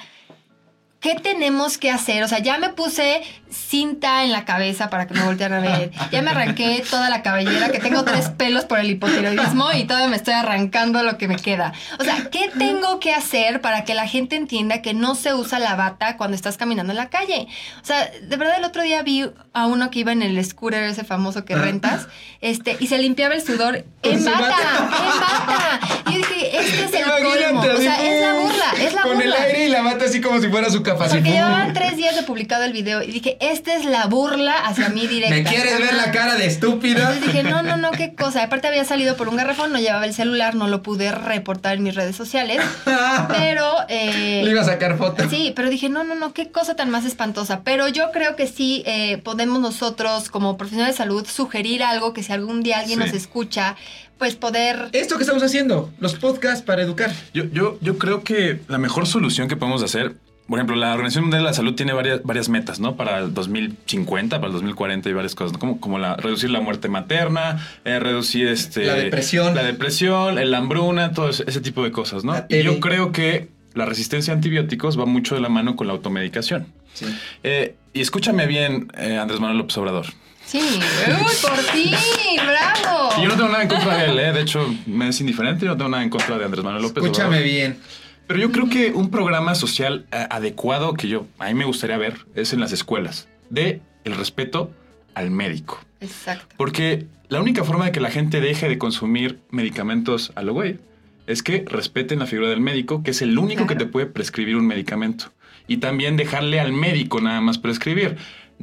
¿qué 1.06 1.13
tenemos 1.13 1.78
que 1.78 1.91
hacer? 1.91 2.24
O 2.24 2.28
sea, 2.28 2.39
ya 2.39 2.58
me 2.58 2.70
puse 2.70 3.22
cinta 3.52 4.24
en 4.24 4.32
la 4.32 4.44
cabeza 4.44 4.89
para 4.89 5.06
que 5.06 5.13
me 5.13 5.22
voltearan 5.24 5.63
a 5.63 5.78
ver. 5.78 5.91
Ya 6.12 6.24
me 6.24 6.32
arranqué 6.32 6.84
toda 6.89 7.12
la 7.12 7.22
cabellera, 7.22 7.70
que 7.70 7.78
tengo 7.78 8.04
tres 8.04 8.30
pelos 8.30 8.65
por 8.65 8.80
el 8.80 8.89
hipotiroidismo 8.89 9.72
y 9.74 9.84
todavía 9.84 10.10
me 10.10 10.15
estoy 10.15 10.34
arrancando 10.34 11.04
lo 11.04 11.20
que 11.20 11.28
me 11.28 11.36
queda. 11.36 11.74
O 12.00 12.04
sea, 12.04 12.28
¿qué 12.32 12.50
tengo 12.58 13.00
que 13.00 13.13
hacer 13.13 13.62
para 13.62 13.84
que 13.84 13.94
la 13.94 14.08
gente 14.08 14.36
entienda 14.36 14.82
que 14.82 14.96
no 14.96 15.13
se 15.13 15.36
usa 15.36 15.60
la 15.60 15.76
bata 15.76 16.18
cuando 16.18 16.36
estás 16.36 16.58
caminando 16.58 16.91
en 16.91 16.98
la 16.98 17.10
calle? 17.12 17.48
O 17.84 17.86
sea, 17.86 18.10
de 18.10 18.36
verdad 18.36 18.58
el 18.58 18.65
otro 18.65 18.82
día 18.82 19.04
vi 19.04 19.30
a 19.54 19.68
uno 19.68 19.91
que 19.91 20.00
iba 20.00 20.12
en 20.12 20.24
el 20.24 20.44
scooter 20.44 20.82
ese 20.86 21.04
famoso 21.04 21.46
que 21.46 21.56
rentas, 21.56 22.08
este, 22.41 22.78
y 22.80 22.88
se 22.88 22.98
limpiaba 22.98 23.36
el 23.36 23.46
sudor 23.46 23.86
Con 24.02 24.13
en 24.13 24.26
bata, 24.26 24.39
bata. 24.39 24.58
en 24.58 25.20
bata. 25.20 25.80
Y 26.10 26.13
yo 26.13 26.18
dije, 26.18 26.60
este 26.60 26.84
es 26.86 26.94
el 26.94 27.04
colmo. 27.24 27.62
O 27.62 27.78
sea, 27.78 28.04
es 28.04 28.22
la 28.22 28.34
burla, 28.34 28.74
es 28.82 28.94
la 28.96 29.02
Con 29.04 29.13
burla. 29.18 29.24
el 29.26 29.34
aire 29.44 29.65
y 29.65 29.70
la 29.70 29.82
bata 29.84 30.06
así 30.06 30.20
como 30.20 30.41
si 30.41 30.50
fuera 30.50 30.70
su 30.72 30.82
Porque 30.97 31.21
llevaban 31.21 31.73
tres 31.73 31.95
días 31.97 32.15
de 32.15 32.23
publicado 32.23 32.63
el 32.63 32.73
video 32.73 33.01
y 33.03 33.12
dije, 33.12 33.38
esta 33.39 33.75
es 33.75 33.86
la 33.86 34.05
burla 34.08 34.53
hacia 34.65 34.89
mí 34.89 35.08
directa. 35.08 35.36
¿Me 35.36 35.43
quieres 35.43 35.79
ver 35.79 35.93
la 35.93 36.12
cara 36.12 36.36
de 36.36 36.45
estúpido? 36.45 36.99
Entonces 36.99 37.23
dije, 37.25 37.43
no, 37.43 37.62
no, 37.63 37.77
no, 37.77 37.91
qué 37.91 38.13
cosa. 38.15 38.43
Aparte 38.43 38.67
había 38.67 38.86
salido 38.86 39.15
por 39.15 39.27
un 39.29 39.36
garrafón, 39.36 39.71
no 39.71 39.79
llevaba 39.79 40.05
el 40.05 40.13
celular, 40.13 40.55
no 40.55 40.67
lo 40.67 40.81
pude 40.84 41.12
reportar 41.12 41.75
en 41.75 41.84
mis 41.84 41.95
redes 41.95 42.15
sociales. 42.15 42.62
Pero... 43.29 43.65
eh, 43.89 44.41
Le 44.43 44.51
iba 44.51 44.62
a 44.62 44.65
sacar 44.65 44.97
foto. 44.97 45.29
Sí, 45.29 45.53
pero 45.55 45.69
dije, 45.69 45.89
no, 45.89 46.03
no, 46.03 46.15
no, 46.15 46.34
qué 46.34 46.51
cosa 46.51 46.75
tan 46.75 46.89
más 46.89 47.05
espantosa. 47.05 47.62
Pero 47.63 47.88
yo 47.88 48.12
creo 48.12 48.36
que 48.36 48.47
sí 48.47 48.84
eh, 48.86 49.17
podemos 49.17 49.60
nosotros, 49.60 50.29
como 50.29 50.58
profesionales 50.58 50.95
de 50.95 50.97
salud, 50.97 51.25
sugerir 51.27 51.84
algo 51.84 52.13
que 52.13 52.23
si 52.23 52.31
algún 52.34 52.62
día 52.63 52.79
alguien 52.79 52.99
Sí. 52.99 53.05
nos 53.05 53.13
escucha, 53.15 53.75
pues 54.17 54.36
poder... 54.36 54.89
Esto 54.93 55.17
que 55.17 55.23
estamos 55.23 55.43
haciendo, 55.43 55.91
los 55.99 56.15
podcasts 56.15 56.62
para 56.63 56.81
educar. 56.81 57.12
Yo, 57.34 57.43
yo, 57.51 57.77
yo 57.81 57.97
creo 57.97 58.23
que 58.23 58.62
la 58.67 58.77
mejor 58.77 59.08
solución 59.08 59.47
que 59.49 59.58
podemos 59.58 59.84
hacer, 59.84 60.15
por 60.47 60.60
ejemplo, 60.60 60.75
la 60.75 60.93
Organización 60.93 61.25
Mundial 61.25 61.43
de 61.43 61.49
la 61.49 61.53
Salud 61.53 61.73
tiene 61.73 61.93
varias, 61.93 62.21
varias 62.23 62.49
metas, 62.49 62.79
¿no? 62.79 62.95
Para 62.95 63.19
el 63.19 63.34
2050, 63.34 64.38
para 64.38 64.47
el 64.47 64.53
2040 64.53 65.10
y 65.10 65.13
varias 65.13 65.34
cosas, 65.34 65.53
¿no? 65.53 65.60
Como, 65.60 65.79
como 65.79 65.97
la, 65.97 66.15
reducir 66.17 66.51
la 66.51 66.62
muerte 66.62 66.88
materna, 66.88 67.67
eh, 67.84 67.99
reducir 67.99 68.47
este... 68.47 68.86
La 68.86 68.93
depresión. 68.95 69.55
La 69.55 69.63
depresión, 69.63 70.36
la 70.51 70.58
hambruna, 70.58 71.13
todo 71.13 71.29
ese, 71.29 71.45
ese 71.47 71.62
tipo 71.62 71.84
de 71.84 71.91
cosas, 71.91 72.23
¿no? 72.23 72.36
Y 72.49 72.62
yo 72.62 72.79
creo 72.79 73.12
que 73.12 73.47
la 73.73 73.86
resistencia 73.86 74.34
a 74.34 74.36
antibióticos 74.36 74.99
va 74.99 75.05
mucho 75.05 75.36
de 75.36 75.41
la 75.41 75.49
mano 75.49 75.75
con 75.75 75.88
la 75.88 75.93
automedicación. 75.93 76.67
Sí. 76.93 77.05
Eh, 77.43 77.75
y 77.93 78.01
escúchame 78.01 78.45
bien, 78.45 78.91
eh, 78.97 79.17
Andrés 79.17 79.39
Manuel 79.39 79.58
López 79.60 79.77
Obrador. 79.77 80.05
Sí, 80.45 80.60
uy, 80.60 81.36
por 81.41 81.58
ti, 81.73 81.91
bravo. 82.36 83.10
Y 83.17 83.23
yo 83.23 83.29
no 83.29 83.36
tengo 83.36 83.49
nada 83.49 83.63
en 83.63 83.69
contra 83.69 83.97
de 83.97 84.05
él, 84.05 84.19
¿eh? 84.19 84.31
De 84.31 84.41
hecho, 84.41 84.73
me 84.86 85.10
es 85.10 85.19
indiferente, 85.19 85.65
yo 85.65 85.71
no 85.71 85.77
tengo 85.77 85.89
nada 85.89 86.03
en 86.03 86.10
contra 86.10 86.38
de 86.38 86.45
Andrés 86.45 86.63
Manuel 86.63 86.84
López 86.84 87.03
Escúchame 87.03 87.38
Obrador. 87.38 87.43
bien. 87.49 87.79
Pero 88.27 88.39
yo 88.39 88.51
creo 88.51 88.69
que 88.69 88.91
un 88.91 89.09
programa 89.09 89.55
social 89.55 90.05
eh, 90.11 90.27
adecuado 90.29 90.93
que 90.93 91.07
yo 91.07 91.27
a 91.38 91.47
mí 91.47 91.53
me 91.53 91.65
gustaría 91.65 91.97
ver 91.97 92.25
es 92.35 92.53
en 92.53 92.59
las 92.59 92.71
escuelas 92.71 93.27
de 93.49 93.81
el 94.03 94.15
respeto 94.15 94.71
al 95.13 95.31
médico. 95.31 95.79
Exacto. 96.01 96.55
Porque 96.57 97.07
la 97.29 97.39
única 97.39 97.63
forma 97.63 97.85
de 97.85 97.91
que 97.91 97.99
la 97.99 98.11
gente 98.11 98.41
deje 98.41 98.67
de 98.67 98.77
consumir 98.77 99.39
medicamentos 99.49 100.31
a 100.35 100.43
lo 100.43 100.53
güey 100.53 100.79
es 101.27 101.41
que 101.41 101.65
respeten 101.67 102.19
la 102.19 102.27
figura 102.27 102.49
del 102.49 102.61
médico, 102.61 103.01
que 103.03 103.11
es 103.11 103.21
el 103.21 103.38
único 103.38 103.65
que 103.65 103.75
te 103.75 103.85
puede 103.85 104.05
prescribir 104.05 104.55
un 104.55 104.67
medicamento. 104.67 105.31
Y 105.67 105.77
también 105.77 106.17
dejarle 106.17 106.59
al 106.59 106.71
médico 106.71 107.19
nada 107.19 107.41
más 107.41 107.57
prescribir. 107.57 108.17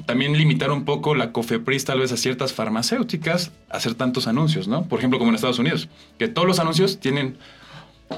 También 0.07 0.37
limitar 0.38 0.70
un 0.70 0.85
poco 0.85 1.14
la 1.14 1.33
COFEPRIS 1.33 1.85
tal 1.85 1.98
vez 1.98 2.12
a 2.12 2.16
ciertas 2.16 2.53
farmacéuticas 2.53 3.51
a 3.68 3.77
hacer 3.77 3.94
tantos 3.94 4.27
anuncios, 4.27 4.68
¿no? 4.68 4.85
Por 4.85 5.01
ejemplo, 5.01 5.18
como 5.18 5.31
en 5.31 5.35
Estados 5.35 5.59
Unidos, 5.59 5.88
que 6.18 6.29
todos 6.29 6.46
los 6.46 6.61
anuncios 6.61 7.01
tienen 7.01 7.37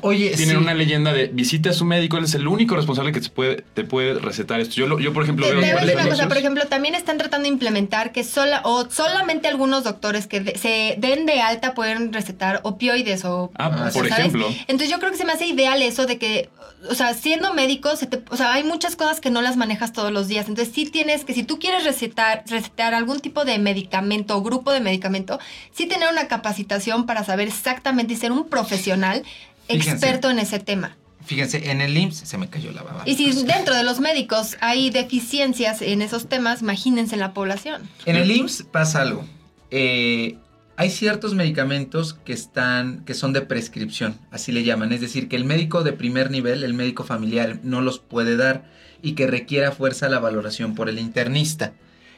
Oye, 0.00 0.30
tienen 0.30 0.56
sí. 0.56 0.62
una 0.62 0.74
leyenda 0.74 1.12
de 1.12 1.28
visite 1.28 1.68
a 1.68 1.72
su 1.72 1.84
médico, 1.84 2.16
él 2.18 2.24
es 2.24 2.34
el 2.34 2.48
único 2.48 2.74
responsable 2.74 3.12
que 3.12 3.20
te 3.20 3.28
puede, 3.28 3.64
te 3.74 3.84
puede 3.84 4.18
recetar 4.18 4.58
esto. 4.60 4.74
Yo, 4.74 4.88
lo- 4.88 4.98
yo 4.98 5.12
por 5.12 5.22
ejemplo, 5.22 5.46
Te, 5.46 5.52
veo 5.52 5.60
te 5.60 5.66
voy 5.66 5.70
a 5.70 5.74
decir 5.80 5.86
varios 5.86 5.94
una 5.94 6.02
cosa, 6.10 6.12
anuncios. 6.24 6.28
por 6.28 6.36
ejemplo, 6.38 6.66
también 6.66 6.94
están 6.96 7.16
tratando 7.16 7.44
de 7.44 7.52
implementar 7.52 8.10
que 8.12 8.24
sola 8.24 8.60
o 8.64 8.90
solamente 8.90 9.46
algunos 9.46 9.84
doctores 9.84 10.26
que 10.26 10.40
de- 10.40 10.58
se 10.58 10.96
den 10.98 11.26
de 11.26 11.40
alta 11.40 11.74
pueden 11.74 12.12
recetar 12.12 12.60
opioides 12.64 13.24
o, 13.24 13.52
Ah, 13.54 13.68
o 13.68 13.72
sea, 13.72 13.92
por 13.92 14.08
¿sabes? 14.08 14.18
ejemplo. 14.18 14.48
Entonces 14.66 14.90
yo 14.90 14.98
creo 14.98 15.12
que 15.12 15.16
se 15.16 15.24
me 15.24 15.32
hace 15.32 15.46
ideal 15.46 15.80
eso 15.80 16.06
de 16.06 16.18
que, 16.18 16.50
o 16.90 16.94
sea, 16.96 17.14
siendo 17.14 17.54
médico, 17.54 17.94
se 17.96 18.06
te- 18.06 18.20
o 18.30 18.36
sea, 18.36 18.52
hay 18.52 18.64
muchas 18.64 18.96
cosas 18.96 19.20
que 19.20 19.30
no 19.30 19.42
las 19.42 19.56
manejas 19.56 19.92
todos 19.92 20.10
los 20.10 20.26
días. 20.26 20.48
Entonces 20.48 20.74
sí 20.74 20.86
tienes 20.86 21.24
que, 21.24 21.34
si 21.34 21.44
tú 21.44 21.60
quieres 21.60 21.84
recetar, 21.84 22.42
recetar 22.48 22.94
algún 22.94 23.20
tipo 23.20 23.44
de 23.44 23.58
medicamento 23.60 24.36
o 24.36 24.42
grupo 24.42 24.72
de 24.72 24.80
medicamento, 24.80 25.38
sí 25.72 25.86
tener 25.86 26.08
una 26.10 26.26
capacitación 26.26 27.06
para 27.06 27.22
saber 27.22 27.46
exactamente 27.46 28.14
y 28.14 28.16
ser 28.16 28.32
un 28.32 28.48
profesional 28.48 29.22
Fíjense. 29.68 29.90
experto 29.92 30.30
en 30.30 30.38
ese 30.38 30.58
tema. 30.58 30.96
Fíjense, 31.24 31.70
en 31.70 31.80
el 31.80 31.96
IMSS 31.96 32.28
se 32.28 32.38
me 32.38 32.50
cayó 32.50 32.70
la 32.72 32.82
baba. 32.82 33.02
Y 33.06 33.14
si 33.14 33.32
dentro 33.44 33.74
de 33.74 33.82
los 33.82 33.98
médicos 33.98 34.56
hay 34.60 34.90
deficiencias 34.90 35.80
en 35.80 36.02
esos 36.02 36.28
temas, 36.28 36.60
imagínense 36.60 37.14
en 37.14 37.20
la 37.20 37.32
población. 37.32 37.88
En 38.04 38.16
el 38.16 38.30
IMSS 38.30 38.64
pasa 38.64 39.00
algo. 39.00 39.24
Eh, 39.70 40.36
hay 40.76 40.90
ciertos 40.90 41.34
medicamentos 41.34 42.12
que 42.12 42.34
están, 42.34 43.04
que 43.04 43.14
son 43.14 43.32
de 43.32 43.40
prescripción, 43.40 44.18
así 44.30 44.52
le 44.52 44.64
llaman. 44.64 44.92
Es 44.92 45.00
decir, 45.00 45.28
que 45.28 45.36
el 45.36 45.44
médico 45.44 45.82
de 45.82 45.92
primer 45.92 46.30
nivel, 46.30 46.62
el 46.62 46.74
médico 46.74 47.04
familiar, 47.04 47.60
no 47.62 47.80
los 47.80 48.00
puede 48.00 48.36
dar 48.36 48.64
y 49.00 49.12
que 49.12 49.26
requiera 49.26 49.72
fuerza 49.72 50.08
la 50.08 50.18
valoración 50.18 50.74
por 50.74 50.90
el 50.90 50.98
internista. 50.98 51.72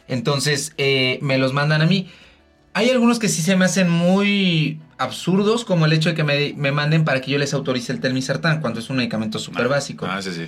Entonces, 0.09 0.73
eh, 0.79 1.19
me 1.23 1.39
los 1.39 1.53
mandan 1.53 1.83
a 1.83 1.87
mí. 1.87 2.09
Hay 2.73 2.91
algunos 2.91 3.19
que 3.19 3.29
sí 3.29 3.43
se 3.43 3.57
me 3.57 3.67
hacen 3.67 3.89
muy 3.89 4.81
absurdos, 4.99 5.65
como 5.65 5.87
el 5.87 5.93
hecho 5.93 6.11
de 6.11 6.15
que 6.15 6.25
me, 6.25 6.55
me 6.57 6.73
manden 6.73 7.05
para 7.05 7.21
que 7.21 7.31
yo 7.31 7.39
les 7.39 7.55
autorice 7.55 7.93
el 7.93 8.01
telmisartán, 8.01 8.61
cuando 8.61 8.81
es 8.81 8.91
un 8.91 8.97
medicamento 8.97 9.39
súper 9.39 9.69
básico. 9.69 10.07
Ah, 10.09 10.23
sí, 10.23 10.33
sí. 10.33 10.47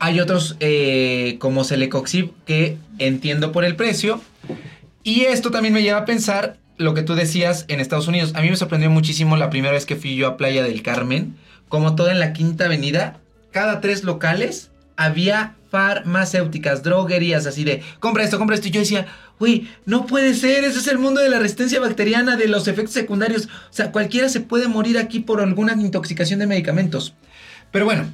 Hay 0.00 0.20
otros 0.20 0.56
eh, 0.60 1.36
como 1.40 1.64
Celecoxib 1.64 2.30
que 2.46 2.78
entiendo 2.98 3.52
por 3.52 3.64
el 3.64 3.76
precio. 3.76 4.20
Y 5.02 5.22
esto 5.22 5.50
también 5.50 5.74
me 5.74 5.82
lleva 5.82 5.98
a 5.98 6.04
pensar 6.04 6.56
lo 6.76 6.94
que 6.94 7.02
tú 7.02 7.14
decías 7.14 7.64
en 7.68 7.80
Estados 7.80 8.06
Unidos. 8.06 8.32
A 8.34 8.42
mí 8.42 8.50
me 8.50 8.56
sorprendió 8.56 8.90
muchísimo 8.90 9.36
la 9.36 9.50
primera 9.50 9.72
vez 9.72 9.86
que 9.86 9.96
fui 9.96 10.14
yo 10.14 10.28
a 10.28 10.36
Playa 10.36 10.62
del 10.62 10.82
Carmen. 10.82 11.36
Como 11.68 11.96
toda 11.96 12.12
en 12.12 12.20
la 12.20 12.32
Quinta 12.32 12.66
Avenida, 12.66 13.18
cada 13.50 13.80
tres 13.80 14.04
locales 14.04 14.67
había 14.98 15.54
farmacéuticas, 15.70 16.82
droguerías, 16.82 17.46
así 17.46 17.64
de, 17.64 17.82
compra 18.00 18.24
esto, 18.24 18.36
compra 18.38 18.56
esto. 18.56 18.68
Y 18.68 18.72
yo 18.72 18.80
decía, 18.80 19.06
güey, 19.38 19.68
no 19.86 20.06
puede 20.06 20.34
ser, 20.34 20.64
ese 20.64 20.80
es 20.80 20.88
el 20.88 20.98
mundo 20.98 21.20
de 21.20 21.28
la 21.30 21.38
resistencia 21.38 21.80
bacteriana, 21.80 22.36
de 22.36 22.48
los 22.48 22.68
efectos 22.68 22.94
secundarios. 22.94 23.46
O 23.46 23.72
sea, 23.72 23.92
cualquiera 23.92 24.28
se 24.28 24.40
puede 24.40 24.66
morir 24.68 24.98
aquí 24.98 25.20
por 25.20 25.40
alguna 25.40 25.72
intoxicación 25.74 26.40
de 26.40 26.46
medicamentos. 26.46 27.14
Pero 27.70 27.84
bueno, 27.84 28.06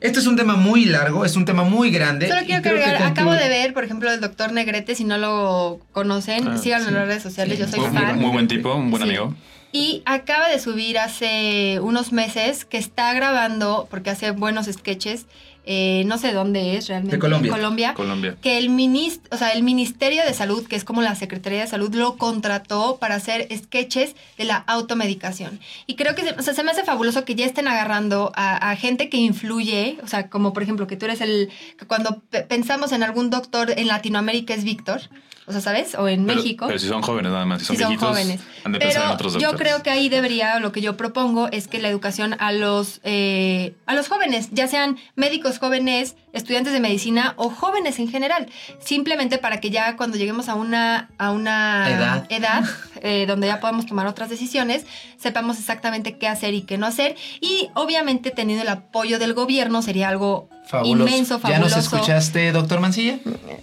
esto 0.00 0.20
es 0.20 0.26
un 0.26 0.36
tema 0.36 0.54
muy 0.56 0.84
largo, 0.84 1.24
es 1.24 1.34
un 1.36 1.44
tema 1.44 1.64
muy 1.64 1.90
grande. 1.90 2.28
Solo 2.28 2.42
quiero 2.46 2.62
creo 2.62 2.76
que 2.76 2.82
cargar, 2.82 3.02
acabo 3.02 3.32
de 3.32 3.48
ver, 3.48 3.74
por 3.74 3.82
ejemplo, 3.84 4.12
el 4.12 4.20
doctor 4.20 4.52
Negrete, 4.52 4.94
si 4.94 5.04
no 5.04 5.18
lo 5.18 5.80
conocen, 5.92 6.46
Ah, 6.48 6.58
síganme 6.58 6.84
sí. 6.84 6.88
en 6.90 6.94
las 6.94 7.06
redes 7.08 7.22
sociales, 7.22 7.56
Sí, 7.58 7.64
yo 7.64 7.68
soy 7.68 7.80
Muy, 7.80 7.90
fan. 7.98 8.18
muy 8.20 8.30
buen 8.30 8.46
tipo, 8.48 8.74
un 8.74 8.90
buen 8.90 9.02
Sí. 9.02 9.08
amigo. 9.08 9.34
Y 9.72 10.02
acaba 10.06 10.48
de 10.48 10.58
subir 10.58 10.98
hace 10.98 11.80
unos 11.82 12.12
meses 12.12 12.64
que 12.64 12.78
está 12.78 13.12
grabando, 13.14 13.88
porque 13.90 14.10
hace 14.10 14.30
buenos 14.30 14.66
sketches, 14.66 15.26
eh, 15.66 16.04
no 16.06 16.16
sé 16.16 16.32
dónde 16.32 16.76
es 16.76 16.88
realmente. 16.88 17.16
De 17.16 17.20
Colombia. 17.20 17.50
Colombia. 17.52 17.94
Colombia. 17.94 18.36
Que 18.40 18.56
el, 18.56 18.70
minis- 18.70 19.20
o 19.30 19.36
sea, 19.36 19.50
el 19.50 19.62
Ministerio 19.62 20.24
de 20.24 20.32
Salud, 20.32 20.66
que 20.66 20.76
es 20.76 20.84
como 20.84 21.02
la 21.02 21.14
Secretaría 21.16 21.60
de 21.60 21.66
Salud, 21.66 21.92
lo 21.94 22.16
contrató 22.16 22.98
para 22.98 23.16
hacer 23.16 23.48
sketches 23.54 24.14
de 24.38 24.44
la 24.44 24.56
automedicación. 24.56 25.60
Y 25.86 25.96
creo 25.96 26.14
que 26.14 26.22
se, 26.22 26.30
o 26.30 26.42
sea, 26.42 26.54
se 26.54 26.62
me 26.62 26.70
hace 26.70 26.84
fabuloso 26.84 27.24
que 27.24 27.34
ya 27.34 27.44
estén 27.44 27.68
agarrando 27.68 28.32
a, 28.36 28.70
a 28.70 28.76
gente 28.76 29.08
que 29.08 29.16
influye, 29.16 29.98
o 30.02 30.06
sea, 30.06 30.28
como 30.28 30.52
por 30.52 30.62
ejemplo 30.62 30.86
que 30.86 30.96
tú 30.96 31.04
eres 31.06 31.20
el... 31.20 31.50
que 31.78 31.86
cuando 31.86 32.22
pe- 32.30 32.42
pensamos 32.42 32.92
en 32.92 33.02
algún 33.02 33.30
doctor 33.30 33.72
en 33.76 33.88
Latinoamérica 33.88 34.54
es 34.54 34.64
Víctor, 34.64 35.02
o 35.46 35.52
sea, 35.52 35.60
¿sabes? 35.60 35.94
O 35.94 36.08
en 36.08 36.26
Pero- 36.26 36.36
México 36.38 36.66
Pero 36.66 36.78
si 36.78 36.88
son 36.88 37.02
jóvenes 37.02 37.32
nada 37.32 37.44
más, 37.46 37.60
si 37.60 37.66
son, 37.66 37.76
si 37.76 37.82
son 37.82 37.90
viejitos, 37.90 38.10
jóvenes. 38.10 38.40
han 38.64 38.72
de 38.72 38.78
pensar 38.78 39.02
en 39.02 39.08
Pero 39.08 39.14
otros 39.14 39.42
yo 39.42 39.52
creo 39.56 39.82
que 39.82 39.90
ahí 39.90 40.08
debería, 40.08 40.58
lo 40.60 40.72
que 40.72 40.80
yo 40.80 40.96
propongo 40.96 41.48
es 41.52 41.68
que 41.68 41.78
la 41.78 41.88
educación 41.88 42.34
a 42.38 42.52
los, 42.52 43.00
eh, 43.04 43.74
a 43.86 43.94
los 43.94 44.08
jóvenes, 44.08 44.48
ya 44.52 44.66
sean 44.68 44.96
médicos 45.14 45.58
jóvenes, 45.58 46.16
estudiantes 46.36 46.72
de 46.72 46.80
medicina 46.80 47.34
o 47.36 47.50
jóvenes 47.50 47.98
en 47.98 48.08
general, 48.08 48.48
simplemente 48.78 49.38
para 49.38 49.60
que 49.60 49.70
ya 49.70 49.96
cuando 49.96 50.16
lleguemos 50.16 50.48
a 50.48 50.54
una, 50.54 51.10
a 51.18 51.30
una 51.32 51.88
Edad. 51.90 52.26
edad, 52.30 52.64
eh, 53.02 53.24
donde 53.26 53.46
ya 53.48 53.60
podemos 53.60 53.86
tomar 53.86 54.06
otras 54.06 54.28
decisiones, 54.28 54.86
sepamos 55.18 55.58
exactamente 55.58 56.18
qué 56.18 56.28
hacer 56.28 56.54
y 56.54 56.62
qué 56.62 56.78
no 56.78 56.86
hacer. 56.86 57.16
Y 57.40 57.70
obviamente 57.74 58.30
teniendo 58.30 58.62
el 58.62 58.68
apoyo 58.68 59.18
del 59.18 59.34
gobierno 59.34 59.82
sería 59.82 60.08
algo 60.08 60.48
Fabuloso. 60.66 61.08
inmenso, 61.08 61.40
¿Ya 61.48 61.58
nos 61.58 61.70
fabuloso. 61.72 61.96
escuchaste, 61.96 62.52
doctor 62.52 62.80
Mancilla? 62.80 63.18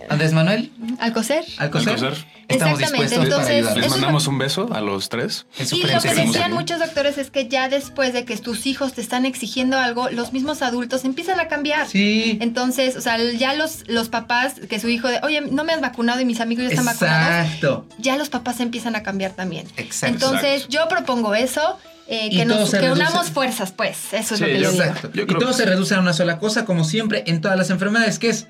Andrés 0.09 0.33
Manuel, 0.33 0.71
Alcocer. 0.99 1.43
Alcocer. 1.57 1.93
Alcocer. 1.93 2.25
Estamos 2.47 2.79
Exactamente, 2.79 3.15
dispuestos 3.15 3.17
para 3.17 3.23
entonces, 3.23 3.55
ayudar. 3.55 3.77
Les 3.77 3.89
mandamos 3.89 4.27
un 4.27 4.37
beso 4.37 4.69
a 4.73 4.81
los 4.81 5.07
tres. 5.09 5.45
Y 5.71 5.83
lo 5.83 6.01
que 6.01 6.13
decían 6.13 6.51
muchos 6.53 6.79
doctores 6.79 7.17
es 7.17 7.31
que 7.31 7.47
ya 7.47 7.69
después 7.69 8.11
de 8.13 8.25
que 8.25 8.35
tus 8.37 8.65
hijos 8.65 8.93
te 8.93 9.01
están 9.01 9.25
exigiendo 9.25 9.77
algo, 9.79 10.09
los 10.09 10.33
mismos 10.33 10.61
adultos 10.61 11.05
empiezan 11.05 11.39
a 11.39 11.47
cambiar. 11.47 11.87
Sí. 11.87 12.37
Entonces, 12.41 12.62
o 12.71 13.01
sea, 13.01 13.17
ya 13.33 13.53
los, 13.53 13.87
los 13.87 14.09
papás, 14.09 14.55
que 14.69 14.79
su 14.79 14.89
hijo 14.89 15.07
de, 15.07 15.19
oye, 15.23 15.41
no 15.41 15.63
me 15.63 15.73
has 15.73 15.81
vacunado 15.81 16.19
y 16.21 16.25
mis 16.25 16.39
amigos 16.41 16.63
ya 16.65 16.69
están 16.69 16.85
vacunados, 16.85 17.45
Exacto. 17.47 17.85
ya 17.99 18.15
los 18.17 18.29
papás 18.29 18.59
empiezan 18.59 18.95
a 18.95 19.03
cambiar 19.03 19.31
también. 19.31 19.67
Exacto. 19.77 20.13
Entonces, 20.15 20.67
yo 20.69 20.87
propongo 20.87 21.35
eso, 21.35 21.77
eh, 22.07 22.29
que, 22.31 22.45
nos, 22.45 22.71
que 22.71 22.91
unamos 22.91 23.29
fuerzas, 23.31 23.71
pues. 23.71 24.13
Eso 24.13 24.35
es 24.35 24.39
Sí, 24.39 24.45
lo 24.45 24.45
que 24.47 24.59
yo- 24.59 24.71
digo. 24.71 24.83
Exacto. 24.83 25.11
Yo 25.13 25.23
y 25.23 25.25
todo 25.27 25.47
que 25.49 25.53
se 25.53 25.65
reduce 25.65 25.95
a 25.95 25.99
una 25.99 26.13
sola 26.13 26.37
cosa, 26.39 26.65
como 26.65 26.83
siempre, 26.83 27.23
en 27.27 27.41
todas 27.41 27.57
las 27.57 27.69
enfermedades, 27.69 28.19
que 28.19 28.29
es 28.29 28.47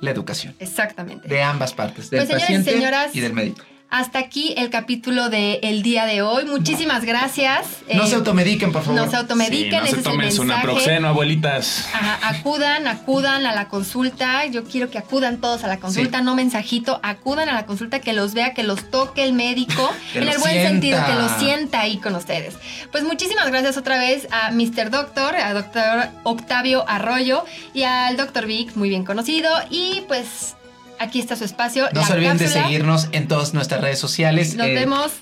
la 0.00 0.10
educación. 0.10 0.54
Exactamente. 0.58 1.26
De 1.28 1.42
ambas 1.42 1.72
partes, 1.72 2.10
del 2.10 2.26
Pues, 2.26 2.40
paciente 2.40 2.72
señoras, 2.72 3.14
y 3.14 3.20
del 3.20 3.32
médico. 3.32 3.64
Hasta 3.96 4.18
aquí 4.18 4.54
el 4.56 4.70
capítulo 4.70 5.28
del 5.28 5.82
día 5.84 6.04
de 6.04 6.20
hoy. 6.20 6.46
Muchísimas 6.46 7.04
gracias. 7.04 7.64
No 7.94 8.02
Eh, 8.02 8.06
se 8.08 8.16
automediquen, 8.16 8.72
por 8.72 8.82
favor. 8.82 9.00
No 9.00 9.08
se 9.08 9.16
automediquen, 9.16 9.70
Sí, 9.70 9.76
no 9.76 9.84
ese 9.84 9.96
se 9.98 10.02
tomen 10.02 10.32
su 10.32 10.44
naproxeno, 10.44 11.06
abuelitas. 11.06 11.86
Ajá, 11.94 12.18
acudan, 12.28 12.88
acudan 12.88 13.46
a 13.46 13.54
la 13.54 13.68
consulta. 13.68 14.46
Yo 14.46 14.64
quiero 14.64 14.90
que 14.90 14.98
acudan 14.98 15.40
todos 15.40 15.62
a 15.62 15.68
la 15.68 15.78
consulta, 15.78 16.18
Sí. 16.18 16.24
no 16.24 16.34
mensajito. 16.34 16.98
Acudan 17.04 17.48
a 17.48 17.52
la 17.52 17.66
consulta, 17.66 18.00
que 18.00 18.12
los 18.14 18.34
vea, 18.34 18.52
que 18.52 18.64
los 18.64 18.90
toque 18.90 19.22
el 19.22 19.32
médico. 19.32 19.88
Que 20.12 20.18
en 20.18 20.28
el 20.28 20.38
buen 20.38 20.50
sienta. 20.54 20.70
sentido, 20.70 20.98
que 21.06 21.12
lo 21.14 21.28
sienta 21.38 21.80
ahí 21.82 21.98
con 21.98 22.16
ustedes. 22.16 22.56
Pues 22.90 23.04
muchísimas 23.04 23.46
gracias 23.46 23.76
otra 23.76 23.96
vez 23.98 24.26
a 24.32 24.50
Mr. 24.50 24.90
Doctor, 24.90 25.36
a 25.36 25.54
Doctor 25.54 26.08
Octavio 26.24 26.84
Arroyo 26.88 27.44
y 27.72 27.84
al 27.84 28.16
Doctor 28.16 28.46
Vic, 28.46 28.74
muy 28.74 28.88
bien 28.88 29.04
conocido. 29.04 29.50
Y 29.70 30.02
pues 30.08 30.56
aquí 30.98 31.20
está 31.20 31.36
su 31.36 31.44
espacio. 31.44 31.86
No 31.92 32.00
la 32.00 32.06
se 32.06 32.12
olviden 32.14 32.38
de 32.38 32.48
seguirnos 32.48 33.08
en 33.12 33.28
todas 33.28 33.54
nuestras 33.54 33.80
redes 33.80 33.98
sociales. 33.98 34.54
Nos 34.56 34.66
Eh, 34.66 34.74
vemos. 34.74 35.12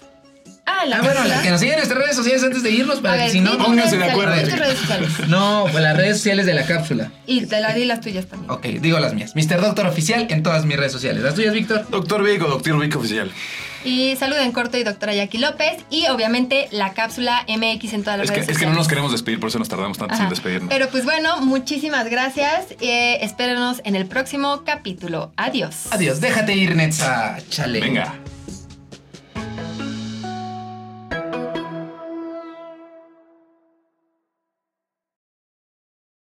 Ah, 0.64 0.84
la 0.86 0.98
Ah, 0.98 1.02
bueno, 1.02 1.24
las 1.24 1.42
que 1.42 1.50
nos 1.50 1.58
siguen 1.60 1.74
en 1.74 1.78
nuestras 1.80 2.00
redes 2.00 2.16
sociales 2.16 2.42
antes 2.44 2.62
de 2.62 2.70
irnos, 2.70 2.98
A 2.98 3.02
para 3.02 3.14
ver, 3.16 3.26
que 3.26 3.32
si 3.32 3.40
no. 3.40 3.58
pónganse 3.58 3.96
de 3.96 4.04
sociales, 4.04 4.52
acuerdo. 4.54 4.76
sociales. 4.76 5.28
No, 5.28 5.64
pues 5.70 5.82
las 5.82 5.96
redes 5.96 6.16
sociales 6.18 6.46
de 6.46 6.54
la 6.54 6.64
cápsula. 6.66 7.10
Y 7.26 7.46
te 7.46 7.60
las 7.60 7.74
di 7.74 7.84
las 7.84 8.00
tuyas 8.00 8.26
también. 8.26 8.50
Ok, 8.50 8.64
digo 8.80 8.98
las 9.00 9.12
mías. 9.14 9.34
Mr. 9.34 9.60
Doctor 9.60 9.86
Oficial 9.86 10.26
en 10.30 10.42
todas 10.42 10.64
mis 10.64 10.76
redes 10.76 10.92
sociales. 10.92 11.22
¿Las 11.22 11.34
tuyas, 11.34 11.52
Víctor? 11.52 11.86
Doctor 11.90 12.22
Vico, 12.22 12.46
Doctor 12.46 12.78
Vico 12.80 12.98
oficial. 13.00 13.30
Y 13.84 14.14
saluden 14.14 14.52
corto 14.52 14.78
y 14.78 14.84
doctora 14.84 15.12
Jackie 15.12 15.38
López. 15.38 15.78
Y 15.90 16.06
obviamente 16.06 16.68
la 16.70 16.92
cápsula 16.92 17.44
MX 17.48 17.92
en 17.94 18.04
todas 18.04 18.18
las 18.20 18.26
Es 18.26 18.30
que, 18.30 18.36
redes 18.42 18.48
es 18.50 18.58
que 18.58 18.66
no 18.66 18.70
sociales. 18.70 18.76
nos 18.76 18.88
queremos 18.88 19.10
despedir, 19.12 19.40
por 19.40 19.48
eso 19.48 19.58
nos 19.58 19.68
tardamos 19.68 19.98
tanto 19.98 20.14
Ajá. 20.14 20.22
sin 20.22 20.30
despedirnos. 20.30 20.68
Pero 20.68 20.88
pues 20.90 21.02
bueno, 21.04 21.40
muchísimas 21.40 22.08
gracias. 22.08 22.66
Eh, 22.80 23.18
espérenos 23.22 23.80
en 23.84 23.96
el 23.96 24.06
próximo 24.06 24.62
capítulo. 24.64 25.32
Adiós. 25.36 25.86
Adiós, 25.90 26.20
déjate 26.20 26.54
ir, 26.54 26.76
Netza. 26.76 27.38
Chale. 27.50 27.80
Venga. 27.80 28.14